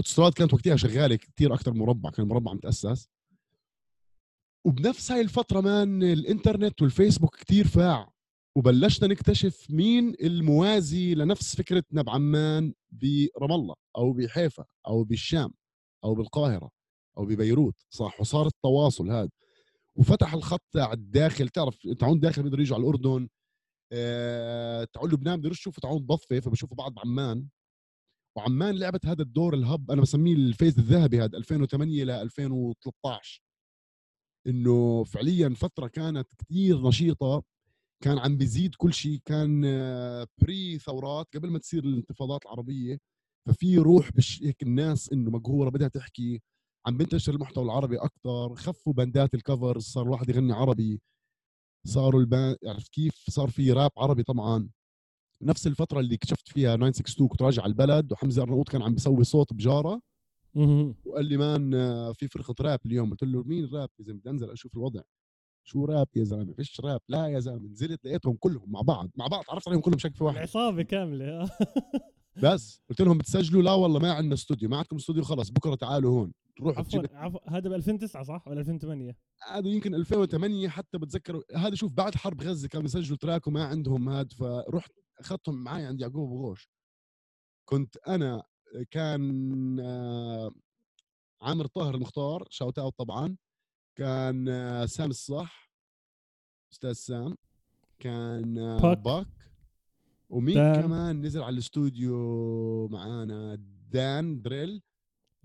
اوتوستراد 0.00 0.32
كانت 0.32 0.54
وقتها 0.54 0.76
شغالة 0.76 1.16
كثير 1.16 1.54
أكثر 1.54 1.72
مربع 1.72 2.10
كان 2.10 2.28
مربع 2.28 2.52
متأسس. 2.52 3.08
وبنفس 4.64 5.12
هاي 5.12 5.20
الفترة 5.20 5.60
مان 5.60 6.02
الإنترنت 6.02 6.82
والفيسبوك 6.82 7.36
كتير 7.36 7.66
فاع. 7.66 8.12
وبلشنا 8.56 9.08
نكتشف 9.08 9.66
مين 9.70 10.14
الموازي 10.20 11.14
لنفس 11.14 11.56
فكرتنا 11.56 12.02
بعمان 12.02 12.74
برام 12.90 13.52
الله 13.52 13.74
أو 13.96 14.12
بحيفا 14.12 14.64
أو 14.86 15.04
بالشام 15.04 15.54
أو 16.04 16.14
بالقاهرة 16.14 16.70
أو 17.18 17.24
ببيروت. 17.24 17.74
صح 17.90 18.20
وصار 18.20 18.46
التواصل 18.46 19.10
هذا 19.10 19.30
وفتح 19.96 20.34
الخط 20.34 20.62
تاع 20.72 20.92
الداخل. 20.92 21.48
تعرف 21.48 21.78
تعون 21.98 22.20
داخل 22.20 22.42
بيقدروا 22.42 22.62
يجوا 22.62 22.76
على 22.76 22.84
الأردن. 22.84 23.28
أه 23.92 24.84
تعون 24.84 25.10
لبنان 25.10 25.34
بيقدروا 25.36 25.52
يشوفوا 25.52 25.80
تعون 25.82 26.06
ضفه 26.06 26.40
فبشوفوا 26.40 26.76
بعض 26.76 26.94
بعمان. 26.94 27.48
وعمان 28.36 28.78
لعبت 28.78 29.06
هذا 29.06 29.22
الدور 29.22 29.54
ال 29.54 29.63
hub 29.63 29.90
أنا 29.90 30.02
بسميه 30.02 30.34
ال 30.34 30.41
phase 30.41 30.78
الذهبي 30.78 31.20
هذا 31.22 31.36
2008 31.38 32.04
ل 32.04 32.10
2013 32.10 33.42
إنه 34.46 35.04
فعليا 35.04 35.48
فترة 35.48 35.86
كانت 35.88 36.28
كثير 36.38 36.88
نشيطة 36.88 37.42
كان 38.04 38.18
عم 38.18 38.36
بيزيد 38.36 38.74
كل 38.74 38.94
شيء 38.94 39.20
كان 39.24 39.60
pre 40.42 40.78
ثورات 40.78 41.26
قبل 41.34 41.50
ما 41.50 41.58
تصير 41.58 41.84
الانتفاضات 41.84 42.46
العربية. 42.46 42.98
ففي 43.48 43.78
روح 43.78 44.12
push 44.12 44.42
هيك 44.42 44.62
الناس 44.62 45.12
إنه 45.12 45.30
مقهورة 45.30 45.70
بدها 45.70 45.88
تحكي 45.88 46.40
عم 46.86 46.96
بنتشر 46.98 47.34
المحتوى 47.34 47.64
العربي 47.64 47.98
أكثر 47.98 48.54
خفوا 48.54 48.92
باندات 48.92 49.34
ال 49.34 49.41
cover 49.41 49.78
صار 49.78 50.04
الواحد 50.04 50.28
يغني 50.28 50.52
عربي. 50.52 51.00
صاروا 51.86 52.20
ال 52.20 52.27
band 52.27 52.56
عرفت 52.66 52.88
كيف؟ 52.88 53.24
صار 53.28 53.50
في 53.50 53.72
راب 53.72 53.90
عربي 53.98 54.22
طبعا. 54.22 54.68
نفس 55.42 55.66
الفترة 55.66 56.00
اللي 56.00 56.16
كشفت 56.16 56.48
فيها 56.48 56.76
962 56.76 57.28
كنت 57.28 57.42
راجع 57.42 57.62
على 57.62 57.70
البلد 57.70 58.12
وحمزة 58.12 58.42
أرناؤوط 58.42 58.68
كان 58.68 58.82
عم 58.82 58.94
بيسوي 58.94 59.24
صوت 59.24 59.52
بجارة. 59.52 60.00
وقال 61.04 61.24
لي 61.24 61.36
مان 61.36 61.72
في 62.12 62.28
فرقة 62.28 62.54
راب 62.60 62.80
اليوم. 62.86 63.10
قلت 63.10 63.22
له 63.22 63.42
مين 63.42 63.68
راب؟ 63.72 63.88
يا 63.98 64.04
زلمة 64.04 64.18
بدي 64.18 64.30
انزل 64.30 64.50
أشوف 64.50 64.74
الوضع. 64.74 65.00
شو 65.64 65.84
راب 65.84 66.08
يا 66.16 66.24
زلمة؟ 66.24 66.52
فيش 66.52 66.80
راب. 66.80 67.00
لا 67.08 67.26
يا 67.26 67.40
زلمة 67.40 67.68
نزلت 67.68 68.04
لقيتهم 68.04 68.36
كلهم 68.36 68.72
مع 68.72 68.80
بعض 68.80 69.10
مع 69.16 69.26
بعض 69.26 69.44
عرفت 69.48 69.68
عليهم 69.68 69.80
كلهم 69.80 69.96
بشكل 69.96 70.14
في 70.14 70.24
واحد. 70.24 70.38
عصابه 70.38 70.82
كاملة 70.82 71.50
بس 72.42 72.82
قلت 72.90 73.00
لهم 73.00 73.18
بتسجلوا؟ 73.18 73.62
لا 73.62 73.72
والله 73.72 74.00
ما 74.00 74.12
عندنا 74.12 74.34
استوديو 74.34 74.68
ما 74.68 74.76
عندكم 74.76 74.96
استوديو 74.96 75.22
خلص 75.22 75.50
بكرة 75.50 75.74
تعالوا 75.74 76.20
هون. 76.20 76.32
تروحوا 76.60 76.84
عفوا 76.84 77.16
عفوا 77.16 77.50
هذا 77.50 77.68
ب 77.68 77.72
2009 77.72 78.22
صح؟ 78.22 78.48
ولا 78.48 78.60
2008 78.60 79.16
هذا 79.48 79.68
يمكن 79.68 79.94
2008 79.94 80.68
حتى 80.68 80.98
بتذكر 80.98 81.42
هذا 81.56 81.74
شوف 81.74 81.92
بعد 81.92 82.14
حرب 82.14 82.42
غزة 82.42 82.68
كانوا 82.68 82.84
يسجلوا 82.84 83.18
track 83.18 83.46
وما 83.46 83.64
عندهم 83.64 84.08
هذا 84.08 84.28
فرحت 84.28 84.92
أخذتهم 85.20 85.64
معي 85.64 85.86
عند 85.86 86.00
يعقوب 86.00 86.24
أبو 86.24 86.46
غوش. 86.46 86.70
كنت 87.64 87.96
أنا 87.96 88.42
كان 88.90 89.80
آه، 89.80 90.50
عامر 91.42 91.66
طاهر 91.66 91.94
المختار 91.94 92.46
shout 92.50 92.78
out 92.78 92.98
طبعا. 92.98 93.36
كان 93.96 94.48
آه، 94.48 94.86
سام 94.86 95.10
الصح 95.10 95.70
أستاذ 96.72 96.92
سام. 96.92 97.36
كان 97.98 98.58
آه، 98.58 98.80
باك, 98.80 98.98
باك. 98.98 99.26
ومين 100.28 100.54
دان. 100.54 100.82
كمان 100.82 101.20
نزل 101.20 101.42
على 101.42 101.52
الاستوديو 101.52 102.88
معانا؟ 102.88 103.58
دان 103.90 104.42
دريل. 104.42 104.82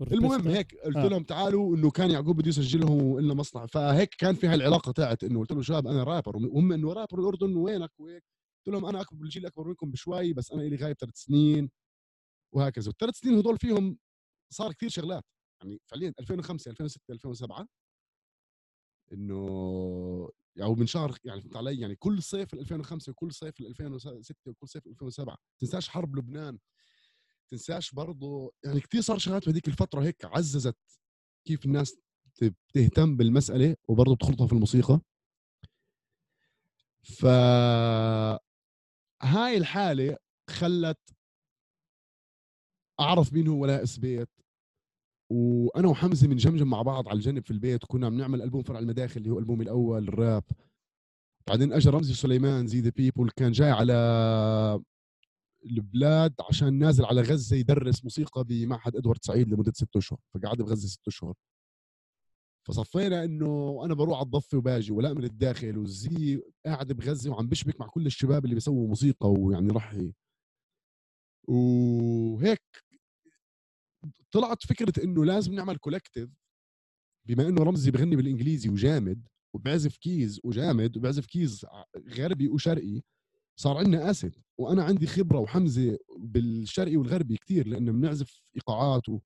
المهم 0.00 0.48
هيك 0.48 0.74
قلت 0.74 0.96
آه. 0.96 1.08
لهم 1.08 1.22
تعالوا 1.22 1.76
إنه 1.76 1.90
كان 1.90 2.10
يعقوب 2.10 2.36
بده 2.36 2.48
يسجلهم 2.48 3.02
وقلنا 3.12 3.34
مصنع. 3.34 3.66
فهيك 3.66 4.14
كان 4.14 4.34
في 4.34 4.46
هاي 4.46 4.54
العلاقه 4.54 4.92
تاعت 4.92 5.24
إنه 5.24 5.40
قلت 5.40 5.52
له 5.52 5.62
شباب 5.62 5.86
أنا 5.86 6.04
رابر 6.04 6.36
وهم 6.36 6.72
إنه 6.72 6.92
رابر 6.92 7.18
الأردن 7.18 7.56
وينك 7.56 8.00
وهيك؟ 8.00 8.24
قلت 8.66 8.74
لهم 8.74 8.86
أنا 8.86 9.00
أكبر 9.00 9.16
بالجيل 9.18 9.46
اكبر 9.46 9.68
منكم 9.68 9.90
بشوي 9.90 10.32
بس 10.32 10.52
أنا 10.52 10.62
لي 10.62 10.76
غايب 10.76 10.96
ثلاث 10.96 11.16
سنين 11.16 11.70
وهكذا. 12.54 12.88
والثلاث 12.88 13.14
سنين 13.14 13.38
هدول 13.38 13.58
فيهم 13.58 13.98
صار 14.52 14.72
كثير 14.72 14.88
شغلات. 14.88 15.24
يعني 15.62 15.80
فعليا 15.86 16.12
2005 16.20 16.70
2006 16.70 17.12
2007 17.12 17.66
إنه 19.12 19.36
أو 20.62 20.74
من 20.74 20.86
شهر 20.86 21.18
يعني 21.24 21.40
فهمت 21.40 21.56
علي؟ 21.56 21.80
يعني 21.80 21.96
كل 21.96 22.22
صيف 22.22 22.54
2005 22.54 23.10
وكل 23.10 23.32
صيف 23.32 23.60
2006 23.60 24.34
وكل 24.50 24.68
صيف 24.68 24.86
2007 24.86 25.36
تنساش 25.60 25.88
حرب 25.88 26.16
لبنان. 26.16 26.58
تنساش 27.50 27.92
برضه 27.94 28.52
يعني 28.64 28.80
كثير 28.80 29.00
صار 29.00 29.18
شغلات 29.18 29.46
بهذيك 29.46 29.68
الفترة 29.68 30.02
هيك 30.02 30.24
عززت 30.24 30.76
كيف 31.46 31.66
الناس 31.66 31.96
تهتم 32.74 33.16
بالمسألة 33.16 33.76
وبرضه 33.88 34.14
بتخلطها 34.14 34.46
في 34.46 34.52
الموسيقى. 34.52 35.00
ف 37.02 37.26
هاي 39.22 39.56
الحالة 39.56 40.16
خلت 40.50 40.98
أعرف 43.00 43.32
مين 43.32 43.48
هو 43.48 43.62
ولاء 43.62 43.84
سبيت 43.84 44.28
وأنا 45.30 45.88
وحمزة 45.88 46.28
بنجمجم 46.28 46.68
مع 46.70 46.82
بعض 46.82 47.08
على 47.08 47.16
الجنب 47.16 47.44
في 47.44 47.50
البيت 47.50 47.84
وكنا 47.84 48.06
عم 48.06 48.18
نعمل 48.18 48.42
ألبوم 48.42 48.62
فرع 48.62 48.78
المداخل 48.78 49.20
اللي 49.20 49.30
هو 49.30 49.38
البومي 49.38 49.64
الأول 49.64 50.08
الراب. 50.08 50.44
بعدين 51.46 51.72
اجى 51.72 51.90
رمزي 51.90 52.14
سليمان 52.14 52.66
Z 52.66 52.80
the 52.80 52.90
People 52.90 53.30
كان 53.30 53.52
جاي 53.52 53.70
على 53.70 53.94
البلاد 55.66 56.34
عشان 56.48 56.78
نازل 56.78 57.04
على 57.04 57.20
غزة 57.20 57.56
يدرس 57.56 58.04
موسيقى 58.04 58.44
بمعهد 58.44 58.96
إدوارد 58.96 59.24
سعيد 59.24 59.48
لمدة 59.48 59.72
ست 59.72 59.96
أشهر 59.96 60.18
فقعد 60.34 60.56
بغزة 60.56 60.88
ست 60.88 61.08
أشهر. 61.08 61.34
فصفينا 62.66 63.24
إنه 63.24 63.80
أنا 63.84 63.94
بروح 63.94 64.16
على 64.18 64.24
الضفة 64.24 64.58
وباجي 64.58 64.92
ولا 64.92 65.14
من 65.14 65.24
الداخل 65.24 65.78
و 65.78 66.09
Z 66.09 66.40
قاعد 66.66 66.92
بغزة 66.92 67.30
وعم 67.30 67.48
بشبك 67.48 67.80
مع 67.80 67.86
كل 67.86 68.06
الشباب 68.06 68.44
اللي 68.44 68.54
بيسووا 68.54 68.88
موسيقى 68.88 69.30
ويعني 69.30 69.68
راح 69.72 69.96
وهيك 71.48 72.62
طلعت 74.32 74.66
فكرة 74.66 75.04
إنه 75.04 75.24
لازم 75.24 75.54
نعمل 75.54 75.76
collective 75.76 76.30
بما 77.28 77.48
إنه 77.48 77.62
رمزي 77.62 77.90
بغني 77.90 78.16
بالإنجليزي 78.16 78.68
وجامد 78.68 79.28
وبعزف 79.54 79.96
keys 79.96 80.40
وجامد 80.44 80.96
وبعزف 80.96 81.26
keys 81.26 81.66
غربي 82.08 82.48
وشرقي 82.48 83.02
صار 83.56 83.76
عندنا 83.76 84.10
asset. 84.10 84.34
وأنا 84.58 84.84
عندي 84.84 85.06
خبرة 85.06 85.38
وحمزة 85.38 85.98
بالشرقي 86.18 86.96
والغربي 86.96 87.36
كثير 87.36 87.66
لأنه 87.68 87.92
بنعزف 87.92 88.42
إيقاعات 88.56 89.08
و... 89.08 89.20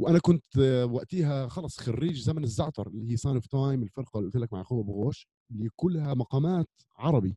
وأنا 0.00 0.18
كنت 0.18 0.58
وقتها 0.90 1.48
خلص 1.48 1.80
خريج 1.80 2.20
زمن 2.20 2.44
الزعتر 2.44 2.88
اللي 2.88 3.12
هي 3.12 3.16
Sign 3.16 3.34
of 3.34 3.46
Thyme 3.46 3.82
الفرقة 3.82 4.18
اللي 4.18 4.26
قلت 4.30 4.36
لك 4.36 4.52
مع 4.52 4.60
اخوه 4.60 4.80
أبو 4.80 4.92
غوش 4.92 5.28
اللي 5.50 5.68
كلها 5.76 6.14
مقامات 6.14 6.68
عربي 6.96 7.36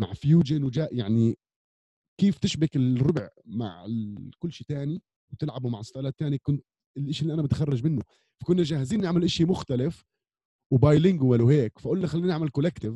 مع 0.00 0.12
fusion 0.12 0.64
وجاء 0.64 0.94
يعني 0.96 1.38
كيف 2.20 2.38
تشبك 2.38 2.76
الربع 2.76 3.28
مع 3.46 3.86
كل 4.38 4.52
شيء 4.52 4.66
ثاني 4.66 5.02
وتلعبوا 5.32 5.70
مع 5.70 5.82
ستايلات 5.82 6.14
ثانية 6.18 6.38
كنت 6.42 6.64
الشيء 6.96 7.22
اللي 7.22 7.34
أنا 7.34 7.42
بتخرج 7.42 7.84
منه. 7.84 8.02
فكنا 8.40 8.62
جاهزين 8.62 9.00
نعمل 9.00 9.30
شيء 9.30 9.46
مختلف 9.46 10.04
و 10.72 10.79
bilingual 10.79 11.42
وهيك. 11.42 11.78
فقلنا 11.78 12.06
خلينا 12.06 12.26
نعمل 12.28 12.48
collective 12.48 12.94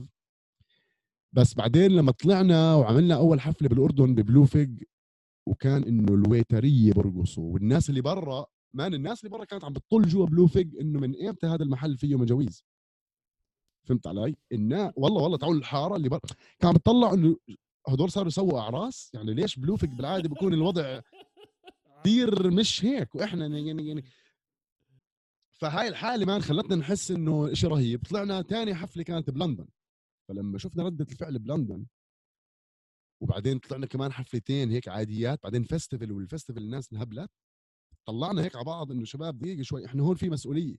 بس 1.33 1.55
بعدين 1.55 1.91
لما 1.91 2.13
طلعنا 2.13 2.75
وعملنا 2.75 3.15
أول 3.15 3.41
حفلة 3.41 3.69
بالأردن 3.69 4.15
ب 4.15 4.21
Blue 4.21 4.45
Fig 4.45 4.83
وكان 5.49 5.83
إنه 5.85 6.15
الويترية 6.15 6.93
برقصوا 6.93 7.53
والناس 7.53 7.91
اللي 7.91 8.01
برا 8.01 8.47
man 8.75 8.95
الناس 8.95 9.21
اللي 9.25 9.31
برا 9.37 9.45
كانت 9.45 9.65
عم 9.65 9.73
بتطل 9.73 10.03
جوا 10.09 10.27
Blue 10.27 10.47
Fig 10.47 10.77
إنه 10.81 11.01
من 11.01 11.27
إمتى 11.27 11.47
هذا 11.47 11.63
المحل 11.63 11.97
فيه 11.97 12.17
مجاويز. 12.19 12.65
فهمت 13.85 14.07
علي؟ 14.07 14.37
الناس 14.53 14.93
والله 14.97 15.23
والله 15.23 15.37
تعالوا 15.39 15.59
الحارة 15.59 15.97
اللي 15.97 16.09
برا 16.09 16.21
كان 16.59 16.73
بتطلع 16.73 17.13
إنه 17.13 17.37
هدول 17.89 18.11
صاروا 18.11 18.29
يسووا 18.29 18.61
أعراس؟ 18.61 19.11
يعني 19.15 19.35
ليش 19.35 19.59
Blue 19.59 19.77
Fig 19.77 19.91
بالعادة 19.91 20.29
بيكون 20.29 20.55
الوضع 20.55 21.01
كثير 22.01 22.51
مش 22.51 22.85
هيك؟ 22.85 23.15
وإحنا 23.15 23.47
يعني 23.47 23.89
يعني 23.89 24.05
فهاي 25.51 25.89
الحالة 25.89 26.27
man 26.27 26.43
خلتنا 26.43 26.77
نحس 26.77 27.11
إنه 27.11 27.55
شيء 27.55 27.71
رهيب. 27.71 28.03
طلعنا 28.11 28.43
ثاني 28.43 28.75
حفلة 28.75 29.03
كانت 29.03 29.31
بلندن. 29.31 29.67
فلما 30.29 30.59
شفنا 30.59 30.83
ردة 30.83 31.07
الفعل 31.11 31.39
بلندن 31.39 31.87
وبعدين 33.23 33.59
طلعنا 33.59 33.87
كمان 33.87 34.13
حفلتين 34.13 34.71
هيك 34.71 34.89
عاديات 34.89 35.43
بعدين 35.43 35.63
festival 35.65 36.13
وال 36.13 36.23
festival 36.23 36.63
الناس 36.63 36.93
انهبلت 36.93 37.31
طلعنا 38.07 38.43
هيك 38.45 38.57
على 38.57 38.65
بعض 38.65 38.93
إنه 38.93 39.05
شباب 39.05 39.39
دقيقة 39.39 39.63
شوي 39.63 39.87
إحنا 39.87 40.03
هون 40.03 40.17
في 40.17 40.31
مسؤولية 40.31 40.77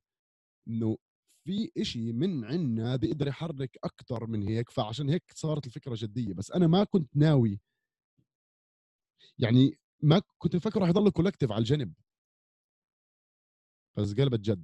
إنه 0.68 0.98
في 1.46 1.72
إشي 1.78 2.14
من 2.14 2.46
عنا 2.46 2.96
بيقدر 2.96 3.28
يحرك 3.28 3.78
أكثر 3.84 4.28
من 4.28 4.44
هيك 4.44 4.70
فعشان 4.70 5.10
هيك 5.10 5.24
صارت 5.36 5.66
الفكرة 5.68 5.96
جدية. 5.98 6.34
بس 6.34 6.52
أنا 6.52 6.68
ما 6.68 6.84
كنت 6.84 7.18
ناوي 7.18 7.60
يعني 9.40 9.78
ما 10.04 10.22
كنت 10.38 10.56
مفكر 10.56 10.82
راح 10.82 10.90
يضل 10.90 11.10
collective 11.12 11.52
على 11.52 11.60
الجنب. 11.60 11.94
بس 13.98 14.14
قلبت 14.14 14.40
جد. 14.40 14.64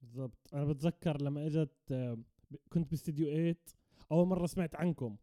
بالضبط. 0.00 0.54
أنا 0.54 0.64
بتذكر 0.64 1.22
لما 1.22 1.46
إجت 1.46 1.92
كنت 2.68 2.90
باستديو 2.90 3.26
8 3.26 3.56
أول 4.12 4.26
مرة 4.26 4.46
سمعت 4.46 4.74
عنكم. 4.74 5.16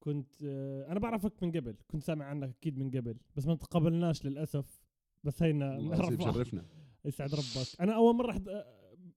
كنت 0.00 0.42
أنا 0.88 1.00
بعرفك 1.00 1.42
من 1.42 1.52
قبل 1.52 1.76
كنت 1.88 2.02
سامع 2.02 2.24
عنك 2.24 2.48
أكيد 2.48 2.78
من 2.78 2.90
قبل 2.90 3.16
بس 3.36 3.46
ما 3.46 3.54
تقابلناش 3.54 4.26
للأسف. 4.26 4.82
بس 5.24 5.42
هينا 5.42 5.96
شرفنا. 5.96 6.64
يسعد 7.04 7.34
ربك. 7.34 7.80
أنا 7.80 7.96
أول 7.96 8.16
مرة 8.16 8.32
حد... 8.32 8.64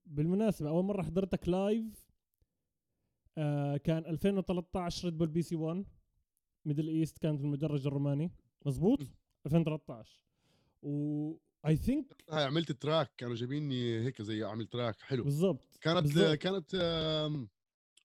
بالمناسبة 0.06 0.68
أول 0.68 0.84
مرة 0.84 1.02
حضرتك 1.02 1.48
live 1.48 2.06
آه 3.38 3.76
كان 3.76 4.06
2013 4.06 5.04
Red 5.04 5.18
Bull 5.18 5.28
BC 5.28 5.56
1 5.56 5.84
Middle 6.64 6.88
East 6.88 7.18
كانت 7.18 7.40
المدرج 7.40 7.86
الروماني. 7.86 8.30
مزبوط 8.66 9.00
2013 9.46 10.22
و 10.82 11.36
I 11.66 11.76
think 11.76 12.24
هاي 12.30 12.44
عملت 12.44 12.72
track 12.72 13.10
كانوا 13.16 13.34
جايبيني 13.34 14.00
هيك 14.00 14.22
زي 14.22 14.44
اعمل 14.44 14.66
track 14.66 15.00
حلو. 15.00 15.24
بالضبط 15.24 15.76
كانت 15.80 16.02
بالزبط. 16.02 16.34
كانت 16.34 16.70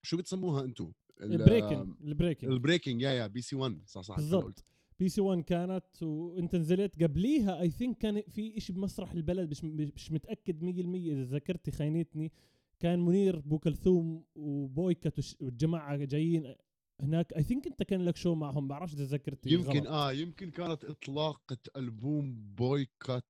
شو 0.04 0.18
بتسموها 0.18 0.64
أنتم 0.64 0.92
ال 1.22 1.29
breaking 1.29 1.88
ال 2.04 2.09
breaking 2.09 2.52
ال 2.52 2.57
breaking 2.57 3.02
yeah 3.02 3.12
yeah 3.12 3.28
BC 3.28 3.56
1 3.56 3.82
صح 3.86 4.02
صح 4.02 4.16
بالضبط. 4.16 4.66
BC 5.00 5.22
1 5.22 5.42
كانت 5.42 6.04
وانت 6.04 6.56
نزلت 6.56 7.04
قبليها 7.04 7.62
I 7.62 7.70
think 7.70 7.98
كان 7.98 8.22
في 8.22 8.60
شيء 8.60 8.76
بمسرح 8.76 9.12
البلد 9.12 9.50
مش 9.50 9.64
مش 9.64 10.12
متأكد 10.12 10.62
100% 10.62 10.66
إذا 11.12 11.24
ذاكرتي 11.24 11.72
خاينتني. 11.72 12.32
كان 12.80 13.00
منير 13.06 13.40
بو 13.40 13.60
كلثوم 13.60 14.24
وبويكوت 14.36 15.36
والجماعة 15.42 15.96
جايين 15.98 16.56
هناك 17.02 17.34
I 17.34 17.44
think 17.44 17.68
أنت 17.68 17.84
كان 17.84 18.06
لك 18.06 18.16
show 18.16 18.36
معهم 18.36 18.68
بعرفش 18.68 18.94
إذا 18.94 19.04
ذكرت 19.04 19.48
يمكن 19.48 19.80
غلط. 19.80 19.88
آه 19.88 20.12
يمكن 20.12 20.52
كانت 20.52 20.86
إطلاقة 20.86 21.58
ألبوم 21.78 22.54
بويكوت 22.56 23.26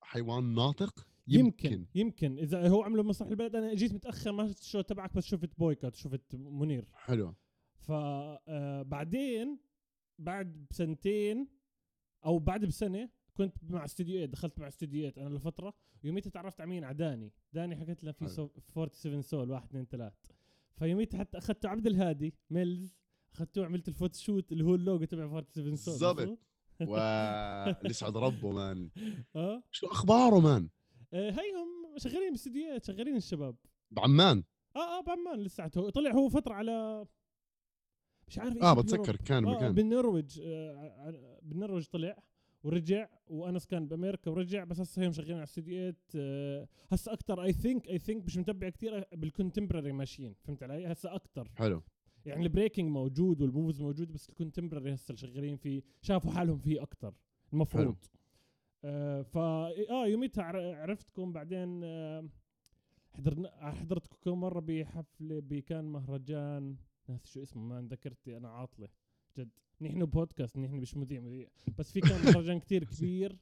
حيوان 0.00 0.54
ناطق؟ 0.54 1.06
يمكن 1.28 1.72
يمكن, 1.72 1.86
يمكن. 1.94 2.38
إذا 2.38 2.68
هو 2.68 2.82
عملوا 2.82 3.04
مسرح 3.04 3.28
البلد 3.28 3.56
أنا 3.56 3.74
جيت 3.74 3.94
متأخر 3.94 4.32
ما 4.32 4.48
شفت 4.48 4.60
ال 4.60 4.64
show 4.64 4.80
تبعك 4.80 5.14
بس 5.14 5.24
شفت 5.24 5.58
بويكوت 5.58 5.94
شفت 5.94 6.34
منير. 6.34 6.84
حلو. 6.92 7.34
فبعدين 7.74 9.48
آه 9.48 9.58
بعد 10.18 10.66
بسنتين 10.70 11.48
أو 12.24 12.38
بعد 12.38 12.64
بسنة 12.64 13.10
كنت 13.34 13.56
مع 13.70 13.84
استديوهات 13.84 14.28
دخلت 14.28 14.58
مع 14.58 14.68
استديوهات 14.68 15.18
أنا 15.18 15.34
لفترة. 15.34 15.74
يوميتها 16.04 16.30
تعرفت 16.30 16.60
على 16.60 16.70
مين 16.70 16.84
على 16.84 16.94
داني 16.94 17.32
داني 17.52 17.76
حكيت 17.76 18.04
له 18.04 18.12
في 18.12 18.28
47 18.28 19.22
Soul 19.22 19.50
1 19.50 19.66
2 19.66 19.86
3 19.86 20.16
فيوميتها 20.74 21.18
حتى 21.18 21.38
أخذته 21.38 21.68
عبد 21.68 21.86
الهادي 21.86 22.34
ميلز. 22.50 23.01
اخذته 23.34 23.64
عملت 23.64 23.88
ال 23.88 23.94
photoshoot 23.94 24.52
اللي 24.52 24.64
هو 24.64 24.74
اللوجو 24.74 25.04
تبع 25.04 25.26
47 25.26 25.76
Soul 25.76 25.92
بالضبط. 25.94 26.38
ويسعد 27.84 28.16
ربه 28.26 28.50
man. 28.52 28.90
آه؟ 29.36 29.62
شو 29.70 29.86
أخباره 29.86 30.40
man؟ 30.40 30.68
آه 31.12 31.30
هيهم 31.30 31.96
شغالين 31.98 32.30
باستديوهات 32.30 32.84
شغالين 32.84 33.16
الشباب. 33.16 33.56
بعمان. 33.90 34.44
آه 34.76 34.98
آه 34.98 35.02
بعمان 35.02 35.40
لساته. 35.40 35.90
طلع 35.90 36.10
هو 36.10 36.28
فترة 36.28 36.54
على 36.54 37.06
مش 38.28 38.38
عارف 38.38 38.62
آه 38.62 38.74
بتذكر 38.74 39.16
كان 39.16 39.44
آه 39.46 39.50
مكان 39.56 39.72
بالنرويج 39.72 40.40
آه 40.44 41.38
بالنرويج 41.42 41.84
طلع 41.86 42.22
ورجع 42.64 43.08
وأنس 43.26 43.66
كان 43.66 43.88
بأمريكا 43.88 44.30
ورجع 44.30 44.64
بس 44.64 44.80
هسه 44.80 45.06
هم 45.06 45.12
شغالين 45.12 45.36
على 45.36 45.94
آه 46.16 46.68
هسه 46.90 47.12
أكثر 47.12 47.42
I 47.42 47.52
think 47.52 47.88
I 47.88 47.98
think 47.98 48.24
مش 48.24 48.36
متبع 48.36 48.68
كثير 48.68 49.04
بال 49.12 49.23
contemporary 49.23 49.92
ماشيين. 49.92 50.34
فهمت 50.44 50.62
علي؟ 50.62 50.92
هسه 50.92 51.14
أكثر 51.14 51.48
حلو. 51.56 51.82
يعني 52.26 52.42
ال 52.42 52.47
breaking 52.47 52.90
موجود 52.90 53.42
وال 53.42 53.53
moves 53.53 53.82
موجود 53.82 54.12
بس 54.12 54.28
ال 54.28 54.33
contemporary 54.33 54.94
هسه 54.94 55.14
شغالين 55.14 55.56
فيه 55.56 55.82
شافوا 56.02 56.30
حالهم 56.32 56.58
فيه 56.58 56.82
أكثر 56.82 57.14
المفروض. 57.52 57.96
آه 58.84 59.22
فا 59.22 59.40
آه 59.90 60.06
يوميتها 60.06 60.44
عرفتكم 60.76 61.32
بعدين 61.32 61.80
آه 61.84 62.28
حضرنا 63.10 63.72
حضرتكم 63.72 64.16
كم 64.24 64.40
مرة 64.40 64.60
بحفله 64.60 65.40
بكان 65.40 65.84
مهرجان. 65.84 66.76
ناس 67.08 67.32
شو 67.32 67.42
اسمه 67.42 67.62
ما 67.62 67.88
ذكرتي 67.90 68.36
أنا 68.36 68.48
عاطله. 68.48 68.88
جد. 69.38 69.50
نحن 69.80 70.04
بودكاست 70.04 70.58
نحن 70.58 70.74
مش 70.74 70.96
مذيع 70.96 71.20
مذيع. 71.20 71.48
بس 71.78 71.92
في 71.92 72.00
كان 72.00 72.24
مهرجان 72.24 72.58
كتير 72.60 72.84
كبير 72.84 73.36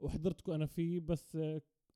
وحضرتكم 0.00 0.52
أنا 0.52 0.66
فيه 0.66 1.00
بس 1.00 1.36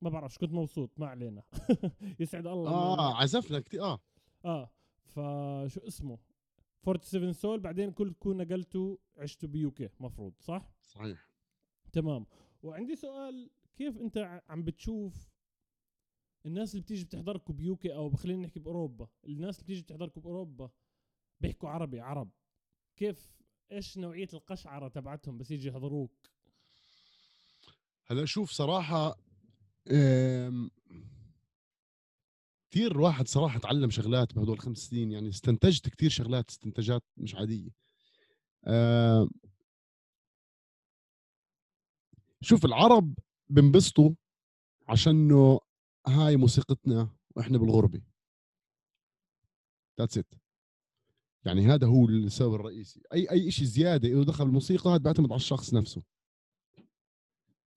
ما 0.01 0.09
بعرفش 0.09 0.37
كنت 0.37 0.51
مبسوط 0.53 0.91
ما 0.97 1.07
علينا. 1.07 1.43
يسعد 2.19 2.47
الله 2.47 2.71
آه 2.71 3.15
عزفنا 3.15 3.59
كثير 3.59 3.83
آه. 3.83 3.99
آه 4.45 4.69
فشو 5.05 5.79
اسمه؟ 5.87 6.17
47 6.87 7.33
سول 7.33 7.59
بعدين 7.59 7.91
كلكم 7.91 8.41
نقلتوا 8.41 8.97
عشتوا 9.17 9.49
بيوكي 9.49 9.89
مفروض 9.99 10.33
صح؟ 10.39 10.71
صحيح. 10.81 11.27
تمام. 11.93 12.25
وعندي 12.63 12.95
سؤال 12.95 13.49
كيف 13.75 13.97
انت 13.97 14.41
عم 14.49 14.63
بتشوف 14.63 15.29
الناس 16.45 16.71
اللي 16.71 16.81
بتيجي 16.81 17.05
بتحضركم 17.05 17.53
بيوكي 17.53 17.95
أو 17.95 18.09
خلينا 18.15 18.41
نحكي 18.41 18.59
بأوروبا 18.59 19.07
الناس 19.27 19.55
اللي 19.55 19.63
بتيجي 19.63 19.81
بتحضركم 19.81 20.21
بأوروبا 20.21 20.69
بيحكوا 21.41 21.69
عربي 21.69 21.99
عرب 21.99 22.29
كيف 22.95 23.37
إيش 23.71 23.97
نوعية 23.97 24.27
القشعرة 24.33 24.87
تبعتهم 24.87 25.37
بس 25.37 25.51
يجي 25.51 25.67
يحضروك؟ 25.67 26.11
هلا 28.05 28.25
شوف 28.25 28.51
صراحة 28.51 29.17
كثير 32.77 33.01
واحد 33.01 33.27
صراحة 33.27 33.59
تعلم 33.59 33.89
شغلات 33.89 34.33
بهدول 34.33 34.53
الخمس 34.53 34.77
سنين 34.77 35.11
يعني 35.11 35.29
استنتجت 35.29 35.89
كثير 35.89 36.09
شغلات 36.09 36.49
استنتاجات 36.49 37.03
مش 37.17 37.35
عادية. 37.35 37.69
شوف 42.41 42.65
العرب 42.65 43.13
بنبسطوا 43.49 44.11
عشانه 44.87 45.59
هاي 46.07 46.37
موسيقتنا 46.37 47.09
وإحنا 47.35 47.57
بالغربة. 47.57 48.01
that's 49.99 50.17
it 50.17 50.33
يعني 51.45 51.65
هذا 51.65 51.87
هو 51.87 52.05
السبب 52.05 52.53
الرئيسي. 52.53 53.01
أي 53.13 53.31
أي 53.31 53.51
شيء 53.51 53.65
زيادة 53.65 54.07
اذا 54.07 54.23
دخل 54.23 54.45
الموسيقى 54.45 54.89
هذا 54.89 54.97
بيعتمد 54.97 55.31
على 55.31 55.39
الشخص 55.39 55.73
نفسه. 55.73 56.03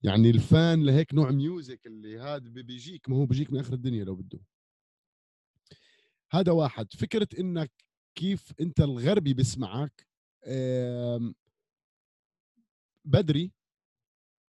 يعني 0.02 0.30
ال 0.30 0.44
fan 0.44 0.84
لهيك 0.84 1.14
نوع 1.14 1.30
music 1.30 1.86
اللي 1.86 2.18
هذا 2.18 2.48
بيجيك 2.48 3.08
ما 3.08 3.16
هو 3.16 3.26
بيجيك 3.26 3.52
من 3.52 3.58
آخر 3.60 3.72
الدنيا 3.72 4.04
لو 4.04 4.14
بده. 4.14 4.40
هذا 6.32 6.52
واحد. 6.52 6.92
فكرة 6.92 7.28
إنك 7.38 7.72
كيف 8.14 8.52
أنت 8.60 8.80
الغربي 8.80 9.34
بيسمعك 9.34 10.06
بدري 13.04 13.52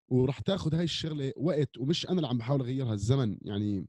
وراح 0.09 0.41
تاخذ 0.41 0.75
هاي 0.75 0.85
الشغلة 0.85 1.33
وقت 1.37 1.79
ومش 1.79 2.07
أنا 2.07 2.17
اللي 2.17 2.29
عم 2.29 2.39
بحاول 2.39 2.61
أغيرها 2.61 2.95
الزمن. 2.95 3.39
يعني 3.43 3.87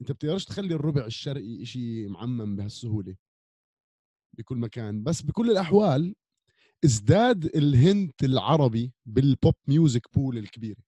أنت 0.00 0.12
بتقدرش 0.12 0.44
تخلي 0.44 0.74
الربع 0.74 1.06
الشرقي 1.06 1.62
إشي 1.62 2.06
معمم 2.06 2.56
بهالسهولة 2.56 3.16
بكل 4.38 4.56
مكان. 4.56 5.02
بس 5.02 5.22
بكل 5.22 5.50
الأحوال 5.50 6.14
ازداد 6.84 7.44
ال 7.44 7.60
hint 7.60 8.24
العربي 8.24 8.92
بال 9.06 9.25
pop 9.25 9.54
music 9.66 10.12
pool 10.14 10.38
الكبيره 10.38 10.87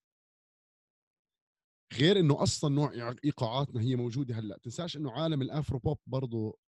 غير 1.93 2.19
إنه 2.21 2.43
أصلا 2.43 2.75
نوع 2.75 3.15
إيقاعاتنا 3.25 3.81
هي 3.81 3.97
موجودة 3.97 4.35
هلأ. 4.35 4.59
تنساش 4.63 4.97
إنه 4.97 5.13
عالم 5.13 5.43
ال 5.43 5.50
Afro 5.50 5.79
pop 5.79 5.99
برضه 6.07 6.59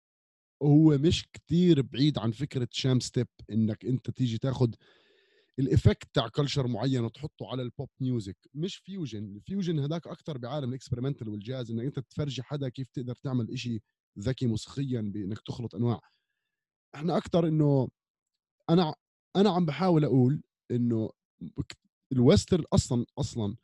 هو 0.62 0.98
مش 0.98 1.24
كتير 1.32 1.82
بعيد 1.82 2.18
عن 2.18 2.30
فكرة 2.30 2.68
Shamstep 2.70 3.28
إنك 3.50 3.84
أنت 3.84 4.10
تيجي 4.10 4.38
تاخذ 4.38 4.74
ال 5.58 5.65
effect 5.65 6.08
تاع 6.14 6.28
culture 6.28 6.66
معين 6.66 7.04
وتحطه 7.04 7.46
على 7.50 7.62
ال 7.62 7.69
pop 7.69 7.88
music 8.00 8.36
مش 8.54 8.76
fusion 8.76 9.24
ال 9.36 9.42
fusion 9.42 9.78
هذاك 9.78 10.06
أكثر 10.06 10.38
بعالم 10.38 10.68
ال 10.68 10.73
experimental 10.73 11.28
والجاز 11.28 11.70
إنك 11.70 11.84
أنت 11.84 11.98
تفرجي 11.98 12.42
حدا 12.42 12.68
كيف 12.68 12.90
تقدر 12.90 13.14
تعمل 13.14 13.50
إشي 13.52 13.80
ذكي 14.18 14.46
موسيقيا 14.46 15.00
بإنك 15.00 15.40
تخلط 15.40 15.74
أنواع. 15.74 16.00
إحنا 16.94 17.16
أكثر 17.16 17.48
إنه 17.48 17.88
أنا 18.70 18.94
أنا 19.36 19.50
عم 19.50 19.66
بحاول 19.66 20.04
أقول 20.04 20.42
إنه 20.70 21.10
ال 22.12 22.19
western 22.19 22.64
أصلا 22.72 23.06
أصلا 23.18 23.56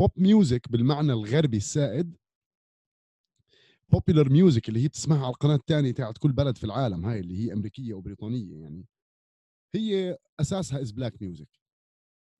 pop 0.00 0.12
music 0.16 0.72
بالمعنى 0.72 1.12
الغربي 1.12 1.56
السائد 1.56 2.16
popular 3.88 4.30
music 4.30 4.68
اللي 4.68 4.82
هي 4.82 4.88
بتسمعها 4.88 5.24
على 5.24 5.30
القناة 5.30 5.54
الثانية 5.54 5.92
تاعت 5.92 6.18
كل 6.18 6.32
بلد 6.32 6.56
في 6.56 6.64
العالم 6.64 7.06
هاي 7.06 7.20
اللي 7.20 7.38
هي 7.38 7.52
أمريكية 7.52 7.94
وبريطانيه 7.94 8.62
يعني 8.62 8.86
هي 9.74 10.18
أساسها 10.40 10.80
is 10.80 10.90
black 10.90 11.22
music 11.22 11.48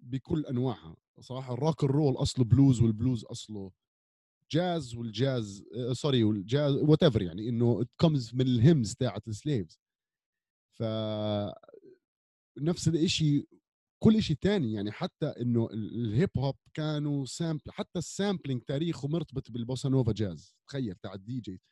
بكل 0.00 0.46
أنواعها. 0.46 0.96
صراحة 1.20 1.54
ال 1.54 1.60
rock 1.60 1.84
ال 1.84 1.90
roll 1.90 2.14
أصله 2.16 2.44
بلوز 2.44 2.82
والبلوز 2.82 3.24
أصله 3.24 3.72
جاز 4.50 4.94
والجاز 4.94 5.64
sorry 5.92 6.24
والجاز 6.24 6.74
what 6.74 7.02
يعني 7.16 7.48
إنه 7.48 7.82
it 7.82 7.88
comes 7.98 8.34
من 8.34 8.40
ال 8.46 8.54
hymns 8.54 8.94
تاعت 8.94 9.28
ال 9.28 9.36
slaves 9.36 9.80
ف 10.70 10.82
نفس 12.58 12.88
الشيء 12.88 13.48
كل 14.02 14.22
شيء 14.22 14.36
تاني 14.40 14.72
يعني 14.72 14.92
حتى 14.92 15.26
إنه 15.26 15.68
الهيب 15.72 16.30
هوب 16.38 16.56
كانوا 16.74 17.24
sample 17.24 17.62
حتى 17.70 17.98
ال 17.98 18.05
sampling 18.05 18.62
تاريخه 18.62 19.08
مرتبط 19.08 19.50
بالبوسا 19.50 19.88
نوفا 19.88 20.12
جاز 20.12 20.54
تخيل 20.66 20.94
تاع 20.94 21.14
الدي 21.14 21.40
جي 21.40 21.62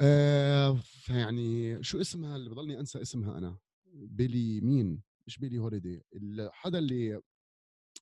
آه 0.00 0.74
فيعني 0.82 1.82
شو 1.82 2.00
اسمها 2.00 2.36
اللي 2.36 2.50
بضلني 2.50 2.80
أنسى 2.80 3.02
اسمها 3.02 3.38
أنا؟ 3.38 3.58
بيلي 3.94 4.60
مين؟ 4.60 5.02
مش 5.26 5.38
بيلي 5.38 5.58
هوليدي؟ 5.58 6.02
حدا 6.50 6.78
اللي 6.78 7.20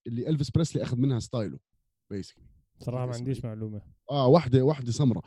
اللي 0.07 0.29
الفيس 0.29 0.51
بريسلي 0.51 0.83
أخذ 0.83 0.97
منها 0.97 1.19
ستايله 1.21 1.59
basically 2.11 2.45
صراحة 2.81 3.07
ما 3.07 3.15
عنديش 3.15 3.45
معلومة. 3.45 3.83
آه 4.11 4.27
واحدة 4.27 4.63
واحدة 4.63 4.93
سمراء. 4.93 5.25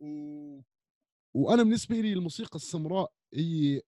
و... 0.00 0.60
وأنا 1.34 1.62
بالنسبة 1.62 2.00
لي 2.00 2.12
الموسيقى 2.12 2.56
السمراء 2.56 3.12
هي 3.34 3.82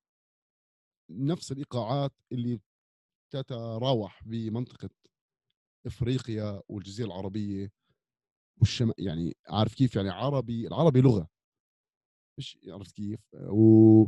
نفس 1.10 1.52
الإيقاعات 1.52 2.12
اللي 2.32 2.60
تتراوح 3.30 4.22
بمنطقة 4.26 4.90
إفريقيا 5.86 6.62
والجزيرة 6.68 7.06
العربية 7.06 7.72
والشام 8.60 8.92
يعني 8.98 9.36
عارف 9.48 9.74
كيف؟ 9.74 9.96
يعني 9.96 10.10
عربي 10.10 10.66
العربي 10.66 11.00
لغة. 11.00 11.28
مش 12.38 12.58
عرفت 12.68 12.92
كيف؟ 12.96 13.20
و 13.34 14.06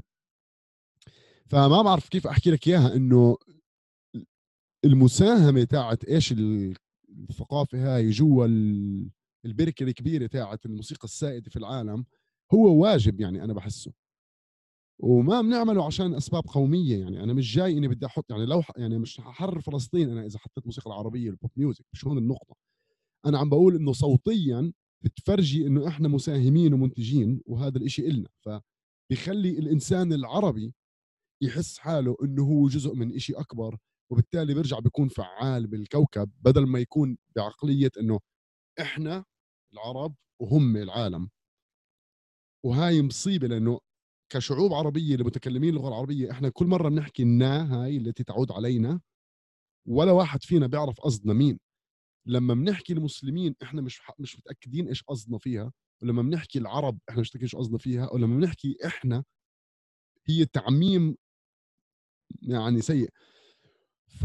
فما 1.46 1.82
بعرف 1.82 2.08
كيف 2.08 2.26
أحكي 2.26 2.50
لك 2.50 2.68
إياها 2.68 2.94
إنه 2.96 3.36
المساهمة 4.84 5.64
تاعت 5.64 6.04
إيش 6.04 6.34
الثقافة 7.30 7.96
هاي 7.96 8.10
جوا 8.10 8.46
البركة 9.44 9.82
الكبيرة 9.82 10.26
تاعت 10.26 10.66
الموسيقى 10.66 11.04
السائدة 11.04 11.50
في 11.50 11.56
العالم 11.56 12.04
هو 12.54 12.82
واجب 12.82 13.20
يعني 13.20 13.44
أنا 13.44 13.52
بحسه. 13.54 13.92
وما 15.02 15.40
بنعمله 15.42 15.86
عشان 15.86 16.14
أسباب 16.14 16.42
قومية 16.48 16.96
يعني. 17.00 17.22
أنا 17.22 17.32
مش 17.32 17.54
جاي 17.56 17.78
إني 17.78 17.88
بدي 17.88 18.06
أحط 18.06 18.30
يعني 18.30 18.46
لو 18.46 18.62
يعني 18.76 18.98
مش 18.98 19.20
ححرر 19.20 19.60
فلسطين 19.60 20.10
أنا 20.10 20.26
إذا 20.26 20.38
حطيت 20.38 20.66
موسيقى 20.66 20.90
العربية 20.90 21.30
ال 21.30 21.35
pop 21.35 21.50
music 21.56 21.84
مش 21.92 22.06
هون 22.06 22.18
النقطة. 22.18 22.56
أنا 23.26 23.38
عم 23.38 23.48
بقول 23.50 23.76
إنه 23.76 23.92
صوتيا 23.92 24.72
بتفرجي 25.04 25.66
إنه 25.66 25.88
إحنا 25.88 26.08
مساهمين 26.08 26.74
ومنتجين 26.74 27.40
وهذا 27.46 27.78
الإشي 27.78 28.06
إلنا. 28.08 28.28
فبيخلي 28.40 29.50
الإنسان 29.58 30.12
العربي 30.12 30.74
يحس 31.42 31.78
حاله 31.78 32.16
إنه 32.24 32.42
هو 32.44 32.68
جزء 32.68 32.94
من 32.94 33.14
إشي 33.14 33.32
أكبر 33.34 33.78
وبالتالي 34.12 34.54
بيرجع 34.54 34.78
بيكون 34.78 35.08
فعال 35.08 35.66
بالكوكب 35.66 36.30
بدل 36.40 36.66
ما 36.66 36.78
يكون 36.78 37.18
بعقلية 37.36 37.90
إنه 38.00 38.20
إحنا 38.80 39.24
العرب 39.72 40.14
وهم 40.42 40.76
العالم. 40.76 41.30
وهاي 42.66 43.02
مصيبة 43.02 43.46
لإنه 43.48 43.80
كشعوب 44.30 44.72
عربية 44.74 45.16
لمتكلمين 45.16 45.70
اللغة 45.70 45.88
العربية 45.88 46.30
إحنا 46.30 46.48
كل 46.48 46.66
مرة 46.66 46.88
بنحكي 46.88 47.22
النا 47.22 47.82
هاي 47.84 47.96
التي 47.96 48.24
تعود 48.24 48.52
علينا 48.52 49.00
ولا 49.88 50.12
واحد 50.12 50.42
فينا 50.44 50.66
بيعرف 50.66 51.00
قصدنا 51.00 51.32
مين. 51.34 51.58
لما 52.26 52.54
بنحكي 52.54 52.92
المسلمين 52.92 53.54
إحنا 53.62 53.82
مش 53.82 54.00
مش 54.18 54.38
متأكدين 54.38 54.88
إيش 54.88 55.02
قصدنا 55.02 55.38
فيها 55.38 55.72
ولما 56.02 56.22
بنحكي 56.22 56.58
العرب 56.58 56.98
إحنا 57.08 57.20
مش 57.20 57.28
متأكدين 57.28 57.42
إيش 57.46 57.56
قصدنا 57.56 57.78
فيها 57.78 58.10
ولما 58.12 58.36
بنحكي 58.36 58.76
إحنا 58.86 59.24
هي 60.26 60.44
تعميم 60.46 61.16
يعني 62.42 62.80
سيء. 62.82 63.10
ف 64.06 64.24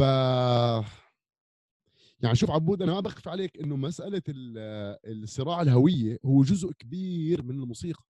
يعني 2.20 2.36
شوف 2.36 2.52
عبود 2.52 2.82
أنا 2.82 2.94
ما 2.94 3.00
بخفي 3.00 3.30
عليك 3.30 3.58
إنه 3.58 3.76
مسألة 3.76 4.22
الصراع 5.06 5.62
الهوية 5.62 6.18
هو 6.26 6.44
جزء 6.44 6.72
كبير 6.72 7.44
من 7.44 7.52
الموسيقى. 7.64 8.04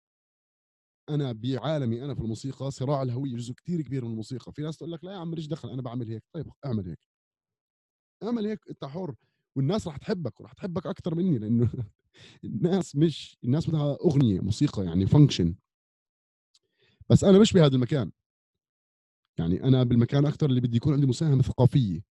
أنا 1.09 1.31
بعالمي 1.31 2.03
أنا 2.05 2.15
في 2.15 2.21
الموسيقى 2.21 2.71
صراع 2.71 3.01
الهوية 3.01 3.35
جزء 3.35 3.53
كثير 3.53 3.81
كبير 3.81 4.05
من 4.05 4.11
الموسيقى. 4.11 4.51
في 4.53 4.61
ناس 4.61 4.77
تقول 4.77 4.91
لك 4.91 5.03
لا 5.03 5.11
يا 5.11 5.17
عم 5.17 5.29
ماليش 5.29 5.47
دخل؟ 5.47 5.69
أنا 5.69 5.81
بعمل 5.81 6.07
هيك. 6.09 6.23
طيب 6.33 6.51
اعمل 6.65 6.87
هيك. 6.87 6.99
اعمل 8.23 8.45
هيك 8.47 8.59
أنت 8.69 8.85
حر. 8.85 9.15
والناس 9.57 9.87
رح 9.87 9.97
تحبك 9.97 10.39
ورح 10.41 10.53
تحبك 10.53 10.85
أكثر 10.87 11.15
مني 11.15 11.37
لأنه 11.37 11.69
الناس 12.45 12.95
مش 12.95 13.37
الناس 13.43 13.69
بدها 13.69 13.97
أغنية 14.05 14.39
موسيقى 14.39 14.85
يعني 14.85 15.07
function 15.07 15.55
بس 17.09 17.23
أنا 17.23 17.39
مش 17.39 17.53
بهذا 17.53 17.75
المكان. 17.75 18.11
يعني 19.39 19.63
أنا 19.63 19.83
بالمكان 19.83 20.25
أكثر 20.25 20.49
اللي 20.49 20.61
بدي 20.61 20.77
يكون 20.77 20.93
عندي 20.93 21.05
مساهمة 21.07 21.41
ثقافية. 21.41 22.01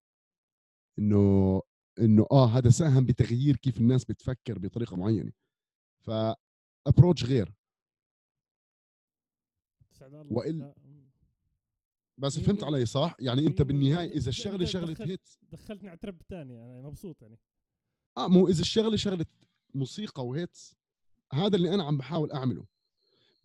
إنه 0.99 1.63
إنه 2.01 2.27
آه 2.33 2.47
هذا 2.47 2.71
ساهم 2.71 3.07
بتغيير 3.07 3.57
كيف 3.57 3.79
الناس 3.79 4.05
بتفكر 4.05 4.59
بطريقة 4.59 4.97
معينة. 4.97 5.33
ف 6.01 6.11
approach 6.87 7.25
غير 10.23 10.33
وإلا 10.33 10.75
بس 12.19 12.39
فهمت 12.39 12.65
علي 12.65 12.87
صح؟ 12.87 13.17
يعني 13.21 13.47
أنت 13.47 13.63
بالنهاية 13.63 14.11
إذا 14.11 14.29
الشغلة 14.29 14.65
شغلة 14.65 14.97
hits 15.01 15.39
دخلتني 15.53 15.89
على 15.89 15.99
trip 15.99 16.23
ثاني 16.29 16.63
أنا 16.63 16.89
مبسوط 16.89 17.23
يعني. 17.23 17.39
آه 18.17 18.29
مو 18.29 18.49
إذا 18.49 18.61
الشغلة 18.61 18.97
شغلة 18.97 19.27
موسيقى 19.75 20.27
و 20.27 20.37
hits 20.37 20.77
هذا 21.33 21.57
اللي 21.57 21.75
أنا 21.75 21.85
عم 21.85 21.99
بحاول 21.99 22.33
أعمله. 22.33 22.67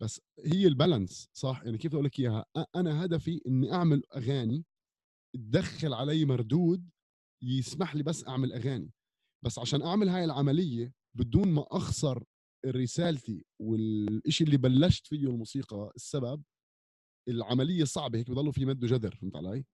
بس 0.00 0.20
هي 0.44 0.66
ال 0.66 0.74
balance 0.74 1.28
صح؟ 1.32 1.62
يعني 1.64 1.78
كيف 1.78 1.94
أقول 1.94 2.04
لك 2.04 2.20
إياها؟ 2.20 2.44
أنا 2.76 3.04
هدفي 3.04 3.40
إني 3.46 3.72
أعمل 3.72 4.02
أغاني 4.16 4.64
تدخل 5.34 5.94
علي 5.94 6.24
مردود 6.24 6.90
يسمح 7.42 7.94
لي 7.94 8.02
بس 8.02 8.28
أعمل 8.28 8.52
أغاني. 8.52 8.90
بس 9.44 9.58
عشان 9.58 9.82
أعمل 9.82 10.08
هاي 10.08 10.24
العملية 10.24 10.94
بدون 11.14 11.48
ما 11.48 11.66
أخسر 11.70 12.24
رسالتي 12.66 13.44
والشيء 13.58 14.46
اللي 14.46 14.56
بلشت 14.56 15.06
فيه 15.06 15.28
الموسيقى 15.28 15.92
السبب 15.96 16.42
العملية 17.30 17.84
صعبة 17.84 18.18
هيك 18.18 18.30
بضلوا 18.30 18.52
في 18.52 18.64
مد 18.64 18.84
وجزر 18.84 19.14
فهمت 19.14 19.36
علي؟ 19.36 19.64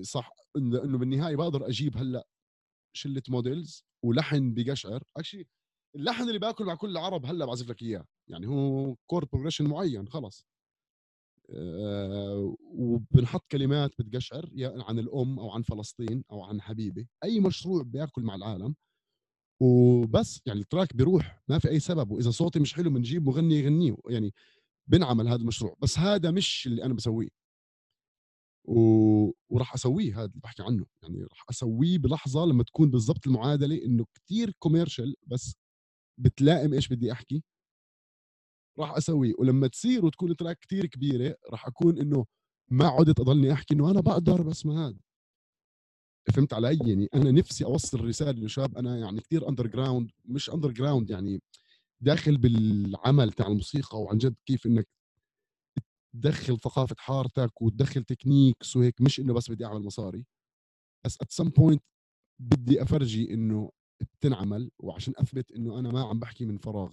صح 0.00 0.30
انه 0.56 0.98
بالنهاية 0.98 1.36
بقدر 1.36 1.68
أجيب 1.68 1.96
هلأ 1.96 2.26
شلة 2.96 3.22
models 3.28 3.84
ولحن 4.02 4.54
بقشعر. 4.54 5.02
actually 5.16 5.46
اللحن 5.96 6.28
اللي 6.28 6.38
بآكل 6.38 6.64
مع 6.64 6.74
كل 6.74 6.90
العرب 6.90 7.26
هلأ 7.26 7.44
بعزف 7.44 7.68
لك 7.70 7.82
إياه 7.82 8.04
يعني 8.28 8.46
هو 8.46 8.94
chord 9.06 9.24
progression 9.24 9.66
معين 9.66 10.08
خلص. 10.08 10.46
أه 11.50 12.56
وبنحط 12.62 13.46
كلمات 13.50 13.90
بتقشعر 13.98 14.50
يا 14.54 14.84
عن 14.88 14.98
الأم 14.98 15.38
أو 15.38 15.50
عن 15.50 15.62
فلسطين 15.62 16.24
أو 16.30 16.42
عن 16.42 16.60
حبيبه 16.60 17.06
أي 17.24 17.40
مشروع 17.40 17.82
بيأكل 17.82 18.22
مع 18.22 18.34
العالم. 18.34 18.74
وبس 19.60 20.40
يعني 20.46 20.60
ال 20.60 20.66
track 20.66 20.96
بيروح 20.96 21.42
ما 21.48 21.58
في 21.58 21.68
أي 21.68 21.80
سبب. 21.80 22.10
وإذا 22.10 22.30
صوتي 22.30 22.58
مش 22.60 22.74
حلو 22.74 22.90
بنجيب 22.90 23.26
مغني 23.26 23.54
يغنيه. 23.54 23.96
يعني 24.08 24.34
بنعمل 24.86 25.28
هذا 25.28 25.36
المشروع 25.36 25.76
بس 25.82 25.98
هذا 25.98 26.30
مش 26.30 26.66
اللي 26.66 26.84
أنا 26.84 26.94
بسويه. 26.94 27.28
و... 28.64 28.76
وراح 29.50 29.74
أسويه 29.74 30.14
هذا 30.18 30.24
اللي 30.24 30.40
بحكي 30.42 30.62
عنه 30.62 30.86
يعني 31.02 31.22
راح 31.22 31.44
أسويه 31.50 31.98
بلحظة 31.98 32.46
لما 32.46 32.62
تكون 32.64 32.90
بالضبط 32.90 33.26
المعادلة 33.26 33.84
إنه 33.84 34.04
كتير 34.14 34.52
commercial 34.58 35.14
بس 35.26 35.54
بتلائم 36.18 36.72
إيش 36.74 36.88
بدي 36.88 37.12
أحكي؟ 37.12 37.42
راح 38.78 38.96
أسويه. 38.96 39.32
ولما 39.38 39.66
تصير 39.68 40.04
وتكون 40.06 40.30
ال 40.30 40.35
track 40.35 40.58
كتير 40.58 40.86
كبيرة 40.86 41.36
راح 41.50 41.66
أكون 41.66 41.98
إنه 41.98 42.26
ما 42.70 42.88
عدت 42.88 43.20
أضلني 43.20 43.52
أحكي 43.52 43.74
إنه 43.74 43.90
أنا 43.90 44.00
بقدر 44.00 44.42
بس 44.42 44.66
ما 44.66 44.88
هذا 44.88 44.98
فهمت 46.34 46.54
علي؟ 46.54 46.78
يعني 46.86 47.08
أنا 47.14 47.30
نفسي 47.30 47.64
أوصل 47.64 48.00
رسالة 48.04 48.32
للشباب 48.32 48.78
أنا 48.78 48.98
يعني 48.98 49.20
كثير 49.20 49.48
underground 49.48 50.10
مش 50.24 50.50
underground 50.50 51.10
يعني 51.10 51.42
داخل 52.00 52.38
بالعمل 52.38 53.32
تاع 53.32 53.46
الموسيقى 53.46 54.00
وعن 54.02 54.18
جد 54.18 54.36
كيف 54.46 54.66
إنك 54.66 54.88
تدخل 56.14 56.58
ثقافة 56.58 56.96
حارتك 56.98 57.62
وتدخل 57.62 58.04
techniques 58.04 58.76
وهيك 58.76 59.00
مش 59.00 59.20
إنه 59.20 59.34
بس 59.34 59.50
بدي 59.50 59.64
أعمل 59.64 59.82
مصاري. 59.82 60.26
بس 61.04 61.18
at 61.22 61.30
some 61.30 61.48
point 61.48 61.82
بدي 62.38 62.82
أفرجي 62.82 63.34
إنه 63.34 63.70
بتنعمل 64.00 64.70
وعشان 64.78 65.14
أثبت 65.16 65.52
إنه 65.52 65.78
أنا 65.78 65.92
ما 65.92 66.04
عم 66.04 66.20
بحكي 66.20 66.44
من 66.44 66.58
فراغ. 66.58 66.92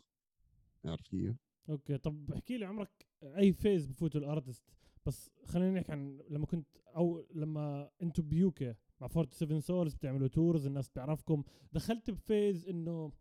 عرفت 0.85 1.07
كيف؟ 1.07 1.35
okay 1.69 1.97
طب 1.97 2.31
احكي 2.31 2.57
لي 2.57 2.65
عمرك 2.65 3.07
أي 3.23 3.53
phase 3.53 3.85
بفوتوا 3.85 4.21
ال 4.21 4.27
artist 4.27 4.63
بس 5.05 5.29
خلينا 5.45 5.79
نحكي 5.79 5.91
عن 5.91 6.21
لما 6.29 6.45
كنت 6.45 6.67
أو 6.95 7.25
لما 7.35 7.89
أنتوا 8.01 8.23
ب 8.23 8.41
UK 8.41 8.75
مع 9.01 9.07
47 9.07 9.61
Souls 9.61 9.93
بتعملوا 9.93 10.27
tours 10.27 10.65
الناس 10.65 10.89
بتعرفكم. 10.89 11.43
دخلت 11.73 12.11
ب 12.11 12.21
phase 12.21 12.67
إنه 12.67 13.11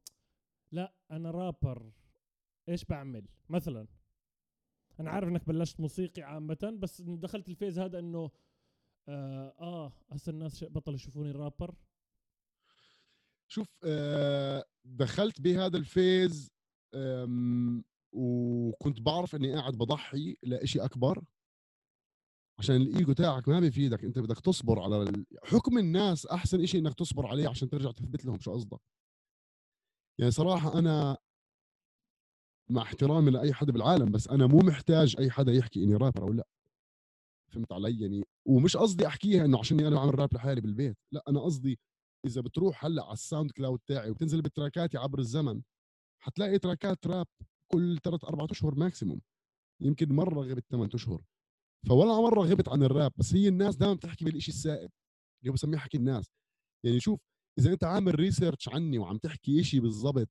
لا 0.72 0.94
أنا 1.10 1.30
رابر. 1.30 1.92
إيش 2.68 2.84
بعمل؟ 2.84 3.26
مثلا 3.48 3.86
أنا 5.00 5.10
عارف 5.10 5.28
إنك 5.28 5.46
بلشت 5.46 5.80
موسيقي 5.80 6.22
عامه 6.22 6.78
بس 6.78 7.02
دخلت 7.02 7.48
ال 7.48 7.53
phase 7.53 7.78
هذا 7.78 7.98
إنه 7.98 8.30
آه, 9.08 9.54
آه 9.60 9.92
هسه 10.10 10.30
الناس 10.30 10.64
بطلوا 10.64 10.96
يشوفوني 10.96 11.30
رابر. 11.30 11.74
شوف 13.48 13.68
آه، 13.84 14.64
دخلت 14.84 15.40
بهذا 15.40 15.76
ال 15.76 15.88
phase 15.88 16.50
وكنت 18.12 19.00
بعرف 19.00 19.34
إني 19.34 19.54
قاعد 19.54 19.74
بضحي 19.74 20.36
لإشي 20.42 20.80
أكبر. 20.80 21.24
عشان 22.58 22.76
الإيجو 22.76 23.12
تاعك 23.12 23.48
ما 23.48 23.60
بيفيدك 23.60 24.04
أنت 24.04 24.18
بدك 24.18 24.40
تصبر 24.40 24.80
على 24.80 25.24
حكم 25.44 25.78
الناس 25.78 26.26
أحسن 26.26 26.62
إشي 26.62 26.78
إنك 26.78 26.94
تصبر 26.94 27.26
عليه 27.26 27.48
عشان 27.48 27.68
ترجع 27.68 27.90
تثبت 27.90 28.24
لهم 28.24 28.38
شو 28.40 28.52
قصدك. 28.52 28.80
يعني 30.18 30.30
صراحة 30.30 30.78
أنا 30.78 31.16
مع 32.70 32.82
احترامي 32.82 33.30
لأي 33.30 33.52
حدا 33.54 33.72
بالعالم 33.72 34.12
بس 34.12 34.28
أنا 34.28 34.46
مو 34.46 34.58
محتاج 34.58 35.16
أي 35.18 35.30
حدا 35.30 35.52
يحكي 35.52 35.84
إني 35.84 35.94
رابر 35.96 36.22
أو 36.22 36.32
لأ. 36.32 36.46
فهمت 37.52 37.72
علي؟ 37.72 38.00
يعني 38.00 38.24
ومش 38.46 38.76
قصدي 38.76 39.06
أحكيها 39.06 39.44
إنه 39.44 39.58
عشان 39.58 39.80
أنا 39.80 39.96
بعمل 39.96 40.18
راب 40.18 40.34
لحالي 40.34 40.60
بالبيت 40.60 40.96
لأ 41.12 41.22
أنا 41.28 41.40
قصدي 41.40 41.78
إذا 42.26 42.40
بتروح 42.40 42.84
هلأ 42.84 43.04
على 43.04 43.12
ال 43.12 43.50
SoundCloud 43.50 43.80
تاعي 43.86 44.10
وبتنزل 44.10 44.42
بتراكاتي 44.42 44.98
عبر 44.98 45.18
الزمن 45.18 45.62
حتلاقي 46.22 46.58
تراكات 46.58 47.06
راب 47.06 47.26
كل 47.68 47.98
ثلاث 48.04 48.24
أربع 48.24 48.46
أشهر 48.50 48.74
maximum 48.74 49.20
يمكن 49.80 50.14
مرة 50.14 50.40
غبت 50.40 50.64
ثمان 50.70 50.88
أشهر. 50.94 51.22
فولا 51.88 52.20
مرة 52.20 52.40
غبت 52.40 52.68
عن 52.68 52.82
الراب 52.82 53.12
بس 53.16 53.34
هي 53.34 53.48
الناس 53.48 53.76
دائما 53.76 53.94
بتحكي 53.94 54.24
بالشيء 54.24 54.54
السائد 54.54 54.90
اللي 55.40 55.50
هو 55.50 55.52
بسميه 55.52 55.78
حكي 55.78 55.96
الناس. 55.96 56.32
يعني 56.84 57.00
شوف 57.00 57.20
إذا 57.58 57.72
أنت 57.72 57.84
عامل 57.84 58.14
research 58.14 58.68
عني 58.68 58.98
وعم 58.98 59.18
تحكي 59.18 59.62
شيء 59.64 59.80
بالضبط 59.80 60.28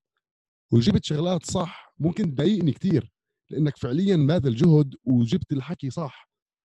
وجبت 0.74 1.04
شغلات 1.06 1.46
صح 1.46 1.94
ممكن 2.00 2.36
تضايقني 2.36 2.72
كثير 2.72 3.12
لأنك 3.52 3.78
فعليا 3.78 4.16
باذل 4.16 4.56
جهد 4.56 4.96
وجبت 5.06 5.52
الحكي 5.54 5.90
صح. 5.90 6.32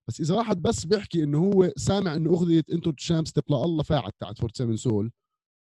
بس 0.09 0.21
إذا 0.21 0.35
واحد 0.35 0.63
بس 0.63 0.85
بيحكي 0.85 1.23
إنه 1.25 1.39
هو 1.39 1.73
سامع 1.77 2.15
إنه 2.15 2.31
أغنية 2.31 2.63
Intro 2.73 2.91
to 2.91 3.33
Shamstep 3.33 3.65
الله 3.65 3.83
فاعت 3.83 4.15
تاعت 4.21 4.37
47 4.39 4.77
Soul 4.77 5.13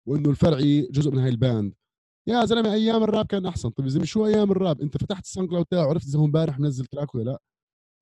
وإنه 0.09 0.31
الفرعي 0.31 0.83
جزء 0.93 1.11
من 1.11 1.19
هاي 1.19 1.29
ال 1.31 1.38
band. 1.38 1.75
يا 2.29 2.45
زلمة 2.45 2.73
أيام 2.75 3.03
الراب 3.03 3.27
كان 3.27 3.47
أحسن. 3.47 3.71
طيب 3.71 3.89
زلمه 3.89 4.05
شو 4.05 4.27
أيام 4.27 4.51
الراب 4.51 4.81
أنت 4.81 4.97
فتحت 4.99 5.25
ال 5.25 5.51
SoundCloud 5.51 5.67
تاعه 5.67 5.87
وعرفت 5.87 6.07
إذا 6.09 6.19
هو 6.19 6.25
امبارح 6.25 6.59
منزل 6.61 6.87
track 6.87 7.15
ولا 7.15 7.25
لأ. 7.25 7.41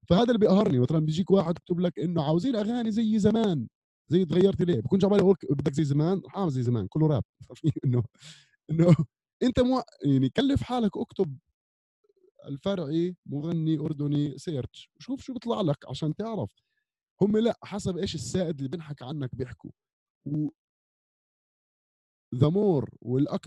فهذا 0.08 0.24
اللي 0.24 0.38
بيقهرني. 0.38 0.78
مثلا 0.78 0.98
بيجيك 0.98 1.30
واحد 1.30 1.56
يكتب 1.58 1.80
لك 1.80 1.98
إنه 1.98 2.22
عاوزين 2.22 2.56
أغاني 2.56 2.90
زي 2.90 3.18
زمان. 3.18 3.68
زي 4.08 4.24
تغيرت 4.24 4.62
ليه؟ 4.62 4.80
بكونش 4.80 5.04
عمال 5.04 5.20
أقول 5.20 5.36
بدك 5.50 5.72
زي 5.72 5.84
زمان؟ 5.84 6.22
رح 6.26 6.36
اعمل 6.36 6.50
زي 6.50 6.62
زمان 6.62 6.86
كله 6.88 7.06
راب. 7.06 7.24
إنه 7.84 8.04
إنه 8.70 8.96
أنت 9.42 9.60
مو 9.60 9.82
يعني 10.04 10.28
كلف 10.30 10.62
حالك 10.62 10.96
اكتب 10.96 11.38
الفرعي 12.48 13.16
مغني 13.26 13.78
أردني 13.78 14.38
search 14.38 14.90
وشوف 14.96 15.20
شو 15.22 15.32
بيطلع 15.32 15.60
لك 15.60 15.78
عشان 15.90 16.14
تعرف. 16.14 16.50
هم 17.22 17.36
لا 17.38 17.58
حسب 17.64 17.98
إيش 17.98 18.14
السائد 18.14 18.56
اللي 18.58 18.68
بنحكى 18.68 19.04
عنك 19.04 19.34
بيحكوا. 19.36 19.70
و 20.26 20.48
the 22.34 22.48
more. 22.48 22.90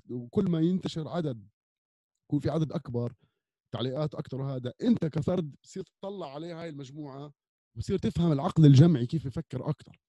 وكل 0.10 0.50
ما 0.52 0.60
ينتشر 0.62 1.08
عدد 1.08 1.48
يكون 2.30 2.40
في 2.40 2.50
عدد 2.50 2.72
أكبر 2.72 3.14
تعليقات 3.74 4.16
أكثر 4.16 4.42
وهذا 4.42 4.74
أنت 4.84 5.06
كفرد 5.06 5.56
بصير 5.64 5.84
تطلع 5.84 6.34
عليه 6.34 6.62
هاي 6.62 6.70
المجموعة 6.70 7.34
وبصير 7.76 7.98
تفهم 7.98 8.32
العقل 8.32 8.66
الجمعي 8.66 9.06
كيف 9.06 9.26
يفكر 9.26 9.70
أكثر 9.70 10.00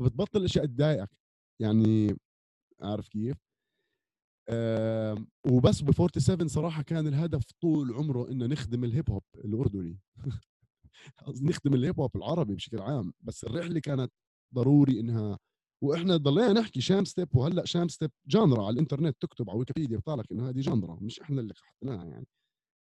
فبتبطل 0.00 0.44
اشياء 0.44 0.66
تضايقك 0.66 1.10
يعني 1.60 2.16
عارف 2.82 3.08
كيف؟ 3.08 3.36
آم، 4.50 5.28
وبس 5.46 5.80
ب 5.82 5.90
47 5.92 6.48
صراحة 6.48 6.82
كان 6.82 7.06
الهدف 7.06 7.42
طول 7.60 7.92
عمره 7.94 8.30
إنه 8.30 8.46
نخدم 8.46 8.84
الهيب 8.84 9.10
هوب 9.10 9.22
الأردني. 9.36 9.98
نخدم 11.42 11.74
الهيب 11.74 12.00
هوب 12.00 12.16
العربي 12.16 12.54
بشكل 12.54 12.80
عام 12.80 13.12
بس 13.20 13.44
الرحلة 13.44 13.80
كانت 13.80 14.12
ضروري 14.54 15.00
إنها 15.00 15.38
وإحنا 15.84 16.16
ضلينا 16.16 16.52
نحكي 16.52 16.80
Shamstep 16.80 17.36
وهلأ 17.36 17.64
Shamstep 17.64 18.10
genre 18.26 18.66
على 18.66 18.74
الإنترنت 18.74 19.16
تكتب 19.20 19.50
على 19.50 19.58
ويكيبيديا 19.58 19.96
بيطلع 19.96 20.14
لك 20.14 20.32
إنه 20.32 20.48
هذه 20.48 20.60
genre 20.60 20.98
مش 21.00 21.20
إحنا 21.20 21.40
اللي 21.40 21.54
حطيناها 21.54 22.04
يعني. 22.04 22.26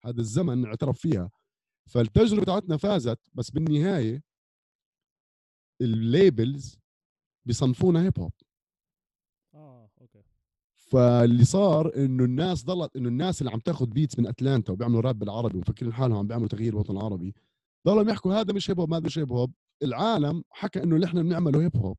هذا 0.05 0.20
الزمن 0.22 0.65
اعترف 0.65 0.99
فيها. 0.99 1.32
فالتجربة 1.89 2.43
تاعتنا 2.45 2.78
فازت 2.78 3.20
بس 3.34 3.51
بالنهاية 3.51 4.24
ال 5.82 5.95
labels 5.95 6.79
بيصنفونا 7.50 8.02
هيب 8.02 8.20
هوب 8.20 8.32
آه 9.54 9.89
okay. 10.02 10.24
فاللي 10.76 11.45
صار 11.45 11.95
إنه 11.95 12.24
الناس 12.24 12.66
ضلت 12.66 12.95
إنه 12.95 13.10
الناس 13.10 13.41
اللي 13.41 13.52
عم 13.52 13.60
تاخذ 13.60 13.86
beats 13.86 14.20
من 14.20 14.28
أتلانتا 14.28 14.74
وبيعملوا 14.74 15.02
راب 15.02 15.20
بالعربي 15.20 15.58
ومفكرين 15.58 15.93
حالهم 15.93 16.18
عم 16.18 16.28
بيعملوا 16.28 16.47
تغيير 16.50 16.74
الوطن 16.74 16.97
العربي 16.97 17.34
ضلوا 17.88 18.12
يحكوا 18.12 18.34
هذا 18.34 18.54
مش 18.54 18.72
هيب 18.72 18.80
هوب 18.80 18.93
هذا 18.93 19.06
مش 19.06 19.20
هيب 19.20 19.32
هوب 19.32 19.54
العالم 19.84 20.43
حكى 20.50 20.84
إنه 20.84 20.95
اللي 20.95 21.06
إحنا 21.08 21.22
بنعمله 21.22 21.62
هيب 21.62 21.78
هوب 21.78 21.97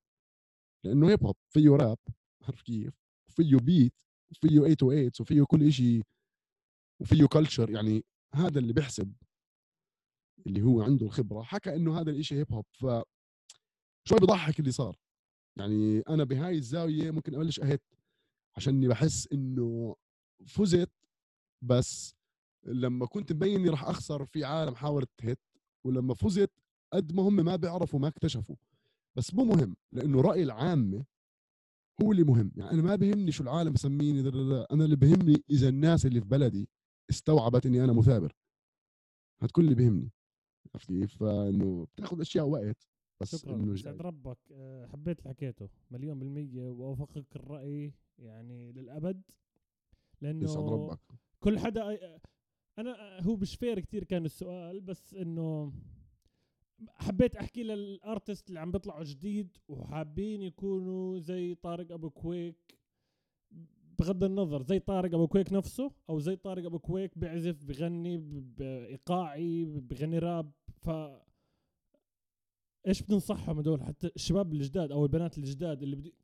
لأنه 0.84 1.10
هيب 1.10 1.24
هوب 1.24 1.36
فيه 1.48 1.70
راب 1.70 1.98
عارف 2.42 2.62
كيف؟ 2.62 2.94
وفيه 3.28 3.56
بيت 3.56 3.92
وفيه 4.30 4.48
808 4.74 5.10
وفيه 5.20 5.44
كل 5.44 5.72
شيء 5.72 6.02
وفيه 7.00 7.26
كلتشر 7.26 7.70
يعني 7.70 8.04
هذا 8.34 8.58
اللي 8.58 8.72
بيحسب 8.72 9.12
اللي 10.46 10.62
هو 10.62 10.82
عنده 10.82 11.06
الخبرة. 11.06 11.42
حكى 11.42 11.76
إنه 11.76 12.00
هذا 12.00 12.10
الإشي 12.10 12.34
هيب 12.34 12.52
هوب 12.52 12.64
ف 12.72 12.86
شوي 14.08 14.18
بضحك 14.18 14.60
اللي 14.60 14.72
صار. 14.72 14.96
يعني 15.56 16.00
أنا 16.00 16.24
بهاي 16.24 16.58
الزاوية 16.58 17.10
ممكن 17.10 17.34
أبلش 17.34 17.60
اهت 17.60 17.82
عشاني 18.56 18.88
بحس 18.88 19.28
إنه 19.32 19.96
فزت 20.46 20.90
بس 21.62 22.14
لما 22.64 23.06
كنت 23.06 23.32
مبين 23.32 23.60
إني 23.60 23.68
راح 23.68 23.84
أخسر 23.84 24.24
في 24.26 24.44
عالم 24.44 24.74
حاولت 24.74 25.10
تهت 25.18 25.38
ولما 25.84 26.14
فزت 26.14 26.50
قد 26.92 27.12
ما 27.12 27.22
هم 27.22 27.36
ما 27.36 27.56
بيعرفوا 27.56 28.00
ما 28.00 28.08
اكتشفوا. 28.08 28.56
بس 29.16 29.34
مو 29.34 29.44
مهم 29.44 29.76
لأنه 29.92 30.20
رأي 30.20 30.42
العامة 30.42 31.04
هو 32.02 32.12
اللي 32.12 32.24
مهم. 32.24 32.52
يعني 32.56 32.70
أنا 32.70 32.82
ما 32.82 32.96
بهمني 32.96 33.32
شو 33.32 33.42
العالم 33.42 33.72
دا. 33.72 34.66
أنا 34.72 34.84
اللي 34.84 34.96
بهمني 34.96 35.44
إذا 35.50 35.68
الناس 35.68 36.06
اللي 36.06 36.20
في 36.20 36.26
بلدي 36.26 36.68
استوعبت 37.10 37.66
إني 37.66 37.84
أنا 37.84 37.92
مثابر 37.92 38.32
كل 39.52 39.64
اللي 39.64 39.74
بيهمني 39.74 40.10
عرفت 40.74 40.88
كيف؟ 40.88 41.16
فإنه 41.16 41.86
بتاخذ 41.96 42.20
أشياء 42.20 42.46
وقت. 42.48 42.89
بس 43.20 43.36
شكرا 43.36 43.54
إنه 43.54 43.76
سعد 43.76 43.96
جاي. 43.96 44.06
ربك. 44.06 44.38
آه، 44.52 44.86
حبيت 44.86 45.18
اللي 45.18 45.30
حكيته 45.30 45.68
مليون 45.90 46.18
بالمية 46.18 46.70
وأوافقك 46.70 47.36
الرأي 47.36 47.92
يعني 48.18 48.72
للأبد 48.72 49.22
لأنه 50.20 50.44
يسعد 50.44 50.64
ربك. 50.64 51.00
كل 51.40 51.58
حدا 51.58 51.98
أنا 52.78 53.20
هو 53.20 53.36
مش 53.36 53.56
فير 53.56 53.80
كتير 53.80 54.04
كان 54.04 54.24
السؤال 54.24 54.80
بس 54.80 55.14
إنه 55.14 55.72
حبيت 56.88 57.36
أحكي 57.36 57.62
لل 57.62 57.84
artist 57.84 58.48
اللي 58.48 58.60
عم 58.60 58.72
بيطلعوا 58.72 59.04
جديد 59.04 59.56
وحابين 59.68 60.42
يكونوا 60.42 61.18
زي 61.18 61.54
طارق 61.54 61.92
أبو 61.92 62.10
كويك. 62.10 62.78
بغض 63.98 64.24
النظر 64.24 64.62
زي 64.62 64.78
طارق 64.78 65.14
أبو 65.14 65.28
كويك 65.28 65.52
نفسه 65.52 65.92
أو 66.10 66.18
زي 66.18 66.36
طارق 66.36 66.64
أبو 66.64 66.78
كويك 66.78 67.18
بيعزف 67.18 67.64
بغني 67.64 68.18
بإيقاعي 68.18 69.64
بغني 69.64 70.18
راب. 70.18 70.52
ف 70.76 70.90
إيش 72.86 73.02
بتنصحهم 73.02 73.58
هدول؟ 73.58 73.82
حتى 73.82 74.06
الشباب 74.16 74.52
الجداد 74.52 74.92
أو 74.92 75.04
البنات 75.04 75.38
الجداد 75.38 75.82
اللي 75.82 75.96
بدي 75.96 76.14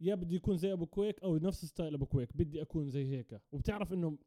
يا 0.00 0.14
بدي 0.14 0.34
يكون 0.36 0.56
زي 0.56 0.72
أبو 0.72 0.86
كويك 0.86 1.22
أو 1.22 1.36
نفس 1.36 1.64
style 1.64 1.94
أبو 1.94 2.06
كويك 2.06 2.36
بدي 2.36 2.62
أكون 2.62 2.90
زي 2.90 3.04
هيك. 3.06 3.40
وبتعرف 3.52 3.92
إنه 3.92 4.18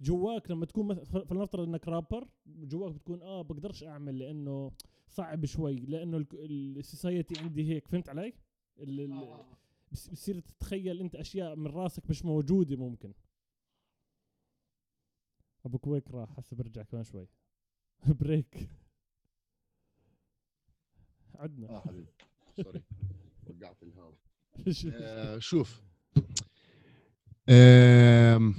جواك 0.00 0.50
لما 0.50 0.66
تكون 0.66 0.86
مث- 0.86 0.98
ف- 0.98 1.16
فلنفترض 1.16 1.68
إنك 1.68 1.88
رابر 1.88 2.28
جواك 2.46 2.92
بتكون 2.92 3.22
آه 3.22 3.42
بقدرش 3.42 3.84
أعمل 3.84 4.18
لأنه 4.18 4.72
صعب 5.08 5.44
شوي 5.44 5.76
لأنه 5.76 6.26
ال 6.34 6.47
society 6.47 7.40
عندي 7.40 7.68
هيك 7.72 7.88
فهمت 7.88 8.08
علي؟ 8.08 8.32
ال- 8.78 9.00
ال- 9.00 9.44
بس- 9.92 10.08
بصير 10.08 10.40
تتخيل 10.40 11.00
أنت 11.00 11.14
أشياء 11.16 11.56
من 11.56 11.66
راسك 11.66 12.10
مش 12.10 12.24
موجودة 12.24 12.76
ممكن. 12.76 13.12
أبو 15.66 15.78
كويك 15.78 16.10
راح 16.10 16.38
هسه 16.38 16.56
برجع 16.56 16.82
كمان 16.82 17.04
شوي. 17.04 17.28
break. 18.20 18.68
عدنا. 21.34 21.68
آه 21.70 21.80
حبيبي. 21.80 22.06
sorry 22.62 22.82
وقعت 23.46 23.82
الهواء 23.82 24.14
شو- 24.70 24.90
آه، 24.94 25.38
شوف. 25.38 25.82
آم، 27.48 28.54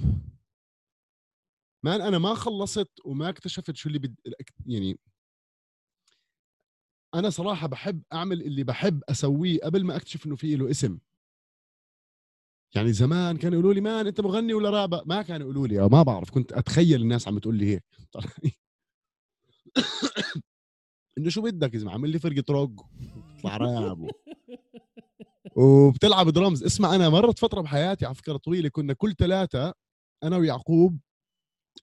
مان 1.84 2.02
أنا 2.02 2.18
ما 2.18 2.34
خلصت 2.34 2.90
وما 3.06 3.30
اكتشفت 3.30 3.76
شو 3.76 3.90
اللي 3.90 4.00
بد... 4.00 4.16
يعني 4.66 5.00
أنا 7.16 7.30
صراحة 7.30 7.68
بحب 7.68 8.02
أعمل 8.14 8.42
اللي 8.42 8.64
بحب 8.64 9.04
أسويه 9.10 9.60
قبل 9.64 9.84
ما 9.84 9.96
أكتشف 9.96 10.26
إنه 10.26 10.36
في 10.36 10.56
له 10.56 10.70
اسم. 10.72 10.98
يعني 12.76 12.94
زمان 12.94 13.38
كانوا 13.38 13.54
يقولوا 13.60 13.74
لي 13.74 13.82
مان 13.82 14.08
أنت 14.08 14.22
مغني 14.22 14.54
ولا 14.54 14.70
رابع 14.70 15.02
ما 15.06 15.22
كانوا 15.22 15.46
يقولوا 15.46 15.68
لي 15.68 15.82
أو 15.82 15.90
ما 15.90 16.04
بعرف 16.04 16.32
كنت 16.32 16.54
أتخيل 16.54 17.02
الناس 17.02 17.28
عم 17.28 17.40
تقول 17.40 17.56
لي 17.56 17.66
هيك. 17.76 17.84
إنه 21.18 21.30
شو 21.30 21.42
بدك 21.42 21.74
يا 21.74 21.80
زلمة؟ 21.80 21.92
عامل 21.92 22.10
لي 22.10 22.20
فرقة 22.20 22.44
روك 22.50 22.86
تطلع 23.40 23.58
راب. 23.88 24.02
و... 24.02 24.10
وبتلعب 25.56 26.30
درمز 26.30 26.64
اسمع 26.64 26.96
أنا 26.96 27.10
مرت 27.10 27.40
فترة 27.40 27.62
بحياتي 27.62 28.06
على 28.06 28.16
فكرة 28.16 28.38
طويلة. 28.38 28.70
كنا 28.70 28.94
كل 28.94 29.14
ثلاثة 29.16 29.74
أنا 30.24 30.38
ويعقوب 30.38 31.00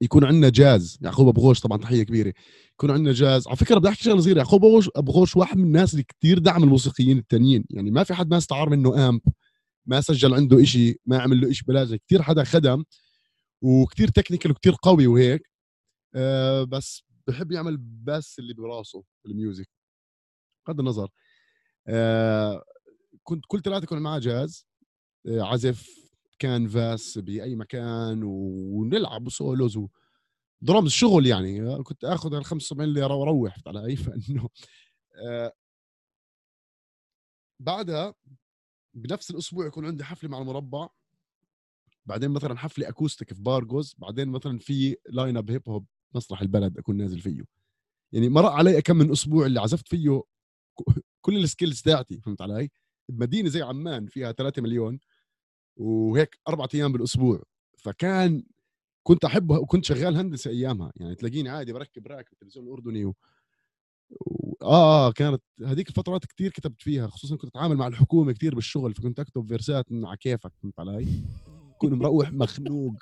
يكون 0.01 0.25
عندنا 0.25 0.49
جاز. 0.49 0.99
يعقوب 1.03 1.29
أبو 1.29 1.41
غوش 1.41 1.61
طبعا 1.61 1.79
تحية 1.79 2.03
كبيرة. 2.03 2.33
يكون 2.73 2.91
عندنا 2.91 3.13
جاز. 3.13 3.49
على 3.49 3.57
فكرة 3.57 3.79
بدي 3.79 3.89
أحكي 3.89 4.05
شغلة 4.05 4.21
صغيرة. 4.21 4.39
يعقوب 4.39 4.65
أبو 4.97 5.13
غوش 5.13 5.37
واحد 5.37 5.57
من 5.59 5.65
الناس 5.65 5.93
اللي 5.95 6.05
كثير 6.05 6.39
دعم 6.39 6.63
الموسيقيين 6.65 7.19
التانيين. 7.19 7.65
يعني 7.71 7.91
ما 7.91 8.05
في 8.05 8.15
حد 8.15 8.31
ما 8.31 8.39
استعار 8.39 8.71
منه 8.71 9.09
amp 9.09 9.21
ما 9.87 10.01
سجل 10.01 10.35
عنده 10.35 10.63
إشي 10.63 11.01
ما 11.07 11.19
عمل 11.19 11.41
له 11.41 11.51
إشي 11.51 11.65
بلاجة. 11.69 12.01
كثير 12.07 12.23
حدا 12.23 12.45
خدم 12.45 12.85
وكثير 13.63 14.09
technical 14.09 14.51
وكثير 14.51 14.75
قوي 14.83 15.07
وهيك. 15.07 15.51
أه 16.15 16.65
بس 16.65 17.05
بحب 17.27 17.53
يعمل 17.53 17.77
بس 17.77 18.39
اللي 18.39 18.55
براسه 18.55 19.05
ال 19.27 19.34
music 19.34 19.69
بغض 20.69 20.81
النظر. 20.81 21.11
أه 21.89 22.65
كنت 23.25 23.45
كل 23.49 23.63
ثلاثة 23.63 23.87
كنا 23.87 24.01
معاه 24.01 24.19
جاز 24.19 24.67
أه 25.29 25.43
عزف 25.43 25.89
كانفاس 26.39 27.19
بأي 27.19 27.57
مكان 27.57 28.23
ونلعب 28.25 29.29
solos 29.31 29.79
drums 30.63 30.91
شغل 30.91 31.27
يعني. 31.27 31.83
كنت 31.83 32.05
آخذ 32.05 32.35
ال 32.35 32.45
75 32.45 32.95
ليره 32.95 33.15
وأروح 33.15 33.57
على 33.67 33.87
أي 33.87 33.97
فانه 33.97 34.49
آه. 35.29 35.53
بعدها 37.61 38.15
بنفس 38.95 39.31
الأسبوع 39.31 39.67
يكون 39.67 39.87
عندي 39.87 40.05
حفلة 40.05 40.31
مع 40.31 40.39
المربع. 40.39 40.89
بعدين 42.07 42.31
مثلا 42.31 42.59
حفلة 42.59 42.89
acoustic 42.89 43.35
في 43.35 43.43
بارجوز. 43.43 43.95
بعدين 43.99 44.29
مثلا 44.29 44.59
في 44.59 44.97
line 45.11 45.37
up 45.37 45.51
هيب 45.51 45.69
هوب 45.69 45.87
مسرح 46.15 46.41
البلد 46.41 46.79
أكون 46.79 46.97
نازل 46.97 47.21
فيه 47.21 47.45
يعني 48.13 48.29
مرق 48.29 48.51
علي 48.51 48.83
كم 48.83 48.97
من 48.97 49.11
أسبوع 49.11 49.47
اللي 49.47 49.61
عزفت 49.61 49.89
فيه 49.89 50.23
كل 51.25 51.37
ال 51.37 51.43
skills 51.43 51.83
تاعتي 51.83 52.21
فهمت 52.21 52.43
علي؟ 52.43 52.71
بمدينة 53.09 53.49
زي 53.49 53.63
عمان 53.63 54.07
فيها 54.07 54.33
3 54.33 54.63
مليون 54.63 54.99
وهيك 55.77 56.39
أربع 56.49 56.67
أيام 56.75 56.93
بالأسبوع 56.93 57.43
فكان 57.79 58.45
كنت 59.07 59.25
أحبها 59.25 59.59
وكنت 59.59 59.85
شغال 59.85 60.17
هندسة 60.17 60.51
أيامها 60.51 60.93
يعني 60.97 61.15
تلاقيني 61.15 61.49
عادي 61.49 61.73
بركب 61.73 62.07
rack 62.07 62.33
التلفزيون 62.33 62.67
الأردني 62.67 63.05
و... 63.05 63.15
و... 64.11 64.55
آه 64.63 65.09
آه 65.09 65.13
كانت 65.13 65.43
هذيك 65.67 65.89
الفترات 65.89 66.27
كثير 66.27 66.51
كتبت 66.51 66.83
فيها 66.83 67.07
خصوصا 67.07 67.37
كنت 67.37 67.57
أتعامل 67.57 67.77
مع 67.77 67.87
الحكومة 67.87 68.33
كثير 68.33 68.55
بالشغل 68.55 68.95
فكنت 68.95 69.21
أكتب 69.21 69.49
فيرسات 69.49 69.87
على 69.93 70.17
كيفك 70.17 70.53
فهمت 70.63 70.81
علي؟ 70.81 71.07
كون 71.83 71.95
مروح 71.99 72.33
مخنوق. 72.33 72.95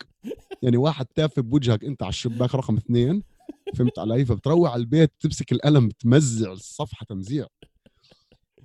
يعني 0.62 0.76
واحد 0.76 1.06
تافه 1.06 1.42
بوجهك 1.42 1.84
انت 1.84 2.02
على 2.02 2.10
الشباك 2.10 2.54
رقم 2.54 2.76
اثنين 2.76 3.22
فهمت 3.74 3.98
علي؟ 3.98 4.24
فبتروح 4.24 4.72
على 4.72 4.80
البيت 4.80 5.12
تمسك 5.20 5.52
القلم 5.52 5.88
بتمزع 5.88 6.52
الصفحة 6.52 7.06
تمزيع. 7.08 7.46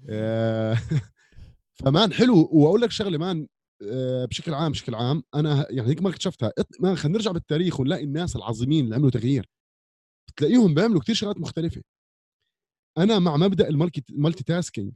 آه 0.10 0.78
ف 1.80 1.88
man 1.88 2.14
حلو. 2.14 2.50
وأقول 2.52 2.82
لك 2.82 2.92
شغلة 2.92 3.18
man 3.18 3.48
آه، 3.92 4.26
بشكل 4.26 4.54
عام 4.54 4.72
بشكل 4.72 4.96
عام 4.96 5.24
أنا 5.36 5.68
يعني 5.70 5.90
هيك 5.90 6.02
ما 6.02 6.10
اكتشفتها 6.10 6.52
ما 6.80 6.96
خلينا 6.96 7.18
نرجع 7.18 7.32
بالتاريخ 7.32 7.80
ونلاقي 7.80 8.04
الناس 8.04 8.36
العظيمين 8.36 8.86
اللي 8.86 8.96
عملوا 8.96 9.10
تغيير. 9.10 9.50
بتلاقيهم 10.30 10.74
بيعملوا 10.74 11.02
كثير 11.02 11.16
شغلات 11.16 11.38
مختلفة. 11.38 11.82
أنا 12.98 13.20
مع 13.20 13.38
مبدأ 13.38 13.70
ال 13.70 14.44
multitasking 14.44 14.94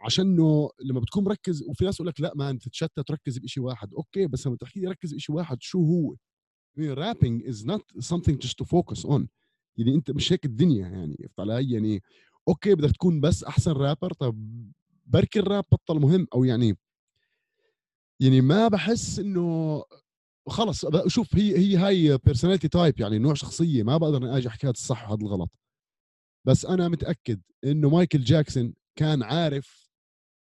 عشانه 0.00 0.70
لما 0.84 1.00
بتكون 1.00 1.24
مركز 1.24 1.62
وفي 1.62 1.84
ناس 1.84 1.94
يقول 1.94 2.08
لك 2.08 2.20
لأ 2.20 2.32
ما 2.34 2.50
أنت 2.50 2.62
تتشتت 2.62 3.00
تركز 3.00 3.38
بشيء 3.38 3.62
واحد. 3.62 3.94
okay 3.94 4.26
بس 4.26 4.46
لما 4.46 4.56
تحكي 4.56 4.80
لي 4.80 4.88
ركز 4.88 5.14
بشيء 5.14 5.36
واحد 5.36 5.62
شو 5.62 5.78
هو؟ 5.84 6.16
rapping 6.78 7.46
is 7.46 7.66
not 7.66 7.92
something 7.92 8.34
just 8.46 8.64
to 8.64 8.66
focus 8.66 9.04
on. 9.04 9.26
يعني 9.76 9.94
أنت 9.94 10.10
مش 10.10 10.32
هيك 10.32 10.44
الدنيا 10.44 10.88
يعني 10.88 11.30
علي؟ 11.38 11.72
يعني 11.72 12.02
okay 12.48 12.74
بدك 12.74 12.90
تكون 12.90 13.20
بس 13.20 13.44
أحسن 13.44 13.72
رابر 13.72 14.12
طب 14.12 14.62
بركي 15.06 15.38
الراب 15.38 15.64
بطل 15.72 16.00
مهم 16.00 16.26
أو 16.34 16.44
يعني 16.44 16.78
يعني 18.20 18.40
ما 18.40 18.68
بحس 18.68 19.18
إنه 19.18 19.82
خلص 20.48 20.86
شوف 21.06 21.36
هي 21.36 21.58
هي 21.58 21.76
هاي 21.76 22.18
personality 22.18 22.68
type 22.68 23.00
يعني 23.00 23.18
نوع 23.18 23.34
شخصية 23.34 23.82
ما 23.82 23.96
بقدر 23.96 24.36
أجي 24.36 24.48
أحكي 24.48 24.66
هذا 24.66 24.72
الصح 24.72 25.10
وهذا 25.10 25.22
الغلط. 25.22 25.50
بس 26.46 26.66
أنا 26.66 26.88
متأكد 26.88 27.40
إنه 27.64 27.90
مايكل 27.90 28.24
جاكسون 28.24 28.74
كان 28.96 29.22
عارف 29.22 29.79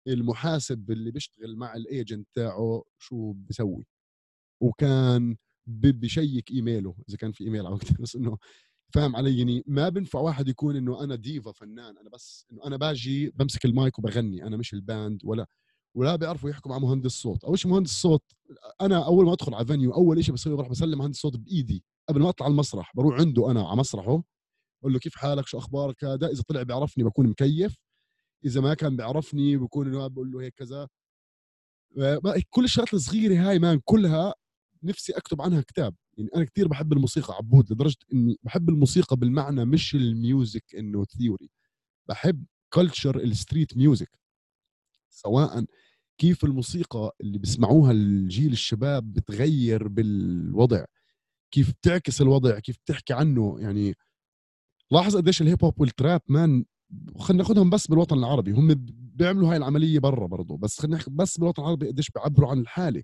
المحاسب 0.09 0.91
اللي 0.91 1.11
بيشتغل 1.11 1.57
مع 1.57 1.75
ال 1.77 1.86
agent 1.86 2.29
تاعه 2.35 2.85
شو 2.99 3.33
بيسوي. 3.33 3.87
وكان 4.63 5.37
بشيك 5.67 6.51
إيميله 6.51 6.95
إذا 7.09 7.17
كان 7.17 7.33
في 7.33 7.45
إيميل 7.45 7.67
على 7.67 7.79
بس 8.01 8.17
إنه 8.17 8.39
فاهم 8.95 9.17
علي؟ 9.17 9.39
يعني 9.39 9.65
ما 9.67 9.89
بنفع 9.89 10.21
واحد 10.21 10.49
يكون 10.49 10.77
إنه 10.77 11.05
أنا 11.05 11.15
ديفا 11.15 11.53
فنان 11.53 11.99
أنا 11.99 12.11
بس 12.11 12.47
إنه 12.53 12.65
أنا 12.67 12.77
باجي 12.77 13.31
بمسك 13.31 13.65
المايك 13.65 13.99
وبغني 13.99 14.47
أنا 14.47 14.57
مش 14.57 14.75
ال 14.75 14.84
band 14.84 15.21
ولا 15.25 15.47
ولا 15.97 16.17
بيعرفوا 16.17 16.51
يحكوا 16.51 16.71
مع 16.71 16.79
مهندس 16.79 17.11
صوت. 17.13 17.45
أول 17.45 17.59
شيء 17.59 17.71
مهندس 17.71 17.91
صوت 17.91 18.23
أنا 18.81 19.07
أول 19.07 19.27
ما 19.27 19.33
أدخل 19.33 19.55
على 19.55 19.67
venue 19.67 19.95
أول 19.95 20.25
شيء 20.25 20.35
بسوي 20.35 20.57
بروح 20.57 20.69
بسلم 20.69 20.99
مهندس 20.99 21.19
صوت 21.19 21.37
بإيدي. 21.37 21.85
قبل 22.09 22.21
ما 22.23 22.29
أطلع 22.29 22.47
المسرح 22.47 22.93
بروح 22.97 23.21
عنده 23.21 23.51
أنا 23.51 23.69
على 23.69 23.77
مسرحه 23.77 24.23
بقول 24.83 24.93
له 24.93 24.99
كيف 24.99 25.15
حالك؟ 25.17 25.47
شو 25.47 25.59
أخبارك؟ 25.59 26.05
هذا 26.05 26.27
إذا 26.31 26.43
طلع 26.49 26.63
بيعرفني 26.63 27.05
بكون 27.05 27.27
مكيف. 27.29 27.77
إذا 28.45 28.61
ما 28.61 28.75
كان 28.75 28.97
بيعرفني 28.97 29.57
بكون 29.57 29.87
إنه 29.87 30.07
بقول 30.07 30.33
له 30.33 30.41
هيك 30.41 30.55
كذا. 30.55 30.89
كل 32.51 32.65
الشغلات 32.65 32.95
الصغيرة 32.95 33.49
هاي 33.49 33.59
man 33.59 33.81
كلها 33.85 34.35
نفسي 34.83 35.13
أكتب 35.13 35.43
عنها 35.43 35.61
كتاب. 35.61 35.95
يعني 36.19 36.31
أنا 36.37 36.45
كثير 36.45 36.69
بحب 36.69 36.93
الموسيقى 36.93 37.35
عبود 37.35 37.73
لدرجة 37.73 37.97
إني 38.13 38.39
بحب 38.43 38.69
الموسيقى 38.69 39.17
بالمعنى 39.17 39.65
مش 39.65 39.95
ال 39.95 40.08
music 40.08 40.75
إنه 40.75 41.05
theory 41.05 41.51
بحب 42.09 42.45
culture 42.73 43.21
ال 43.21 43.29
street 43.29 43.77
music. 43.77 44.19
سواء 45.11 45.65
كيف 46.19 46.45
الموسيقى 46.45 47.17
اللي 47.21 47.39
بيسمعوها 47.39 47.93
الجيل 47.93 48.53
الشباب 48.53 49.13
بتغير 49.13 49.89
بالوضع. 49.89 50.85
كيف 51.51 51.71
بتعكس 51.71 52.21
الوضع 52.21 52.59
كيف 52.59 52.77
بتحكي 52.85 53.13
عنه. 53.13 53.57
يعني 53.61 53.95
لاحظ 54.91 55.17
قديش 55.17 55.43
ال 55.43 55.48
hip 55.48 55.65
hop 55.65 55.81
وال 55.81 55.94
trap 55.94 56.21
man 56.29 56.65
خلينا 57.19 57.43
ناخذهم 57.43 57.71
بس 57.71 57.87
بالوطن 57.87 58.19
العربي. 58.19 58.53
هم 58.53 58.75
بيعملوا 59.15 59.51
هاي 59.51 59.57
العملية 59.57 59.99
برا 59.99 60.27
برضه 60.27 60.57
بس 60.57 60.81
خلينا 60.81 60.97
نحكي 60.97 61.11
بس 61.11 61.39
بالوطن 61.39 61.63
العربي 61.63 61.87
قديش 61.89 62.11
بيعبروا 62.11 62.51
عن 62.51 62.59
الحالة. 62.61 63.03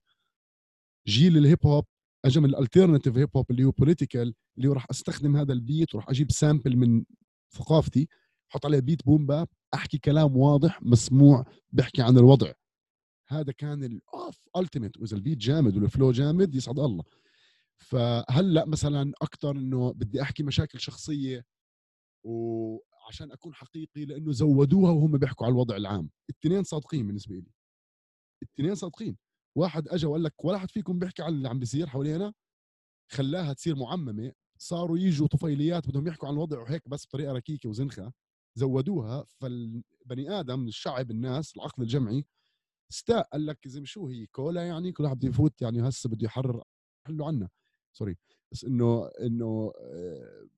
جيل 1.06 1.36
ال 1.36 1.44
hip 1.44 1.66
hop 1.66 1.84
اجى 2.24 2.40
من 2.40 2.48
ال 2.48 2.54
alternative 2.54 3.16
hip 3.16 3.30
hop 3.36 3.50
اللي 3.50 3.64
هو 3.64 3.70
political 3.70 4.34
اللي 4.56 4.68
هو 4.68 4.72
راح 4.72 4.86
أستخدم 4.90 5.36
هذا 5.36 5.52
ال 5.52 5.61
beat 5.61 5.94
وراح 5.94 6.10
أجيب 6.10 6.32
sample 6.32 6.76
من 6.76 7.04
ثقافتي 7.50 8.08
أحط 8.50 8.66
عليه 8.66 8.80
beat 8.80 9.04
boom 9.06 9.26
bap 9.26 9.48
أحكي 9.74 9.98
كلام 9.98 10.36
واضح 10.36 10.82
مسموع 10.82 11.44
بحكي 11.72 12.02
عن 12.02 12.18
الوضع. 12.18 12.52
هذا 13.28 13.52
كان 13.52 13.84
ال 13.84 14.40
ultimate 14.56 14.96
وإذا 14.96 15.16
ال 15.16 15.20
beat 15.20 15.38
جامد 15.38 15.76
وال 15.76 15.88
flow 15.88 16.12
جامد 16.12 16.54
يسعد 16.54 16.78
الله. 16.78 17.04
فهلأ 17.78 18.66
مثلا 18.66 19.12
أكثر 19.22 19.50
إنه 19.50 19.92
بدي 19.92 20.22
أحكي 20.22 20.42
مشاكل 20.42 20.80
شخصية 20.80 21.44
وعشان 23.04 23.32
أكون 23.32 23.54
حقيقي 23.54 24.04
لأنه 24.04 24.32
زودوها 24.32 24.90
وهم 24.92 25.18
بيحكوا 25.18 25.46
على 25.46 25.52
الوضع 25.52 25.76
العام. 25.76 26.10
الاثنين 26.30 26.62
صادقين 26.64 27.06
بالنسبة 27.06 27.34
لي 27.34 27.52
الاثنين 28.42 28.74
صادقين. 28.74 29.16
واحد 29.56 29.88
اجى 29.88 30.06
وقال 30.06 30.22
لك 30.22 30.44
ولا 30.44 30.58
حد 30.58 30.70
فيكم 30.70 30.98
بيحكي 30.98 31.22
على 31.22 31.34
اللي 31.34 31.48
عم 31.48 31.58
بيصير 31.58 31.86
حوالينا؟ 31.86 32.32
خلاها 33.12 33.52
تصير 33.52 33.76
معممة. 33.76 34.32
صاروا 34.58 34.98
يجوا 34.98 35.26
طفيليات 35.26 35.88
بدهم 35.88 36.06
يحكوا 36.06 36.28
عن 36.28 36.34
الوضع 36.34 36.60
وهيك 36.60 36.88
بس 36.88 37.06
بطريقة 37.06 37.32
ركيكة 37.32 37.68
وزنخة. 37.68 38.12
زودوها 38.58 39.24
فالبني 39.40 40.30
آدم 40.40 40.68
الشعب 40.68 41.10
الناس 41.10 41.56
العقل 41.56 41.82
الجمعي 41.82 42.24
استاء 42.92 43.28
قال 43.32 43.46
لك 43.46 43.68
زي 43.68 43.84
شو 43.86 44.08
هي؟ 44.08 44.26
كولا 44.26 44.66
يعني؟ 44.66 44.92
كل 44.92 45.04
واحد 45.04 45.16
بده 45.16 45.28
يفوت 45.28 45.62
يعني 45.62 45.88
هسه 45.88 46.10
بده 46.10 46.24
يحرر 46.24 46.64
حلوا 47.06 47.26
عنا. 47.26 47.48
سوري 47.92 48.16
بس 48.52 48.64
انه 48.64 49.06
إنه 49.06 49.72
آه، 49.80 50.48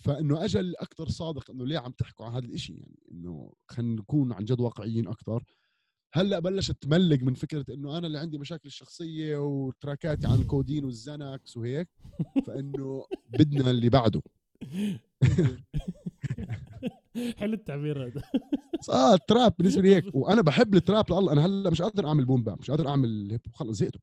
فإنه 0.00 0.44
أجل 0.44 0.76
أكثر 0.76 1.08
صادق 1.08 1.50
إنه 1.50 1.66
ليه 1.66 1.78
عم 1.78 1.92
تحكوا 1.92 2.26
عن 2.26 2.32
هذا 2.32 2.46
الشيء 2.46 2.78
يعني 2.78 2.98
إنه 3.12 3.52
خلينا 3.68 4.00
نكون 4.00 4.32
عن 4.32 4.44
جد 4.44 4.60
واقعيين 4.60 5.08
أكثر 5.08 5.44
هلأ 6.14 6.38
بلشت 6.38 6.82
تملق 6.82 7.22
من 7.22 7.34
فكرة 7.34 7.64
إنه 7.74 7.98
أنا 7.98 8.06
اللي 8.06 8.18
عندي 8.18 8.38
مشاكل 8.38 8.70
شخصيه 8.70 9.36
وتراكاتي 9.36 10.26
عن 10.26 10.34
الكودين 10.34 10.84
والزنكس 10.84 11.56
وهيك 11.56 11.88
فإنه 12.46 13.06
بدنا 13.28 13.70
اللي 13.70 13.88
بعده. 13.88 14.22
حلو 17.36 17.54
التعبير 17.54 18.06
هذا. 18.06 18.22
آه 18.90 19.14
التراب 19.14 19.54
بالنسبة 19.58 19.82
لي 19.82 19.94
هيك. 19.94 20.04
وأنا 20.14 20.42
بحب 20.42 20.74
التراب 20.74 21.12
لله 21.12 21.32
أنا 21.32 21.46
هلأ 21.46 21.70
مش 21.70 21.82
قادر 21.82 22.08
أعمل 22.08 22.24
بوم 22.24 22.42
بام 22.42 22.56
مش 22.60 22.70
قادر 22.70 22.88
أعمل 22.88 23.28
هيب 23.30 23.40
خلص 23.54 23.78
زهقته 23.78 24.00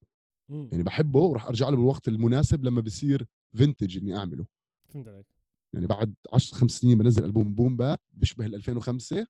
يعني 0.49 0.83
بحبه 0.83 1.19
وراح 1.19 1.45
أرجع 1.45 1.69
له 1.69 1.75
بالوقت 1.77 2.07
المناسب 2.07 2.63
لما 2.63 2.81
بصير 2.81 3.25
vintage 3.55 3.97
إني 3.97 4.17
أعمله. 4.17 4.45
فهمت 4.89 5.07
عليك. 5.07 5.36
يعني 5.77 5.87
بعد 5.87 6.13
10 6.33 6.57
خمس 6.57 6.71
سنين 6.71 6.97
بنزل 6.97 7.25
ألبوم 7.25 7.55
boom 7.55 7.77
bap 7.77 7.99
بيشبه 8.13 8.45
ال 8.45 8.55
2005 8.55 9.27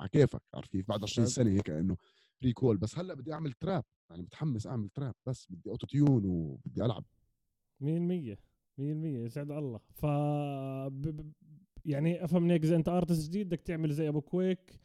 على 0.00 0.08
كيفك 0.08 0.42
عارف 0.54 0.68
كيف؟ 0.68 0.88
بعد 0.88 1.02
20 1.02 1.26
سنة 1.26 1.50
هيك 1.50 1.70
إنه 1.70 1.96
recall 2.42 2.76
بس 2.76 2.98
هلأ 2.98 3.14
بدي 3.14 3.32
أعمل 3.32 3.52
trap 3.52 3.84
يعني 4.10 4.22
متحمس 4.22 4.66
أعمل 4.66 4.88
trap 4.88 5.14
بس 5.26 5.46
بدي 5.50 5.70
auto-tune 5.70 6.24
وبدي 6.24 6.84
ألعب. 6.84 7.04
100% 7.80 7.84
100% 7.84 8.38
يسعد 8.78 9.50
الله. 9.50 9.80
ف 9.94 10.04
يعني 11.84 12.24
أفهم 12.24 12.42
من 12.42 12.50
هيك 12.50 12.64
إذا 12.64 12.76
أنت 12.76 12.88
artist 12.88 13.28
جديد 13.28 13.46
بدك 13.46 13.60
تعمل 13.60 13.92
زي 13.92 14.08
أبو 14.08 14.20
كويك 14.20 14.80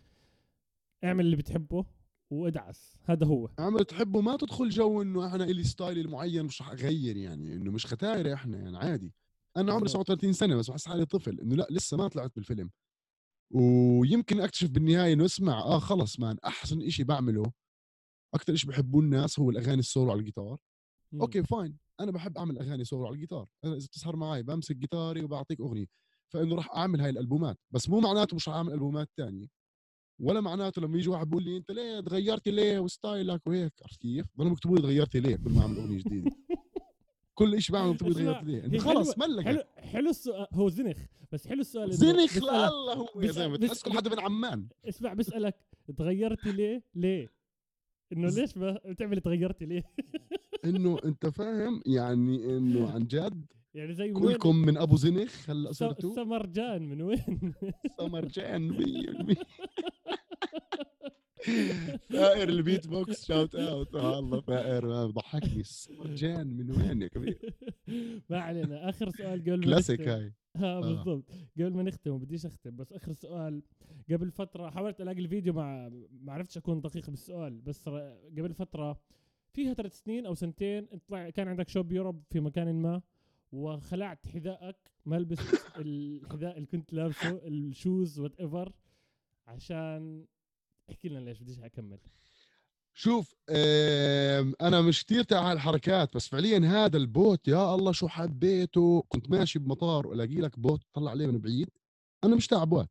اعمل 1.04 1.26
اللي 1.26 1.36
بتحبه 1.36 1.86
وادعس. 2.30 2.98
هذا 3.04 3.26
هو. 3.26 3.50
اعمل 3.60 3.86
تحبه 3.86 4.22
ما 4.22 4.38
تدخل 4.38 4.70
جو 4.70 5.02
إنه 5.02 5.28
إحنا 5.28 5.44
إلي 5.44 5.64
ستايلي 5.64 6.02
المعين 6.02 6.46
مش 6.46 6.62
رح 6.62 6.70
أغير 6.72 7.18
يعني 7.18 7.54
إنه 7.54 7.72
مش 7.72 7.86
ختايره 7.86 8.34
إحنا 8.34 8.58
يعني 8.58 8.78
عادي. 8.78 9.14
أنا 9.58 9.72
عمري 9.72 9.84
بالضبط. 9.84 10.08
37 10.08 10.34
سنة 10.34 10.56
بس 10.56 10.70
بحس 10.70 10.88
حالي 10.88 11.06
طفل 11.06 11.40
إنه 11.40 11.56
لأ 11.56 11.68
لسه 11.70 11.98
ما 11.98 12.08
طلعت 12.08 12.32
بالفيلم 12.36 12.70
ويمكن 13.54 14.42
أكتشف 14.42 14.70
بالنهاية 14.70 15.14
إنه 15.14 15.26
اسمع 15.26 15.60
آه 15.60 15.80
خلص 15.80 16.20
مان 16.20 16.38
أحسن 16.46 16.82
إشي 16.82 17.04
بعمله 17.04 17.44
أكثر 18.34 18.54
إشي 18.54 18.68
بحبوه 18.68 19.02
الناس 19.02 19.40
هو 19.40 19.50
الأغاني 19.50 19.80
السولو 19.80 20.12
على 20.12 20.20
الجيتار 20.20 20.58
مم. 21.12 21.22
okay 21.22 21.44
fine 21.44 21.78
أنا 22.00 22.12
بحب 22.12 22.38
أعمل 22.38 22.58
أغاني 22.60 22.84
سولو 22.86 23.06
على 23.06 23.14
الجيتار 23.16 23.50
أنا 23.66 23.74
إذا 23.76 23.86
بتسهر 23.86 24.16
معي 24.16 24.44
بمسك 24.44 24.76
جيتاري 24.76 25.24
وبعطيك 25.24 25.60
أغنية 25.60 25.86
فإنه 26.34 26.56
راح 26.56 26.72
أعمل 26.76 27.02
هاي 27.02 27.10
الألبومات 27.10 27.58
بس 27.72 27.90
مو 27.90 28.00
معناته 28.00 28.36
مش 28.36 28.48
راح 28.50 28.58
أعمل 28.58 28.74
ألبومات 28.74 29.10
تانية 29.18 29.48
ولا 30.22 30.42
معناته 30.42 30.82
لما 30.82 30.98
يجي 30.98 31.10
واحد 31.10 31.28
بيقول 31.30 31.44
لي 31.44 31.58
أنت 31.58 31.72
ليه 31.72 32.00
تغيرت 32.00 32.48
ليه 32.48 32.80
وستايلك 32.80 33.48
وهيك 33.48 33.74
عرفت 33.84 34.02
كيف؟ 34.02 34.26
ضلوا 34.38 34.52
يكتبوا 34.52 34.76
لي 34.76 34.82
تغيرت 34.82 35.16
ليه 35.16 35.36
كل 35.36 35.52
ما 35.52 35.62
أعمل 35.62 35.78
أغنية 35.78 35.98
جديدة 35.98 36.32
كل 37.36 37.62
شيء 37.62 37.74
بعمله 37.76 37.96
اسمع، 37.96 38.10
تغيرت 38.14 38.44
ليه 38.44 38.80
خلص 38.80 39.18
ملك 39.18 39.46
حلو 39.46 39.64
حلو 39.78 40.10
السؤال 40.10 40.48
هو 40.54 40.70
زنخ 40.70 40.98
بس 41.32 41.48
حلو 41.48 41.62
السؤال 41.62 41.94
زنخ 41.94 42.38
لله 42.38 42.94
هو 42.94 43.22
يا 43.22 43.32
زلمة 43.32 43.58
بس- 43.58 43.70
تحس 43.70 43.84
كل 43.84 43.92
حدا 43.98 44.10
من 44.10 44.20
عمان 44.20 44.68
اسمع 44.90 45.14
بسألك 45.14 45.56
تغيرتي 45.98 46.52
ليه؟ 46.52 46.84
ليه؟ 46.96 47.30
إنه 48.14 48.28
ليش 48.30 48.58
ب- 48.58 48.78
بتعمل 48.86 49.22
تغيرتي 49.22 49.66
ليه؟ 49.66 49.84
إنه 50.66 50.98
أنت 51.06 51.26
فاهم 51.28 51.82
يعني 51.86 52.58
إنه 52.58 52.92
عن 52.92 53.08
جد 53.08 53.46
يعني 53.74 53.94
زي 53.94 54.12
كلكم 54.12 54.56
من 54.56 54.78
أبو 54.78 54.96
زنخ 54.96 55.50
هلا 55.50 55.72
صرتوا 55.72 56.16
سمرجان 56.16 56.82
من 56.90 57.02
وين؟ 57.02 57.54
سمرجان 58.00 58.72
100% 59.34 59.36
ثائر 62.12 62.50
ال 62.50 62.57
beat 62.57 62.88
box 62.88 63.26
shout 63.28 63.56
out 63.56 63.96
آه 63.96 64.20
الله 64.20 64.42
ثائر 64.42 64.86
ما 64.88 65.08
بضحكني 65.08 65.64
سمرجان 65.64 66.48
من 66.48 66.72
وين 66.72 67.02
يا 67.02 67.08
كبير؟ 67.08 67.54
ما 68.30 68.40
علينا. 68.40 68.90
آخر 68.90 69.10
سؤال 69.10 69.42
قبل 69.42 69.58
ما 69.58 69.64
كلاسيك. 69.66 70.08
هاي. 70.08 70.34
آه 70.56 70.80
بالضبط. 70.82 71.24
قبل 71.58 71.74
ما 71.74 71.84
نختم 71.84 72.18
بديش 72.18 72.46
أختم 72.46 72.76
بس 72.76 72.94
آخر 72.94 73.14
سؤال. 73.14 73.62
قبل 74.12 74.32
فترة 74.32 74.70
حاولت 74.70 75.02
ألاقي 75.02 75.20
الفيديو 75.20 75.54
مع 75.54 75.90
ما 76.22 76.34
عرفتش 76.34 76.58
أكون 76.58 76.82
دقيق 76.82 77.10
بالسؤال 77.10 77.62
بس 77.62 77.90
قبل 78.38 78.54
فترة 78.54 79.00
فيها 79.54 79.74
ثلاث 79.74 80.00
سنين 80.04 80.26
أو 80.26 80.34
سنتين 80.36 80.88
طلع 81.08 81.30
كان 81.30 81.48
عندك 81.48 81.70
show 81.70 81.84
ب 81.84 81.90
Europe 81.90 82.24
في 82.30 82.40
مكان 82.40 82.82
ما 82.82 83.02
وخلعت 83.52 84.28
حذائك. 84.28 84.76
ما 85.06 85.16
لبست 85.16 85.56
الحذاء 85.86 86.56
اللي 86.58 86.68
كنت 86.68 86.94
لابسه 86.94 87.30
ال 87.48 88.20
shoes 88.20 88.36
whatever 88.40 88.72
عشان 89.48 90.26
احكي 90.90 91.10
لنا 91.10 91.20
ليش 91.20 91.40
بديش 91.40 91.60
أكمل. 91.60 92.00
شوف 92.94 93.36
أنا 94.62 94.82
مش 94.82 95.06
كثير 95.06 95.24
تاع 95.24 95.52
هالحركات 95.52 96.16
بس 96.16 96.28
فعليا 96.28 96.60
هذا 96.60 96.98
البوت 96.98 97.48
يا 97.48 97.76
الله 97.76 97.92
شو 97.92 98.08
حبيته 98.08 99.04
كنت 99.10 99.30
ماشي 99.30 99.60
بمطار 99.60 100.08
والاقي 100.08 100.36
لك 100.36 100.60
بوت 100.60 100.82
طلع 100.94 101.12
عليه 101.12 101.28
من 101.28 101.38
بعيد. 101.38 101.70
أنا 102.24 102.36
مش 102.36 102.48
تاع 102.48 102.64
بوت 102.64 102.90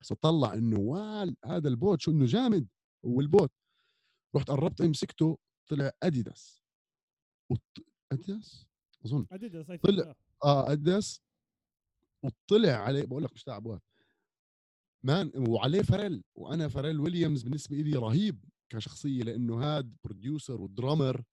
بس 0.00 0.12
اطلع 0.12 0.54
إنه 0.54 0.80
وال 0.80 1.36
هذا 1.44 1.68
البوت 1.68 2.00
شو 2.00 2.10
إنه 2.10 2.26
جامد. 2.26 2.68
والبوت 3.02 3.52
رحت 4.36 4.50
قربت 4.50 4.82
مسكته 4.82 5.38
طلع 5.70 5.90
أديداس. 6.02 6.62
وط... 7.50 7.62
أديداس؟ 8.12 8.66
أظن. 9.06 9.26
أديداس 9.32 9.66
طلع. 9.66 10.04
آه. 10.04 10.14
آه 10.44 10.72
أديداس. 10.72 11.22
وطلع 12.22 12.72
عليه 12.72 13.04
بقول 13.04 13.24
لك 13.24 13.32
مش 13.32 13.44
تاع 13.44 13.58
بوت. 13.58 13.82
man 15.04 15.32
وعليه 15.48 15.82
فريل 15.82 16.24
وأنا 16.34 16.68
فريل 16.68 17.00
ويليامز 17.00 17.42
بالنسبة 17.42 17.76
لي 17.76 17.92
رهيب 17.98 18.44
كشخصية 18.72 19.22
لأنه 19.22 19.62
هاد 19.62 19.96
producer 20.04 20.60
و 20.60 20.68
drummer 20.68 21.24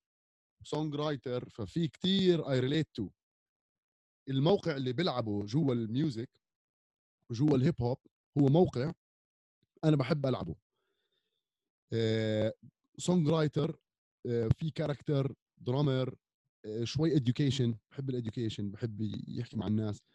songwriter 0.64 1.50
ففي 1.50 1.88
كتير 1.88 2.52
I 2.52 2.60
relate 2.60 2.88
to 2.94 3.10
الموقع 4.30 4.76
اللي 4.78 4.94
بيلعبه 4.94 5.46
جوا 5.46 5.74
ال 5.74 5.83
music 5.83 6.30
وجوا 7.30 7.58
ال 7.58 7.64
hip 7.64 7.82
hop 7.82 7.98
هو 8.38 8.48
موقع 8.48 8.94
أنا 9.84 9.96
بحب 9.96 10.26
ألعبه. 10.26 10.56
songwriter 12.98 13.80
في 14.58 14.72
character 14.76 15.36
drummer 15.58 16.16
شوي 16.84 17.16
education 17.16 17.76
بحب 17.92 18.10
ال 18.10 18.16
education 18.16 18.72
بحب 18.72 19.02
يحكي 19.28 19.58
مع 19.58 19.68
الناس. 19.68 20.11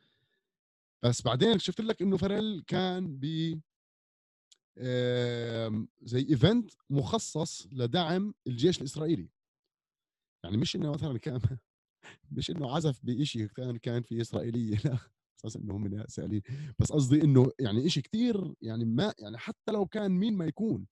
بس 1.04 1.22
بعدين 1.22 1.58
شفت 1.58 1.80
لك 1.80 2.02
إنه 2.02 2.16
فريل 2.16 2.62
كان 2.66 3.16
ب 3.20 3.24
زي 6.02 6.20
event 6.30 6.70
مخصص 6.90 7.66
لدعم 7.72 8.34
الجيش 8.46 8.78
الإسرائيلي. 8.78 9.28
يعني 10.44 10.56
مش 10.56 10.76
إنه 10.76 10.92
مثلا 10.92 11.18
كان 11.18 11.40
مش 12.36 12.50
إنه 12.50 12.76
عزف 12.76 13.00
بشيء 13.02 13.46
كان 13.46 13.76
كان 13.76 14.02
في 14.02 14.20
إسرائيلية 14.20 14.76
لا. 14.84 14.98
أساس 15.44 15.56
إنه 15.56 15.76
هم 15.76 16.04
سائلين 16.08 16.42
بس 16.78 16.92
قصدي 16.92 17.22
إنه 17.22 17.50
يعني 17.60 17.88
شيء 17.90 18.02
كتير 18.02 18.54
يعني 18.62 18.84
ما 18.84 19.14
يعني 19.18 19.38
حتى 19.38 19.72
لو 19.72 19.86
كان 19.86 20.10
مين 20.10 20.36
ما 20.36 20.46
يكون 20.46 20.86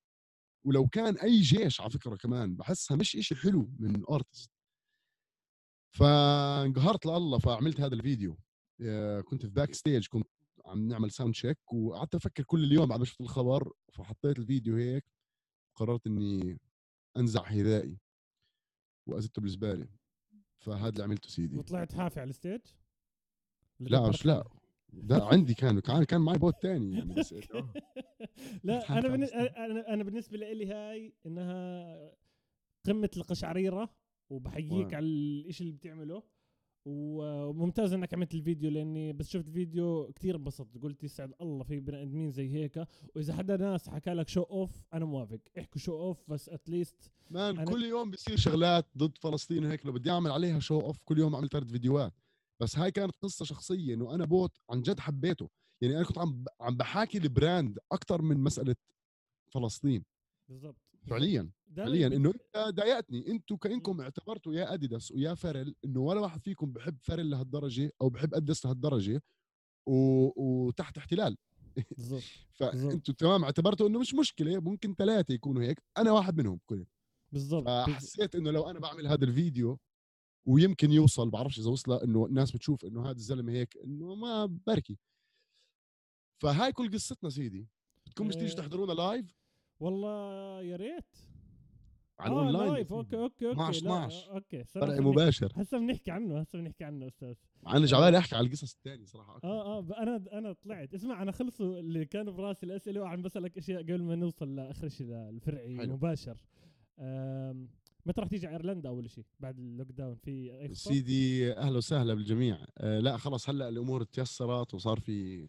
ولو 0.66 0.86
كان 0.88 1.16
أي 1.16 1.40
جيش 1.40 1.80
على 1.80 1.90
فكرة 1.90 2.16
كمان 2.16 2.56
بحسها 2.56 2.96
مش 2.96 3.16
إشي 3.16 3.34
حلو 3.34 3.70
من 3.78 4.02
artist 4.10 4.50
فانقهرت 5.96 7.06
لله 7.06 7.38
فعملت 7.38 7.80
هذا 7.80 7.94
الفيديو. 7.94 8.36
كنت 9.24 9.46
في 9.46 9.52
backstage 9.52 10.06
كنت 10.08 10.28
عم 10.66 10.88
نعمل 10.88 11.10
sound 11.10 11.32
check 11.34 11.72
وقعدت 11.72 12.14
أفكر 12.14 12.42
كل 12.44 12.64
اليوم 12.64 12.86
بعد 12.88 12.98
ما 12.98 13.04
شفت 13.04 13.20
الخبر 13.20 13.72
فحطيت 13.92 14.38
الفيديو 14.38 14.76
هيك 14.76 15.04
قررت 15.74 16.06
إني 16.06 16.60
أنزع 17.16 17.42
حذائي 17.42 17.98
وأزته 19.06 19.42
بالزبالة 19.42 19.88
فهذا 20.58 20.88
اللي 20.88 21.02
عملته 21.04 21.28
سيدي 21.28 21.56
وطلعت 21.56 21.94
حافي 21.94 22.20
على 22.20 22.30
ال 22.30 22.35
stage 22.35 22.60
لا 23.80 24.08
مش 24.08 24.26
لا 24.26 24.44
ده 24.92 25.24
عندي 25.24 25.54
كان 25.54 25.80
كان 25.80 26.04
كان 26.04 26.20
معي 26.20 26.38
بوت 26.38 26.54
تاني 26.62 26.98
يعني 26.98 27.14
بس 27.14 27.32
آه. 27.54 27.72
لا 28.64 28.98
أنا. 28.98 29.14
أنا 29.64 29.94
أنا 29.94 30.04
بالنسبة 30.04 30.36
لي 30.36 30.66
هاي 30.66 31.14
إنها 31.26 32.12
قمة 32.86 33.10
القشعريرة 33.16 33.96
وبحييك. 34.30 34.94
على 34.94 35.06
الإشي 35.06 35.64
اللي 35.64 35.72
بتعمله 35.74 36.22
وممتاز 36.84 37.92
انك 37.92 38.14
عملت 38.14 38.34
الفيديو 38.34 38.70
لاني 38.70 39.12
بس 39.12 39.30
شفت 39.30 39.48
الفيديو 39.48 40.12
كتير 40.12 40.36
انبسطت. 40.36 40.78
قلت 40.78 41.04
يسعد 41.04 41.32
الله 41.40 41.64
في 41.64 41.80
بني 41.80 42.02
ادمين 42.02 42.30
زي 42.30 42.54
هيك. 42.54 42.86
وإذا 43.16 43.34
حدا 43.34 43.56
ناس 43.56 43.88
حكى 43.88 44.10
لك 44.10 44.28
show 44.28 44.42
off 44.42 44.70
أنا 44.94 45.04
موافق. 45.04 45.40
احكوا 45.58 45.80
show 45.80 45.92
off 45.92 46.30
بس 46.30 46.48
at 46.48 46.66
least 46.66 47.12
man 47.30 47.64
كل 47.64 47.84
يوم 47.84 48.10
بيصير 48.10 48.36
شغلات 48.36 48.86
ضد 48.98 49.18
فلسطين 49.18 49.64
وهيك. 49.64 49.86
لو 49.86 49.92
بدي 49.92 50.10
أعمل 50.10 50.30
عليها 50.30 50.58
show 50.58 50.80
off 50.80 50.98
كل 51.04 51.18
يوم 51.18 51.34
أعمل 51.34 51.48
ثلاث 51.48 51.64
فيديوهات. 51.64 52.12
بس 52.60 52.78
هاي 52.78 52.90
كانت 52.90 53.16
قصة 53.16 53.44
شخصية 53.44 53.94
إنه 53.94 54.14
أنا 54.14 54.24
بوت 54.24 54.58
عن 54.70 54.82
جد 54.82 55.00
حبيته. 55.00 55.48
يعني 55.80 55.96
أنا 55.96 56.04
كنت 56.04 56.18
عم 56.18 56.44
عم 56.60 56.76
بحاكي 56.76 57.18
ال 57.18 57.28
brand 57.28 57.78
أكثر 57.92 58.22
من 58.22 58.40
مسألة 58.40 58.76
فلسطين. 59.50 60.04
بالضبط. 60.48 60.83
فعليا 61.06 61.50
دايماً 61.66 61.90
فعليا. 61.90 62.08
بت- 62.08 62.14
انه 62.14 62.30
أنت 62.30 62.74
ضايقتني. 62.76 63.28
أنتم 63.30 63.56
كأنكم 63.56 64.00
اعتبرتوا 64.00 64.54
يا 64.54 64.74
أديداس 64.74 65.12
ويا 65.12 65.34
فرل 65.34 65.74
إنه 65.84 66.00
ولا 66.00 66.20
واحد 66.20 66.42
فيكم 66.42 66.72
بحب 66.72 66.98
فرل 67.02 67.30
لهالدرجة 67.30 67.90
أو 68.00 68.08
بحب 68.08 68.34
أديداس 68.34 68.64
لهالدرجة 68.66 69.22
و... 69.86 69.94
وتحت 70.66 70.98
احتلال. 70.98 71.36
بالضبط 71.96 72.22
فانتم 72.58 73.12
تمام 73.12 73.44
اعتبرتوا 73.44 73.88
إنه 73.88 73.98
مش 74.00 74.14
مشكلة 74.14 74.60
ممكن 74.60 74.94
ثلاثة 74.94 75.34
يكونوا 75.34 75.62
هيك. 75.62 75.82
أنا 75.98 76.12
واحد 76.12 76.36
منهم 76.38 76.60
كنت 76.66 76.88
بالضبط. 77.32 77.68
فحسيت 77.68 78.34
إنه 78.34 78.50
لو 78.50 78.70
أنا 78.70 78.78
بعمل 78.80 79.06
هذا 79.06 79.24
الفيديو 79.24 79.78
ويمكن 80.48 80.92
يوصل 80.92 81.30
بعرفش 81.30 81.58
إذا 81.58 81.70
وصل 81.70 81.92
إنه 81.92 82.26
الناس 82.26 82.52
بتشوف 82.52 82.84
إنه 82.84 83.02
هذا 83.04 83.16
الزلمة 83.16 83.52
هيك 83.52 83.76
إنه 83.84 84.14
ما 84.14 84.46
بركي. 84.46 84.98
فهاي 86.42 86.72
كل 86.72 86.92
قصتنا 86.92 87.30
سيدي. 87.30 87.68
بدكم 88.06 88.26
مش 88.28 88.34
تيجي 88.34 88.46
إيه. 88.50 88.56
تحضرونا 88.56 88.92
live 88.92 89.34
والله 89.80 90.62
يا 90.62 90.76
ريت. 90.76 91.16
على 92.18 92.34
آه 92.34 92.38
online 92.38 92.72
live 92.72 92.92
okay 92.92 93.16
okay 93.16 93.46
okay. 93.46 93.52
12 93.52 93.84
لا، 93.84 93.90
12. 94.06 94.30
okay. 94.34 94.64
فرع 94.64 94.86
صراحة 94.86 95.00
مباشر. 95.00 95.52
هسه 95.56 95.78
بنحكي 95.78 96.10
عنه 96.10 96.40
هسه 96.40 96.58
بنحكي 96.58 96.84
عنه 96.84 97.06
أستاذ. 97.06 97.34
مع 97.62 97.76
إني 97.76 97.84
جعبالي 97.86 98.18
أحكي 98.18 98.36
على 98.36 98.46
القصص 98.46 98.74
الثانية 98.74 99.04
صراحة. 99.06 99.36
أكثر. 99.36 99.48
آه 99.48 99.78
آه 99.78 99.80
ب- 99.80 99.92
أنا 99.92 100.24
أنا 100.32 100.52
طلعت. 100.52 100.94
اسمع 100.94 101.22
أنا 101.22 101.32
خلصوا 101.32 101.78
اللي 101.80 102.04
كانوا 102.04 102.32
براسي 102.32 102.66
الأسئلة 102.66 103.00
وعم 103.00 103.22
بسألك 103.22 103.58
أشياء 103.58 103.82
قبل 103.82 104.02
ما 104.02 104.14
نوصل 104.14 104.54
لآخر 104.56 104.88
شيء 104.88 105.06
للفرعي 105.06 105.76
حلو. 105.78 105.92
مباشر 105.96 106.36
متى 108.06 108.20
راح 108.20 108.28
تيجي 108.28 108.46
على 108.46 108.56
أيرلندا 108.56 108.88
أول 108.88 109.10
شيء 109.10 109.24
بعد 109.40 109.58
ال 109.58 109.88
lockdown؟ 109.92 110.14
في 110.14 110.60
أي؟ 110.60 110.74
سيدي 110.74 111.52
أهلا 111.52 111.76
وسهلا 111.76 112.14
بالجميع. 112.14 112.58
آه 112.78 112.98
لا 113.00 113.16
خلص 113.16 113.50
هلأ 113.50 113.68
الأمور 113.68 114.02
تيسرت 114.04 114.74
وصار 114.74 115.00
في 115.00 115.48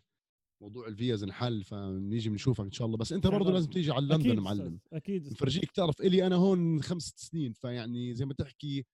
موضوع 0.61 0.87
الفيز 0.87 1.23
انحل 1.23 1.63
فنيجي 1.63 2.29
بنشوفك 2.29 2.65
إن 2.65 2.71
شاء 2.71 2.87
الله. 2.87 2.97
بس 2.97 3.13
أنت 3.13 3.27
برضه. 3.27 3.51
لازم 3.51 3.69
تيجي 3.69 3.91
على 3.91 4.05
لندن 4.05 4.39
معلم. 4.39 4.79
أكيد. 4.93 5.31
نفرجيك 5.31 5.71
تعرف 5.71 6.01
إلي 6.01 6.27
أنا 6.27 6.35
هون 6.35 6.81
خمس 6.81 7.13
سنين 7.17 7.53
فيعني 7.53 8.15
زي 8.15 8.25
ما 8.25 8.33
تحكي 8.33 8.85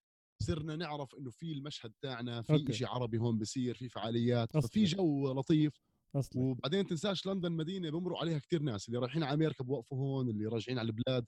صرنا 0.42 0.76
نعرف 0.76 1.16
إنه 1.16 1.30
في 1.30 1.52
المشهد 1.52 1.94
تاعنا 2.02 2.42
في 2.42 2.54
okay. 2.54 2.74
شيء 2.74 2.88
عربي 2.88 3.18
هون 3.18 3.38
بصير 3.38 3.76
في 3.76 3.90
فعاليات 3.90 4.56
أصلي. 4.56 4.70
ففي 4.70 4.84
جو 4.84 5.34
لطيف. 5.34 5.82
أصلا. 6.16 6.42
وبعدين 6.42 6.88
تنساش 6.88 7.26
لندن 7.26 7.52
مدينة 7.52 7.90
بمروا 7.90 8.18
عليها 8.20 8.40
كتير 8.40 8.62
ناس 8.62 8.88
اللي 8.88 9.00
رايحين 9.00 9.24
على 9.24 9.34
أمريكا 9.34 9.64
بوقفوا 9.64 9.98
هون 9.98 10.30
اللي 10.30 10.46
راجعين 10.46 10.80
على 10.80 10.88
البلاد. 10.88 11.26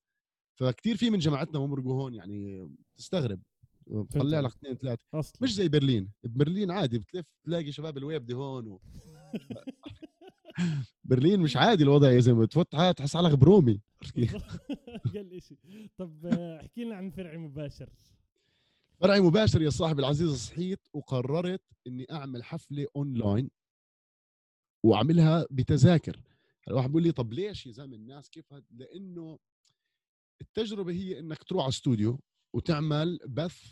فكتير 0.59 0.97
في 0.97 1.09
من 1.09 1.19
جماعتنا 1.19 1.59
بمرقوا 1.59 1.93
هون 1.93 2.13
يعني 2.13 2.69
تستغرب. 2.97 3.41
طلع 4.11 4.39
لك 4.39 4.51
اثنين 4.51 4.75
ثلاثة. 4.75 5.05
مش 5.41 5.53
زي 5.53 5.67
برلين. 5.67 6.11
ببرلين 6.23 6.71
عادي 6.71 6.99
بتلف 6.99 7.25
تلاقي 7.45 7.71
شباب 7.71 7.97
الويب 7.97 8.31
هون 8.31 8.67
و... 8.67 8.79
برلين 11.03 11.39
مش 11.39 11.57
عادي 11.57 11.83
الوضع 11.83 12.11
يا 12.11 12.19
زلمة. 12.19 12.45
تفوت 12.45 12.71
تحس 12.71 13.17
حالك 13.17 13.37
برومي. 13.37 13.81
قال 15.15 15.41
شيء 15.43 15.57
طب 15.97 16.25
احكي 16.25 16.83
لنا 16.83 16.95
عن 16.95 17.09
فرعي 17.09 17.37
مباشر. 17.37 17.89
فرعي 18.99 19.21
مباشر 19.21 19.61
يا 19.61 19.69
صاحبي 19.69 19.99
العزيز 20.01 20.29
صحيت 20.31 20.79
وقررت 20.93 21.61
إني 21.87 22.05
أعمل 22.11 22.43
حفلة 22.43 22.87
أونلاين 22.95 23.49
وأعملها 24.83 25.45
بتذاكر. 25.51 26.19
الواحد 26.67 26.87
بيقول 26.89 27.03
لي 27.03 27.11
طب 27.11 27.33
ليش 27.33 27.65
يا 27.67 27.71
زلمة 27.71 27.95
الناس 27.95 28.29
كيف 28.29 28.53
هد... 28.53 28.65
لأنه 28.71 29.39
التجربة 30.41 30.91
هي 30.91 31.19
إنك 31.19 31.43
تروح 31.43 31.61
على 31.63 31.69
استوديو 31.69 32.19
وتعمل 32.55 33.19
بث 33.27 33.71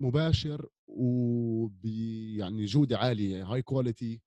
مباشر 0.00 0.68
وب 0.86 1.84
يعني 2.36 2.64
جودة 2.64 2.98
عالية 2.98 3.44
هاي 3.44 3.62
quality 3.62 4.20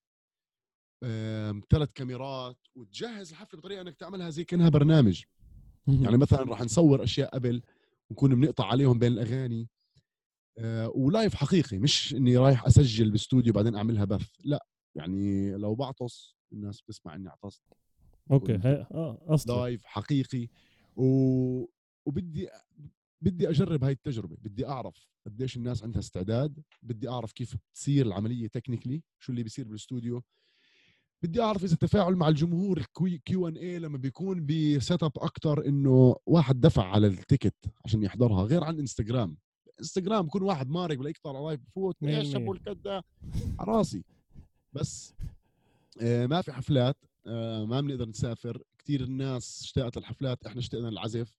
ثلاث 1.70 1.90
كاميرات 1.96 2.58
وتجهز 2.76 3.30
الحفلة 3.30 3.60
بطريقة 3.60 3.82
إنك 3.82 3.96
تعملها 3.96 4.30
زي 4.30 4.44
كأنها 4.44 4.70
برنامج. 4.70 5.24
يعني 5.88 6.18
مثلا 6.18 6.44
راح 6.44 6.62
نصور 6.62 7.04
أشياء 7.04 7.30
قبل 7.30 7.62
ونكون 8.10 8.36
بنقطع 8.36 8.66
عليهم 8.66 9.00
بين 9.00 9.12
الأغاني. 9.12 9.70
آه، 10.58 10.90
و 10.96 11.04
live 11.04 11.36
حقيقي 11.36 11.78
مش 11.78 12.14
إني 12.16 12.38
رايح 12.38 12.66
أسجل 12.66 13.12
باستوديو 13.12 13.54
بعدين 13.54 13.76
أعملها 13.76 14.06
بث 14.06 14.32
لا. 14.44 14.66
يعني 14.96 15.52
لو 15.52 15.76
بعطس 15.76 16.36
الناس 16.54 16.82
بتسمع 16.82 17.16
إني 17.16 17.30
عطست. 17.30 17.64
okay 18.32 18.56
آه 18.56 19.18
أصلا 19.28 19.56
live 19.56 19.86
حقيقي. 19.86 20.48
و... 20.96 21.06
وبدي 22.06 22.50
بدي 23.22 23.50
أجرب 23.50 23.84
هاي 23.84 23.92
التجربة. 23.92 24.36
بدي 24.42 24.68
أعرف 24.68 25.08
قديش 25.26 25.58
الناس 25.58 25.84
عندها 25.84 26.00
استعداد. 26.00 26.64
بدي 26.82 27.10
أعرف 27.10 27.32
كيف 27.32 27.56
بتصير 27.56 28.06
العملية 28.06 28.48
technically 28.48 29.04
شو 29.20 29.32
اللي 29.32 29.44
بيصير 29.44 29.68
بالاستوديو 29.68 30.24
بدي 31.24 31.42
أعرف 31.42 31.64
إذا 31.64 31.74
التفاعل 31.74 32.16
مع 32.16 32.28
الجمهور 32.28 32.86
Q&A 33.26 33.80
لما 33.80 33.98
بيكون 33.98 34.46
ب 34.46 35.04
setup 35.04 35.12
أكثر 35.18 35.66
إنه 35.68 36.16
واحد 36.26 36.60
دفع 36.60 36.84
على 36.84 37.08
ال 37.08 37.15
ticket 37.15 37.56
عشان 37.86 38.04
يحضرها 38.04 38.44
غير 38.44 38.64
عن 38.64 38.80
إنستغرام. 38.80 39.38
إنستغرام 39.80 40.26
بكون 40.26 40.42
واحد 40.42 40.70
مارق 40.70 41.00
ولا 41.00 41.10
يقطع 41.10 41.32
live 41.32 41.60
بفوت 41.62 42.04
إيش 42.04 42.36
أبو 42.36 42.54
الكدة؟ 42.54 43.04
على 43.60 43.72
راسي. 43.72 44.04
بس 44.74 45.14
آه 46.02 46.26
ما 46.26 46.42
في 46.42 46.52
حفلات 46.52 46.98
آه 47.28 47.66
ما 47.66 47.82
بنقدر 47.82 48.10
نسافر. 48.10 48.64
كثير 48.78 49.04
الناس 49.04 49.62
اشتاقت 49.62 49.98
للحفلات 49.98 50.46
إحنا 50.46 50.60
اشتقنا 50.60 50.88
للعزف. 50.88 51.38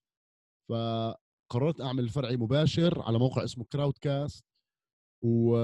فقررت 0.69 1.81
أعمل 1.81 2.09
فرعي 2.09 2.37
مباشر 2.37 3.03
على 3.03 3.19
موقع 3.19 3.45
اسمه 3.45 3.65
Crowdcast 3.65 4.45
و 5.23 5.57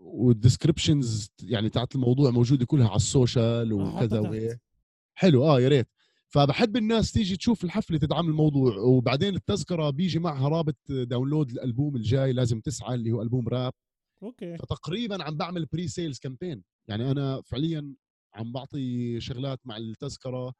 وال 0.00 0.19
descriptions 0.19 1.30
يعني 1.42 1.70
تاعت 1.70 1.94
الموضوع 1.94 2.30
موجودة 2.30 2.66
كلها 2.66 2.88
على 2.88 2.96
ال 2.96 3.07
social 3.07 3.72
وكذا 3.72 4.20
وهيك 4.20 4.60
حلو 5.14 5.44
آه 5.44 5.60
يا 5.60 5.68
ريت. 5.68 5.88
فبحب 6.28 6.76
الناس 6.76 7.12
تيجي 7.12 7.36
تشوف 7.36 7.64
الحفلة 7.64 7.98
تدعم 7.98 8.28
الموضوع 8.28 8.76
وبعدين 8.76 9.34
التذكرة 9.34 9.90
بيجي 9.90 10.18
معها 10.18 10.48
رابط 10.48 10.76
download 10.88 11.50
الألبوم 11.50 11.96
الجاي 11.96 12.32
لازم 12.32 12.60
تسعى 12.60 12.94
اللي 12.94 13.12
هو 13.12 13.22
ألبوم 13.22 13.48
rap 13.48 13.72
okay. 14.22 14.56
فتقريبا 14.56 15.24
عم 15.24 15.36
بعمل 15.36 15.66
pre-sales 15.66 16.18
campaign 16.18 16.62
يعني 16.88 17.10
أنا 17.10 17.42
فعليا 17.42 17.94
عم 18.34 18.52
بعطي 18.52 19.20
شغلات 19.20 19.60
مع 19.64 19.76
التذكرة. 19.76 20.54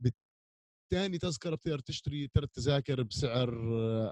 بالثاني 0.00 1.18
تذكرة 1.18 1.54
بتقدر 1.54 1.78
تشتري 1.78 2.28
ثلاث 2.34 2.50
تذاكر 2.50 3.02
بسعر 3.02 3.50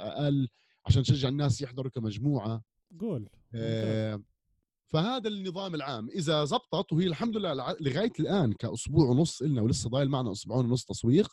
أقل 0.01 0.49
عشان 0.87 1.03
تشجع 1.03 1.29
الناس 1.29 1.63
يحضروا 1.63 1.91
كمجموعة. 1.91 2.63
جول 2.93 3.29
آه 3.55 4.23
فهذا 4.93 5.29
النظام 5.29 5.75
العام 5.75 6.09
إذا 6.09 6.45
زبطت 6.45 6.93
وهي 6.93 7.07
الحمد 7.07 7.37
لله 7.37 7.77
لغاية 7.81 8.13
الآن 8.21 8.53
كأسبوع 8.53 9.09
ونص 9.09 9.43
لنا 9.43 9.63
ولسه 9.63 9.91
ضايل 9.91 10.09
معنا 10.09 10.33
أسبوعين 10.33 10.67
ونص 10.67 10.85
تسويق 10.85 11.29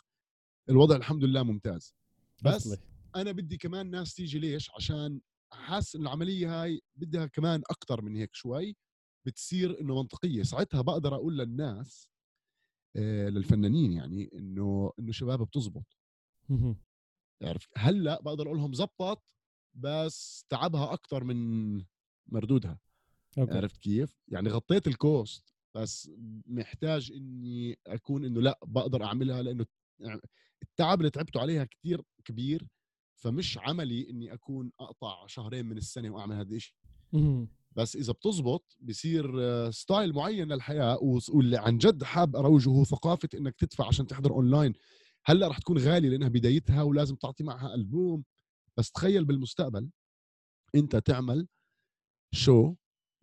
الوضع 0.70 0.96
الحمد 0.96 1.24
لله 1.24 1.44
ممتاز. 1.44 1.96
بس 2.44 2.56
أصلي. 2.56 2.78
أنا 3.16 3.32
بدي 3.32 3.58
كمان 3.58 3.92
ناس 3.92 4.14
تيجي 4.14 4.40
ليش؟ 4.40 4.72
عشان 4.76 5.22
حاسس 5.54 5.96
إن 5.96 6.02
العملية 6.02 6.64
هاي 6.64 6.82
بدها 6.96 7.26
كمان 7.26 7.62
أكثر 7.70 8.02
من 8.02 8.16
هيك 8.16 8.30
شوي 8.34 8.76
بتصير 9.26 9.82
إنه 9.82 9.96
منطقية. 9.96 10.44
ساعتها 10.44 10.82
بقدر 10.82 11.16
أقول 11.16 11.38
للناس 11.38 12.08
آه 12.96 13.30
للفنانين 13.30 13.94
يعني 13.94 14.30
إنه 14.34 14.92
إنه 15.00 15.12
شباب 15.12 15.42
بتزبط. 15.42 15.98
عرفت؟ 17.44 17.70
هلأ 17.78 18.22
بقدر 18.22 18.46
أقول 18.46 18.58
لهم 18.58 18.74
زبطت 18.74 19.22
بس 19.74 20.46
تعبها 20.50 20.94
أكثر 20.94 21.24
من 21.24 21.78
مردودها. 22.28 22.80
okay. 23.38 23.54
عرفت 23.54 23.78
كيف؟ 23.78 24.18
يعني 24.28 24.50
غطيت 24.50 24.88
ال 24.88 25.01
cost 25.01 25.54
بس 25.76 26.12
محتاج 26.46 27.12
إني 27.12 27.80
أكون 27.88 28.26
إنه 28.26 28.42
لأ 28.42 28.60
بقدر 28.66 29.04
أعملها 29.04 29.42
لأنه 29.42 29.66
التعب 30.64 31.00
اللي 31.00 31.10
تعبته 31.10 31.42
عليها 31.42 31.64
كثير 31.64 32.02
كبير 32.26 32.68
فمش 33.16 33.58
عملي 33.58 34.10
إني 34.10 34.34
أكون 34.34 34.72
أقطع 34.80 35.28
شهرين 35.28 35.66
من 35.66 35.78
السنة 35.78 36.10
وأعمل 36.10 36.36
هذا 36.36 36.56
الشيء 36.56 36.76
بس 37.76 37.96
إذا 37.96 38.14
بتزبط 38.14 38.78
بصير 38.82 39.26
style 39.72 40.14
معين 40.14 40.48
للحياة 40.48 40.98
واللي 41.30 41.58
عن 41.58 41.78
جد 41.78 42.04
حاب 42.04 42.36
أروجه 42.36 42.70
هو 42.70 42.84
ثقافة 42.84 43.30
إنك 43.34 43.56
تدفع 43.56 43.88
عشان 43.88 44.08
تحضر 44.08 44.32
اونلاين 44.32 44.74
هلأ 45.26 45.48
رح 45.48 45.58
تكون 45.60 45.78
غالية 45.78 46.10
لأنها 46.10 46.28
بدايتها 46.28 46.82
ولازم 46.84 47.16
تعطي 47.16 47.44
معها 47.44 47.76
ألبوم 47.76 48.24
بس 48.78 48.92
تخيل 48.92 49.26
بالمستقبل 49.26 49.90
أنت 50.76 50.96
تعمل 50.96 51.48
show 52.34 52.76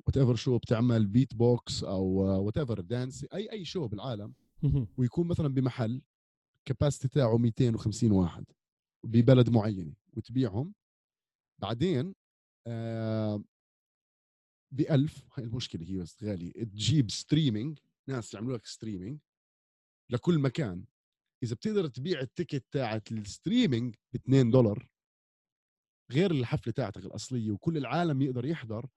whatever 0.08 0.34
شو 0.34 0.58
بتعمل 0.58 1.06
بيت 1.06 1.34
بوكس 1.34 1.84
أو 1.84 2.04
whatever 2.44 2.80
dance 2.80 3.24
أي 3.34 3.52
أي 3.52 3.64
show 3.64 3.88
بالعالم 3.88 4.34
ويكون 4.96 5.28
مثلا 5.28 5.48
بمحل 5.48 6.02
capacity 6.64 7.08
تاعه 7.08 7.38
250 7.38 8.12
واحد 8.12 8.44
ببلد 9.04 9.50
معينة 9.50 9.94
وتبيعهم. 10.12 10.74
بعدين 11.58 12.14
آه 12.66 13.44
ب 14.72 14.80
1000 14.80 15.24
هاي 15.34 15.44
المشكلة 15.44 15.86
هي 15.86 15.98
بس 15.98 16.24
غالي 16.24 16.50
تجيب 16.50 17.10
streaming 17.10 17.78
ناس 18.06 18.34
يعملوا 18.34 18.56
لك 18.56 18.66
streaming 18.66 19.18
لكل 20.10 20.38
مكان. 20.38 20.84
إذا 21.42 21.54
بتقدر 21.54 21.88
تبيع 21.88 22.20
ال 22.20 22.26
ticket 22.26 22.64
تاعت 22.70 23.12
ال 23.12 23.20
streaming 23.20 23.94
ب 24.12 24.16
2 24.16 24.50
دولار 24.50 24.88
غير 26.12 26.30
الحفلة 26.30 26.72
تاعتك 26.72 27.04
الأصلية 27.04 27.50
وكل 27.50 27.76
العالم 27.76 28.22
يقدر 28.22 28.44
يحضر 28.46 28.88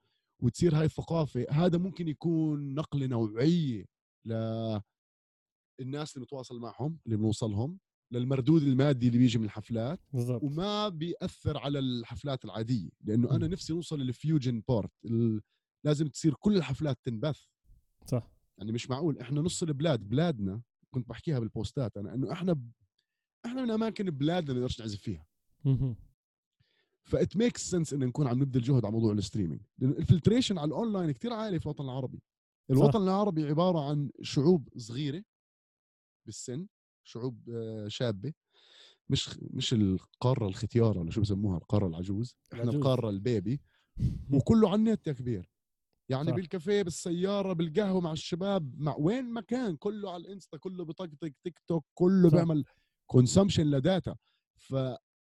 وتصير 0.41 0.76
هاي 0.76 0.85
الثقافة 0.85 1.45
هذا 1.49 1.77
ممكن 1.77 2.07
يكون 2.07 2.76
نقلة 2.76 3.07
نوعية 3.07 3.85
للناس 4.26 6.15
اللي 6.15 6.26
بنتواصل 6.26 6.59
معهم 6.59 6.99
اللي 7.05 7.18
بنوصلهم 7.18 7.80
للمردود 8.11 8.63
المادي 8.63 9.07
اللي 9.07 9.18
بيجي 9.18 9.38
من 9.39 9.45
الحفلات 9.45 9.99
بالضبط. 10.13 10.43
وما 10.43 10.89
بيأثر 10.89 11.57
على 11.57 11.80
الحفلات 11.80 12.45
العادية 12.45 12.89
لأنه 13.03 13.31
أنا 13.35 13.47
نفسي 13.47 13.73
نوصل 13.73 13.99
لل 13.99 14.15
fusion 14.15 14.64
part 14.68 14.91
لازم 15.85 16.07
تصير 16.07 16.34
كل 16.34 16.57
الحفلات 16.57 16.97
تنبث. 17.03 17.39
صح. 18.05 18.31
يعني 18.57 18.72
مش 18.72 18.89
معقول 18.89 19.19
إحنا 19.19 19.41
نص 19.41 19.63
البلاد 19.63 19.99
بلادنا 20.09 20.61
كنت 20.93 21.09
بحكيها 21.09 21.39
بال 21.39 21.56
posts 21.56 21.98
أنا 21.97 22.13
إنه 22.13 22.31
إحنا 22.31 22.53
ب... 22.53 22.72
إحنا 23.45 23.61
من 23.63 23.72
أماكن 23.72 24.09
بلادنا 24.09 24.53
ما 24.53 24.59
نقدرش 24.59 24.80
نعزف 24.80 25.01
فيها. 25.01 25.26
ف 27.03 27.15
it 27.15 27.38
makes 27.38 27.69
sense 27.69 27.93
إن 27.94 27.99
نكون 27.99 28.28
عم 28.28 28.40
نبذل 28.41 28.61
جهد 28.61 28.86
على 28.86 28.91
موضوع 28.94 29.11
ال 29.14 29.18
streaming 29.18 29.61
لأنه 29.78 29.94
ال 29.98 30.03
filtration 30.03 30.57
على 30.57 30.68
الاونلاين 30.68 31.11
كثير 31.11 31.34
عالي 31.34 31.60
في 31.60 31.65
الوطن 31.65 31.84
العربي 31.84 32.22
الوطن 32.69 32.91
صح. 32.91 32.99
العربي 32.99 33.44
عبارة 33.48 33.90
عن 33.90 34.10
شعوب 34.22 34.69
صغيرة 34.78 35.23
بالسن 36.26 36.68
شعوب 37.03 37.49
آه، 37.49 37.88
شابة 37.88 38.34
مش 39.10 39.30
مش 39.41 39.73
القارة 39.73 40.48
الختيارة 40.48 40.99
ولا 40.99 41.11
شو 41.11 41.22
بسموها 41.22 41.57
القارة 41.57 41.88
العجوز 41.88 42.36
إحنا 42.53 42.64
العجوز. 42.64 42.76
القارة 42.82 43.10
ال 43.10 43.20
baby 43.20 43.61
وكله 44.34 44.69
على 44.69 44.76
النت 44.80 45.07
يا 45.07 45.14
كبير 45.14 45.49
يعني 46.10 46.30
صح. 46.30 46.36
بالكافيه 46.36 46.82
بالسيارة 46.82 47.53
بالقهوة 47.53 48.02
مع 48.02 48.11
الشباب 48.11 48.80
مع 48.82 48.95
وين 48.99 49.26
ما 49.26 49.41
كان 49.41 49.76
كله 49.76 50.11
على 50.11 50.22
الإنستا 50.22 50.57
كله 50.57 50.86
بطقطق 50.86 51.32
تيك 51.44 51.60
توك 51.68 51.86
كله 51.94 52.30
صح. 52.30 52.36
بيعمل 52.36 52.65
consumption 53.11 53.64
ل 53.72 53.80
data 53.80 54.15
ف 54.57 54.76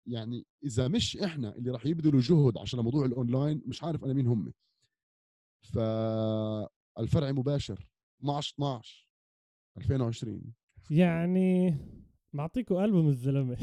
يعني 0.06 0.46
إذا 0.64 0.88
مش 0.88 1.16
إحنا 1.16 1.56
اللي 1.56 1.70
راح 1.70 1.86
يبذلوا 1.86 2.20
جهد 2.20 2.58
عشان 2.58 2.80
موضوع 2.80 3.06
الأونلاين 3.06 3.62
مش 3.66 3.84
عارف 3.84 4.04
أنا 4.04 4.12
مين 4.12 4.26
هم 4.26 4.52
فالفرع 5.60 7.32
مباشر 7.32 7.88
12 8.20 8.54
12 8.54 9.08
2020 9.76 10.42
يعني 10.90 11.76
معطيكم 12.32 12.78
ألبوم 12.78 13.08
الزلمة 13.08 13.56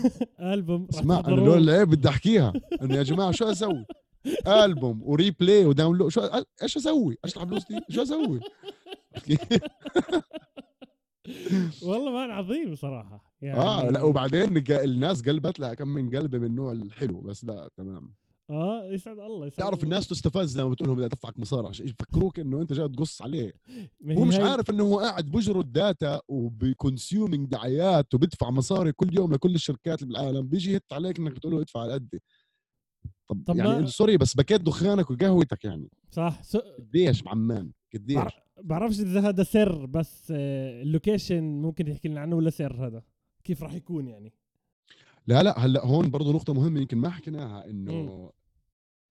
ألبوم 0.52 0.86
اسمع 0.90 1.20
أنا 1.20 1.34
لو 1.34 1.74
إيه 1.74 1.84
بدي 1.84 2.08
أحكيها 2.08 2.52
إنه 2.82 2.94
يا 2.94 3.02
جماعة 3.02 3.30
شو 3.30 3.50
أسوي؟ 3.50 3.86
ألبوم 4.46 5.02
و 5.02 5.11
replay 5.11 5.66
و 5.66 5.71
download 5.71 6.08
شو 6.08 6.20
إيش 6.62 6.76
أسوي؟ 6.76 7.18
اشرح 7.24 7.44
فلوسي؟ 7.44 7.80
شو 7.90 8.02
أسوي؟ 8.02 8.40
والله 11.82 12.12
man 12.12 12.30
عظيم 12.30 12.74
صراحة 12.74 13.29
يعني 13.42 13.58
آه 13.60 13.90
لا 13.90 14.02
وبعدين 14.02 14.64
الناس 14.70 15.22
قلبت 15.22 15.60
لها 15.60 15.74
كم 15.74 15.88
من 15.88 16.16
قلبه 16.16 16.38
من 16.38 16.44
النوع 16.46 16.72
الحلو 16.72 17.20
بس 17.20 17.44
لا 17.44 17.68
تمام. 17.76 18.14
آه 18.50 18.84
يسعد 18.92 19.18
الله 19.18 19.46
يسعد 19.46 19.58
تعرف 19.58 19.74
الله. 19.74 19.84
الناس 19.84 20.08
تستفز 20.08 20.60
لما 20.60 20.68
بتقول 20.70 20.88
لهم 20.88 20.96
بدي 20.96 21.06
ادفعك 21.06 21.38
مصاري 21.38 21.68
عشان 21.68 21.86
يفكروك 21.86 22.38
إنه 22.38 22.62
أنت 22.62 22.72
جاي 22.72 22.88
تقص 22.88 23.22
عليه. 23.22 23.52
هو 24.10 24.24
مش 24.24 24.34
هاي- 24.34 24.48
عارف 24.50 24.70
إنه 24.70 24.84
هو 24.84 24.98
قاعد 25.00 25.24
بجرد 25.30 25.72
data 25.72 26.20
وب 26.28 26.50
consuming 26.50 27.48
دعايات 27.48 28.14
وبيدفع 28.14 28.50
مصاري 28.50 28.92
كل 28.92 29.16
يوم 29.16 29.32
لكل 29.32 29.54
الشركات 29.54 30.02
اللي 30.02 30.12
بالعالم 30.14 30.48
بيجي 30.48 30.72
يهت 30.72 30.92
عليك 30.92 31.18
إنك 31.18 31.32
بتقول 31.32 31.52
له 31.54 31.60
ادفع 31.60 31.80
على 31.80 31.92
قدي. 31.92 32.22
طب, 33.28 33.42
طب 33.46 33.56
يعني 33.56 33.68
ما- 33.80 33.86
sorry 33.86 34.16
بس 34.16 34.34
بكيت 34.36 34.60
دخانك 34.60 35.10
وقهوتك 35.10 35.64
يعني. 35.64 35.90
صح 36.10 36.42
so... 36.42 36.58
قديش 36.78 37.24
معمان 37.24 37.70
قديش؟ 37.94 38.16
بعر- 38.16 38.42
بعرفش 38.62 39.00
إذا 39.00 39.28
هذا 39.28 39.42
سر 39.42 39.86
بس 39.86 40.32
آه، 40.36 40.82
ال 40.82 40.89
location 40.89 41.42
ممكن 41.62 41.84
تحكي 41.84 42.08
لنا 42.08 42.20
عنه 42.20 42.36
ولا 42.36 42.50
سر 42.50 42.86
هذا؟ 42.86 43.02
كيف 43.44 43.62
راح 43.62 43.74
يكون 43.74 44.08
يعني؟ 44.08 44.32
لا 45.26 45.42
لا 45.42 45.58
هلأ 45.58 45.86
هون 45.86 46.10
برضه 46.10 46.32
نقطة 46.32 46.52
مهمة 46.54 46.80
يمكن 46.80 46.98
ما 46.98 47.10
حكيناها. 47.10 47.70
إنه 47.70 48.32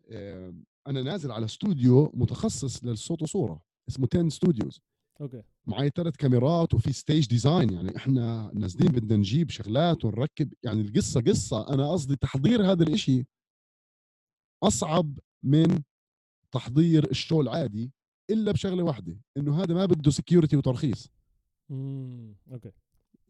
آه، 0.10 0.54
أنا 0.88 1.02
نازل 1.02 1.32
على 1.32 1.46
استوديو 1.46 2.12
متخصص 2.14 2.84
للصوت 2.84 3.22
وصورة 3.22 3.62
اسمه 3.90 4.08
10 4.14 4.30
Studios 4.30 4.82
أوكي. 5.22 5.44
معي 5.68 5.90
ثلاث 5.96 6.16
كاميرات 6.16 6.74
وفي 6.74 6.94
stage 6.94 7.28
design 7.28 7.74
يعني 7.74 7.98
إحنا 7.98 8.52
نازلين 8.54 8.92
بدنا 8.92 9.18
نجيب 9.18 9.50
شغلات 9.50 10.06
ونركب 10.06 10.54
يعني 10.64 10.82
القصة 10.82 11.22
قصة 11.22 11.74
أنا 11.74 11.92
قصدي 11.92 12.16
تحضير 12.16 12.72
هذا 12.72 12.84
الإشي 12.84 13.26
أصعب 14.64 15.20
من 15.44 15.82
تحضير 16.52 17.12
ال 17.12 17.18
show 17.18 17.42
العادي 17.42 17.92
إلا 18.30 18.52
بشغلة 18.52 18.84
واحدة 18.84 19.18
إنه 19.38 19.64
هذا 19.64 19.74
ما 19.74 19.86
بده 19.86 20.12
security 20.12 20.58
وترخيص. 20.58 21.10
امم 21.72 22.36
okay. 22.52 22.72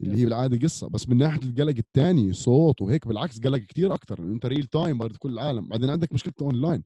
اللي 0.02 0.18
هي 0.18 0.26
بالعادة 0.26 0.58
قصة 0.58 0.90
بس 0.90 1.10
من 1.10 1.18
ناحية 1.18 1.42
القلق 1.44 1.78
الثاني 1.78 2.34
صوت 2.34 2.82
وهيك 2.82 3.08
بالعكس 3.08 3.40
قلق 3.40 3.58
كتير 3.58 3.94
أكثر 3.94 4.20
أنت 4.20 4.46
real 4.46 4.66
time 4.66 4.98
برضه 4.98 5.18
كل 5.20 5.34
العالم. 5.34 5.68
بعدين 5.68 5.90
عندك 5.90 6.14
مشكله 6.14 6.34
اونلاين 6.42 6.84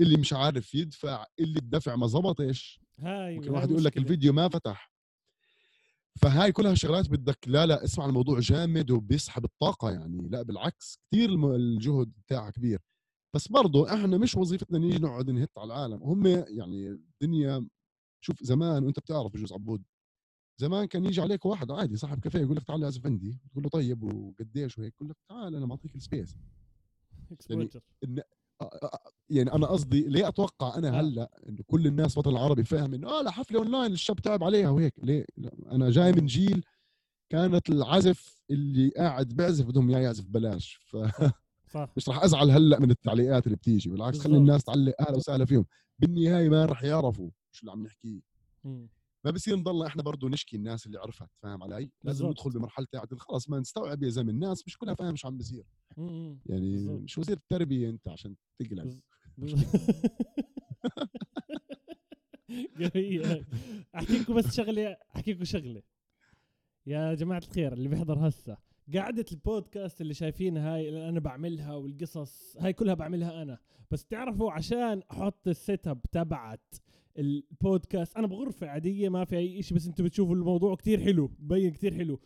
اللي 0.00 0.16
مش 0.16 0.32
عارف 0.32 0.74
يدفع 0.74 1.26
اللي 1.40 1.58
الدفع 1.58 1.96
ما 1.96 2.06
زبطش 2.06 2.80
هاي 2.98 3.36
ممكن 3.36 3.50
واحد 3.50 3.70
يقول 3.70 3.84
لك. 3.84 3.96
الفيديو 3.96 4.32
ما 4.32 4.48
فتح. 4.48 4.92
فهاي 6.22 6.52
كلها 6.52 6.74
شغلات 6.74 7.10
بدك 7.10 7.38
لا 7.46 7.66
لا 7.66 7.84
اسمع 7.84 8.06
الموضوع 8.06 8.40
جامد 8.40 8.90
وبيسحب 8.90 9.44
الطاقة 9.44 9.90
يعني. 9.90 10.28
لا 10.28 10.42
بالعكس 10.42 10.98
كثير 11.10 11.54
الجهد 11.56 12.12
بتاعها 12.26 12.50
كبير. 12.50 12.80
بس 13.34 13.48
برضه 13.48 13.94
إحنا 13.94 14.18
مش 14.18 14.34
وظيفتنا 14.34 14.78
نيجي 14.78 14.98
نقعد 14.98 15.30
نهت 15.30 15.50
على 15.58 15.66
العالم. 15.66 16.02
هم 16.02 16.26
يعني 16.26 16.88
الدنيا 16.88 17.66
شوف 18.20 18.42
زمان 18.42 18.84
وأنت 18.84 18.98
بتعرف 18.98 19.32
بجوز 19.32 19.52
عبود 19.52 19.82
زمان 20.56 20.84
كان 20.84 21.04
يجي 21.04 21.20
عليك 21.20 21.46
واحد 21.46 21.70
عادي 21.70 21.96
صاحب 21.96 22.20
كافيه 22.20 22.38
يقول 22.40 22.56
لك 22.56 22.62
تعال 22.64 22.84
اعزف 22.84 23.06
عندي 23.06 23.38
تقول 23.52 23.64
له 23.64 23.70
طيب 23.70 24.02
وقديش 24.02 24.78
وهيك 24.78 24.94
يقول 24.94 25.08
لك 25.08 25.16
تعال 25.28 25.54
أنا 25.56 25.66
بعطيك 25.66 25.94
ال 25.94 26.01
space 26.01 26.36
exposure. 27.32 27.80
آه، 28.60 28.64
آه، 28.64 28.98
يعني 29.30 29.52
أنا 29.52 29.66
قصدي 29.66 30.00
ليه 30.00 30.28
أتوقع 30.28 30.78
أنا 30.78 30.88
آه. 30.88 31.00
هلأ 31.00 31.30
انه 31.48 31.58
كل 31.66 31.86
الناس 31.86 32.12
الوطن 32.12 32.30
العربي 32.30 32.64
فاهم 32.64 32.94
إنه 32.94 33.08
آه 33.08 33.22
لا 33.22 33.30
حفلة 33.30 33.58
أونلاين 33.58 33.92
الشاب 33.92 34.16
تعب 34.20 34.44
عليها 34.44 34.70
وهيك 34.70 34.94
ليه 35.02 35.26
أنا 35.72 35.90
جاي 35.90 36.12
من 36.12 36.26
جيل 36.26 36.64
كانت 37.30 37.70
العزف 37.70 38.38
اللي 38.50 38.88
قاعد 38.88 39.28
بعزف 39.28 39.66
بدهم 39.66 39.90
إياه 39.90 39.98
يعزف 40.00 40.24
بلاش 40.24 40.74
فمش 40.86 42.02
صح 42.04 42.14
راح 42.14 42.24
أزعل 42.24 42.50
هلأ 42.50 42.80
من 42.80 42.90
التعليقات 42.90 43.46
اللي 43.46 43.56
بتيجي 43.56 43.90
بالعكس 43.90 44.18
خلي. 44.18 44.36
الناس 44.36 44.64
تعلق 44.64 44.94
أهلا 45.00 45.16
وسهلا 45.16 45.44
فيهم 45.44 45.66
بالنهاية 45.98 46.48
ما 46.48 46.64
راح 46.64 46.84
يعرفوا 46.84 47.30
شو 47.52 47.60
اللي 47.60 47.72
عم 47.72 47.82
نحكيه. 47.82 48.20
ما 49.24 49.30
بصير 49.30 49.56
نضلنا 49.56 49.86
إحنا 49.86 50.02
برضه 50.02 50.28
نشكي 50.28 50.56
الناس 50.56 50.86
اللي 50.86 50.98
عرفت 50.98 51.28
فاهم 51.42 51.62
علي 51.62 51.90
لازم. 52.04 52.26
ندخل 52.26 52.50
بمرحلة 52.50 52.86
تاعت 52.92 53.14
خلص 53.14 53.50
ما 53.50 53.58
نستوعب 53.60 54.02
يا 54.02 54.08
زلمة 54.08 54.30
الناس 54.30 54.64
مش 54.66 54.78
كلها 54.78 54.94
فاهم 54.94 55.16
شو 55.16 55.28
عم 55.28 55.36
بصير 55.38 55.64
مم. 55.96 56.38
يعني 56.46 56.70
بالضبط. 56.72 57.00
مش 57.00 57.18
وزير 57.18 57.36
التربية 57.36 57.90
أنت 57.90 58.08
عشان 58.08 58.34
قوية. 58.80 59.00
أحكي 63.94 64.18
لكم 64.18 64.34
بس 64.34 64.54
شغلة 64.56 64.96
أحكي 65.16 65.32
لكم 65.32 65.44
شغلة 65.44 65.82
يا 66.86 67.14
جماعة 67.14 67.38
الخير 67.38 67.72
اللي 67.72 67.88
بيحضر 67.88 68.28
هسه 68.28 68.56
قعدة 68.94 69.24
البودكاست 69.32 70.00
اللي 70.00 70.14
شايفينها 70.14 70.74
هاي 70.74 70.88
اللي 70.88 71.08
أنا 71.08 71.20
بعملها 71.20 71.74
والقصص 71.74 72.56
هاي 72.60 72.72
كلها 72.72 72.94
بعملها 72.94 73.42
أنا 73.42 73.58
بس 73.90 74.04
تعرفوا 74.06 74.52
عشان 74.52 75.02
أحط 75.10 75.48
ال 75.48 75.88
setup 75.88 76.02
تبعت 76.12 76.74
البودكاست. 77.18 78.16
أنا 78.16 78.26
بغرفة 78.26 78.66
عادية 78.66 79.08
ما 79.08 79.24
في 79.24 79.36
أي 79.36 79.62
شيء 79.62 79.76
بس 79.76 79.86
أنتم 79.86 80.04
بتشوفوا 80.04 80.34
الموضوع 80.34 80.74
كتير 80.74 81.00
حلو 81.00 81.30
مبين 81.38 81.70
كتير 81.70 81.94
حلو. 81.94 82.20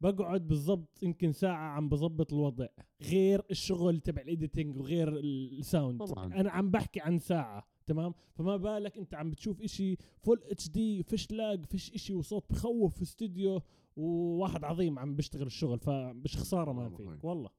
بقعد 0.00 0.48
بالضبط 0.48 1.02
يمكن 1.02 1.32
ساعة 1.32 1.68
عم 1.76 1.88
بظبط 1.88 2.32
الوضع 2.32 2.66
غير 3.02 3.42
الشغل 3.50 4.00
تبع 4.00 4.22
ال 4.22 4.29
editing 4.29 4.76
وغير 4.76 5.18
ال 5.18 5.30
sound. 5.30 6.00
طبعاً. 6.04 6.26
أنا 6.26 6.50
عم 6.50 6.70
بحكي 6.70 7.00
عن 7.00 7.18
ساعة 7.18 7.66
تمام؟ 7.86 8.14
فما 8.34 8.56
بالك 8.56 8.98
أنت 8.98 9.14
عم 9.14 9.30
بتشوف 9.30 9.62
إشي 9.62 9.96
full 10.22 10.40
HD 10.50 11.02
فيش 11.02 11.30
lag 11.30 11.66
فيش 11.66 11.94
إشي 11.94 12.14
وصوت 12.14 12.44
بخوف 12.50 12.94
في 12.96 13.02
استوديو 13.02 13.60
وواحد 13.96 14.64
عظيم 14.64 14.98
عم 14.98 15.16
بيشتغل 15.16 15.46
الشغل 15.46 15.78
فمش 15.78 16.36
خسارة 16.36 16.72
ما 16.72 16.86
يبارك. 16.86 17.24
والله. 17.24 17.50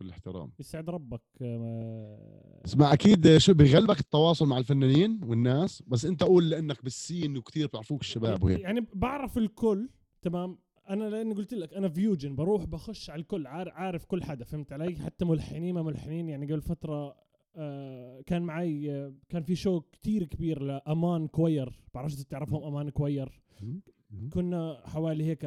كل 0.00 0.10
احترام. 0.10 0.50
يسعد 0.60 0.90
ربك 0.90 1.20
آه، 1.42 2.60
اسمع 2.64 2.92
أكيد 2.92 3.36
شو 3.36 3.54
بغلبك 3.54 4.00
التواصل 4.00 4.46
مع 4.46 4.58
الفنانين 4.58 5.20
والناس 5.24 5.82
بس 5.86 6.04
أنت 6.04 6.22
قول 6.22 6.50
لأنك 6.50 6.82
بال 6.84 6.99
scene 6.99 7.36
وكثير 7.36 7.68
بيعرفوك 7.72 8.00
الشباب 8.00 8.44
وهيك. 8.44 8.60
يعني 8.60 8.86
بعرف 8.94 9.38
الكل 9.38 9.88
تمام؟ 10.22 10.58
أنا 10.88 11.04
لأني 11.10 11.34
قلت 11.34 11.54
لك 11.54 11.74
أنا 11.74 11.88
fusion 11.88 12.36
بروح 12.36 12.64
بخش 12.64 13.10
على 13.10 13.20
الكل 13.20 13.46
عارف, 13.46 13.72
عارف 13.74 14.04
كل 14.04 14.22
حدا 14.22 14.44
فهمت 14.44 14.72
علي؟ 14.72 14.96
حتى 14.96 15.24
ملحنين 15.24 15.74
ما 15.74 15.82
ملحنين 15.82 16.28
يعني 16.28 16.46
قبل 16.52 16.60
فترة 16.62 17.16
آه 17.56 18.20
كان 18.20 18.42
معي 18.42 18.90
آه 18.92 19.14
كان 19.28 19.42
في 19.42 19.54
show 19.56 19.80
كتير 19.80 20.24
كبير 20.24 20.62
ل 20.62 20.73
Amman 20.73 21.26
Choir 21.26 21.80
بعرفش 21.94 22.14
إذا 22.14 22.22
بتعرفهم 22.22 22.62
Amman 22.64 22.90
Choir. 22.90 23.40
كنا 24.32 24.80
حوالي 24.84 25.24
هيك 25.24 25.44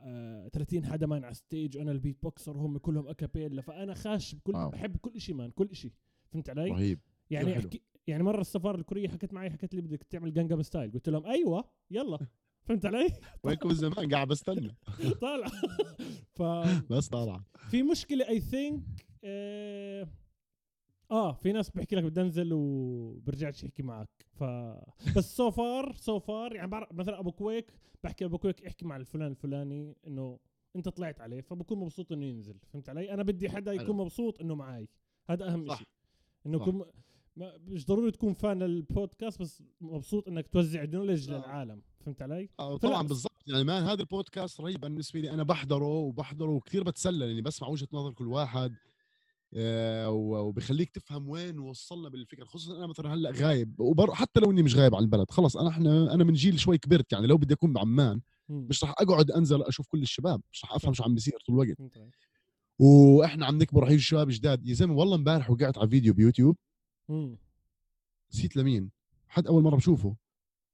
آه 0.00 0.46
آه 0.46 0.48
30 0.48 0.86
حدا 0.86 1.06
man 1.06 1.24
على 1.24 1.34
stage 1.34 1.78
وأنا 1.78 1.92
ال 1.92 2.22
beatboxer 2.22 2.56
وهم 2.56 2.78
كلهم 2.78 3.08
a 3.08 3.14
cappella 3.14 3.62
فأنا 3.62 3.94
خاش 3.94 4.34
بكل 4.34 4.54
wow. 4.54 4.70
بحب 4.70 4.96
كل 4.96 5.20
شيء 5.20 5.34
man 5.34 5.50
كل 5.50 5.74
شيء 5.74 5.92
فهمت 6.32 6.50
علي؟ 6.50 6.70
رهيب 6.70 7.00
يعني. 7.30 7.58
احكي 7.58 7.82
يعني 8.06 8.22
مرة 8.22 8.40
السفارة 8.40 8.76
الكورية 8.76 9.08
حكت 9.08 9.32
معي 9.32 9.50
حكت 9.50 9.74
لي 9.74 9.80
بدك 9.80 10.02
تعمل 10.02 10.32
Gangnam 10.32 10.62
Style 10.62 10.92
قلت 10.92 11.08
لهم 11.08 11.26
أيوه 11.26 11.64
يلا 11.90 12.18
فهمت 12.64 12.86
علي؟ 12.86 13.08
وينكم 13.42 13.70
الزمان 13.70 14.14
قاعد 14.14 14.28
بستنى 14.28 14.76
طالع 15.20 15.46
ف 16.36 16.42
بس 16.92 17.08
طالع 17.08 17.42
في 17.70 17.82
مشكلة 17.82 18.28
I 18.28 18.40
think 18.40 19.06
آه, 21.10 21.32
في 21.32 21.52
ناس 21.52 21.70
بحكي 21.70 21.96
لك 21.96 22.04
بدي 22.04 22.20
أنزل 22.20 22.50
وبرجعش 22.52 23.64
يحكي 23.64 23.82
معك. 23.82 24.08
ف 24.32 24.44
بس 25.16 25.36
so 25.36 25.50
far 25.50 25.92
so 25.94 26.18
far 26.18 26.54
يعني 26.54 26.70
بعرف 26.70 26.92
مثلا 26.92 27.18
أبو 27.20 27.32
كويك 27.32 27.72
بحكي 28.04 28.24
ابو 28.24 28.38
كويك 28.38 28.64
احكي 28.66 28.84
مع 28.84 28.96
الفلان 28.96 29.30
الفلاني 29.30 29.96
إنه 30.06 30.38
أنت 30.76 30.88
طلعت 30.88 31.20
عليه 31.20 31.40
فبكون 31.40 31.78
مبسوط 31.78 32.12
إنه 32.12 32.26
ينزل. 32.26 32.56
فهمت 32.72 32.88
علي؟ 32.88 33.14
أنا 33.14 33.22
بدي 33.22 33.48
حدا 33.48 33.72
يكون. 33.72 33.96
مبسوط 33.96 34.40
إنه 34.40 34.54
معي. 34.54 34.88
هذا 35.30 35.48
أهم. 35.48 35.74
شيء 35.74 35.86
إنه. 36.46 36.56
يكون 36.56 36.84
مش 37.66 37.86
ضروري 37.86 38.10
تكون 38.10 38.32
fan 38.32 38.62
للبودكاست 38.62 39.40
بس 39.42 39.62
مبسوط 39.80 40.28
إنك 40.28 40.48
توزع 40.48 40.84
knowledge 40.84 41.30
آه. 41.30 41.36
للعالم. 41.38 41.82
فهمت 42.00 42.22
علي؟ 42.22 42.48
آه، 42.60 42.76
طبعا 42.76 43.02
بالضبط. 43.02 43.32
يعني 43.46 43.64
man 43.64 43.82
هذا 43.82 44.00
البودكاست 44.00 44.60
رهيب 44.60 44.80
بالنسبة 44.80 45.20
لي. 45.20 45.30
أنا 45.30 45.42
بحضره 45.42 45.98
وبحضره 45.98 46.50
وكثير 46.50 46.82
بتسلى 46.82 47.26
لاني 47.26 47.42
بسمع 47.42 47.68
وجهة 47.68 47.88
نظر 47.92 48.12
كل 48.12 48.26
واحد. 48.26 48.74
وبخليك 50.08 50.90
تفهم 50.90 51.28
وين 51.28 51.58
وصلنا 51.58 52.08
بالفكرة 52.08 52.44
خصوصا 52.44 52.78
أنا 52.78 52.86
مثلا 52.86 53.14
هلأ 53.14 53.30
غايب 53.30 53.80
وبر... 53.80 54.14
حتى 54.14 54.40
لو 54.40 54.50
إني 54.50 54.62
مش 54.62 54.76
غايب 54.76 54.94
عن 54.94 55.02
البلد 55.02 55.30
خلص 55.30 55.56
أنا 55.56 55.68
إحنا 55.68 56.14
أنا 56.14 56.24
من 56.24 56.32
جيل 56.32 56.58
شوي 56.60 56.78
كبرت 56.78 57.12
يعني 57.12 57.26
لو 57.26 57.36
بدي 57.36 57.54
أكون 57.54 57.72
بعمان 57.72 58.20
مم. 58.48 58.66
مش 58.70 58.84
راح 58.84 58.94
أقعد 58.98 59.30
أنزل 59.30 59.62
أشوف 59.62 59.86
كل 59.88 60.02
الشباب 60.02 60.40
مش 60.52 60.64
راح 60.64 60.74
أفهم 60.74 60.94
شو 60.94 61.02
عم 61.04 61.14
بيصير 61.14 61.38
طول 61.46 61.54
الوقت. 61.54 61.80
علي؟ 61.80 62.10
وإحنا 62.78 63.46
عم 63.46 63.58
نكبر 63.58 63.88
هي 63.88 63.94
الشباب 63.94 64.28
جداد. 64.30 64.66
يا 64.66 64.74
زلمة 64.74 64.94
والله 64.94 65.16
إمبارح 65.16 65.50
وقعت 65.50 65.78
على 65.78 65.88
فيديو 65.88 66.14
بيوتيوب. 66.14 66.56
مم. 67.08 67.38
نسيت 68.34 68.56
لمين؟ 68.56 68.90
حد 69.28 69.46
أول 69.46 69.62
مرة 69.62 69.76
بشوفه. 69.76 70.16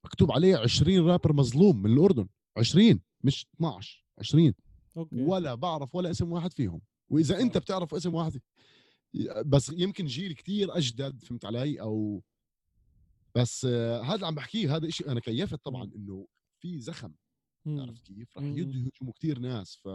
مكتوب 0.05 0.31
عليه 0.31 0.57
20 0.57 1.07
رابر 1.07 1.33
مظلوم 1.33 1.81
من 1.81 1.93
الأردن. 1.93 2.27
20 2.57 2.99
مش 3.23 3.47
12 3.55 4.05
20 4.19 4.53
okay. 4.97 5.21
ولا 5.21 5.55
بعرف 5.55 5.95
ولا 5.95 6.11
اسم 6.11 6.31
واحد 6.31 6.53
فيهم. 6.53 6.81
وإذا 7.13 7.39
أنت. 7.39 7.57
بتعرف 7.57 7.93
اسم 7.95 8.13
واحد 8.13 8.41
بس 9.45 9.69
يمكن 9.69 10.05
جيل 10.05 10.33
كتير 10.33 10.77
أجدد 10.77 11.23
فهمت 11.23 11.45
علي؟ 11.45 11.81
أو 11.81 12.23
بس 13.35 13.65
هذا 13.65 14.15
اللي 14.15 14.27
عم 14.27 14.35
بحكيه 14.35 14.75
هذا 14.75 14.89
شيء 14.89 15.11
أنا 15.11 15.19
كيفت 15.19 15.65
طبعا 15.65 15.91
إنه 15.95 16.27
في 16.59 16.79
زخم. 16.79 17.13
عرفت 17.67 18.07
كيف؟ 18.07 18.37
رح. 18.37 18.43
يهجموا 18.43 19.13
كتير 19.15 19.39
ناس 19.39 19.75
ف 19.75 19.85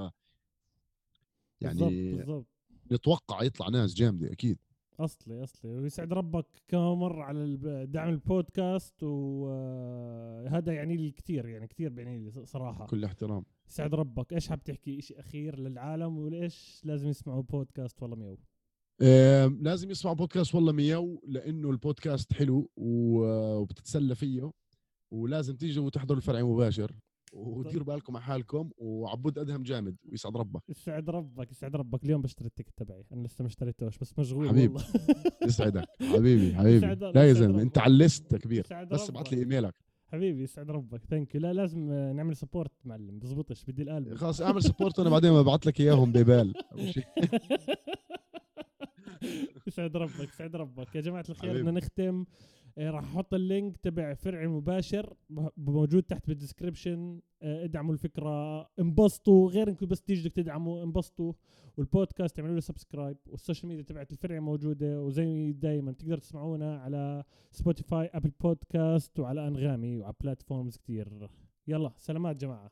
يعني 1.61 1.78
بالضبط 2.16 2.47
نتوقع 2.93 3.43
يطلع 3.43 3.69
ناس 3.69 3.95
جامدة 3.95 4.32
أكيد. 4.32 4.59
أصلي 5.01 5.45
أصلي. 5.45 5.70
ويسعد 5.70 6.12
ربك 6.12 6.47
كمان 6.69 6.99
مرة 6.99 7.23
على 7.23 7.57
دعم 7.86 8.09
البودكاست 8.09 9.03
و 9.03 9.49
آه، 9.51 10.49
هذا 10.49 10.73
يعني 10.73 10.97
لي 10.97 11.11
كثير 11.11 11.49
يعني 11.49 11.66
كثير 11.66 11.89
بيعني 11.93 12.19
لي 12.19 12.47
صراحة. 12.47 12.86
كل 12.86 13.05
احترام. 13.05 13.45
يسعد 13.69 13.95
ربك 13.95 14.32
إيش 14.32 14.49
حاب 14.49 14.62
تحكي؟ 14.65 15.01
شيء 15.01 15.20
أخير 15.20 15.59
للعالم؟ 15.59 16.19
وليش 16.19 16.81
لازم 16.85 17.09
يسمعوا 17.09 17.43
بودكاست 17.43 18.03
والله 18.03 18.16
ميو 18.16 18.39
لازم 19.62 19.90
يسمعوا 19.90 20.16
بودكاست 20.16 20.55
والله 20.55 20.73
مياو 20.73 21.23
لأنه 21.28 21.70
البودكاست 21.70 22.32
حلو 22.32 22.70
وبتتسلى 22.77 24.15
فيه 24.15 24.53
ولازم 25.11 25.57
تيجوا 25.57 25.86
وتحضروا 25.86 26.16
الفرع 26.19 26.43
مباشر 26.43 26.93
وديروا 27.32 27.86
بالكم 27.86 28.16
على 28.16 28.24
حالكم 28.24 28.70
وعبود 28.78 29.39
أدهم 29.39 29.62
جامد 29.62 29.97
ويسعد 30.05 30.36
ربك. 30.36 30.62
يسعد 30.69 31.11
ربك 31.11 31.51
يسعد 31.51 31.77
ربك 31.77 32.05
اليوم 32.05 32.23
بشتري 32.23 32.47
ال 32.49 32.52
ticket 32.52 32.73
تبعي 32.77 33.05
أنا 33.12 33.27
لسه 33.27 33.43
ما 33.43 33.49
اشتريتوش 33.49 33.99
بس 33.99 34.19
مشغول 34.19 34.49
حبيب. 34.49 34.74
والله. 34.74 34.89
يسعدك 35.47 35.85
حبيبي 36.01 36.55
حبيبي. 36.59 36.86
لا 36.95 37.28
يا 37.28 37.32
زلمة. 37.32 37.62
أنت 37.62 37.78
على 37.78 37.93
ال 37.93 38.01
list 38.01 38.37
كبير 38.36 38.66
بس. 38.90 39.11
ابعث 39.11 39.32
لي 39.32 39.39
إيميلك. 39.39 39.74
حبيبي 40.13 40.43
يسعد 40.43 40.71
ربك. 40.71 41.05
thank 41.05 41.37
لا 41.37 41.53
لازم 41.53 41.91
آه، 41.91 42.13
نعمل 42.13 42.37
support 42.37 42.73
معلم. 42.85 43.19
بزبطش 43.19 43.65
بدي 43.65 43.83
القلب 43.83 44.15
خلاص 44.23 44.41
أعمل 44.41 44.63
support 44.62 44.99
وأنا 44.99 45.11
بعدين 45.11 45.33
ببعث 45.33 45.67
لك 45.67 45.81
إياهم 45.81 46.13
PayPal. 46.12 46.55
يسعد 49.67 49.97
ربك 49.97 50.29
يسعد 50.29 50.57
ربك. 50.57 50.95
يا 50.97 51.01
جماعة 51.01 51.25
الخير. 51.29 51.53
بدنا 51.55 51.71
نختم. 51.71 52.25
راح 52.79 53.05
أحط 53.05 53.35
ال 53.35 53.43
link 53.43 53.77
تبع 53.77 54.15
فرع 54.15 54.43
المباشر 54.43 55.17
موجود 55.57 56.03
تحت 56.03 56.29
بال 56.29 56.43
description 56.43 57.20
آه، 57.43 57.65
ادعموا 57.65 57.93
الفكرة 57.95 58.61
انبسطوا. 58.81 59.51
غير 59.51 59.69
إنكم 59.69 59.87
بس 59.87 60.03
تيجوا 60.03 60.31
تدعموا 60.31 60.83
انبسطوا. 60.83 61.33
والبودكاست 61.77 62.39
اعملوا 62.39 62.55
له 62.55 62.61
subscribe 62.61 63.16
وال 63.27 63.37
social 63.37 63.69
media 63.69 63.85
تبعت 63.85 64.13
الفرع 64.13 64.41
موجودة. 64.41 65.03
وزي 65.03 65.53
دائما 65.53 65.93
تقدر 65.93 66.19
تسمعونا 66.19 66.79
على 66.79 67.25
Spotify 67.51 68.11
Apple 68.15 68.31
Podcast 68.41 69.20
وعلى 69.21 69.49
أنغامي 69.49 69.99
وعلى 69.99 70.15
platforms 70.20 70.77
كتير. 70.77 71.29
يلا 71.67 71.93
سلامات 71.97 72.37
جماعة. 72.37 72.71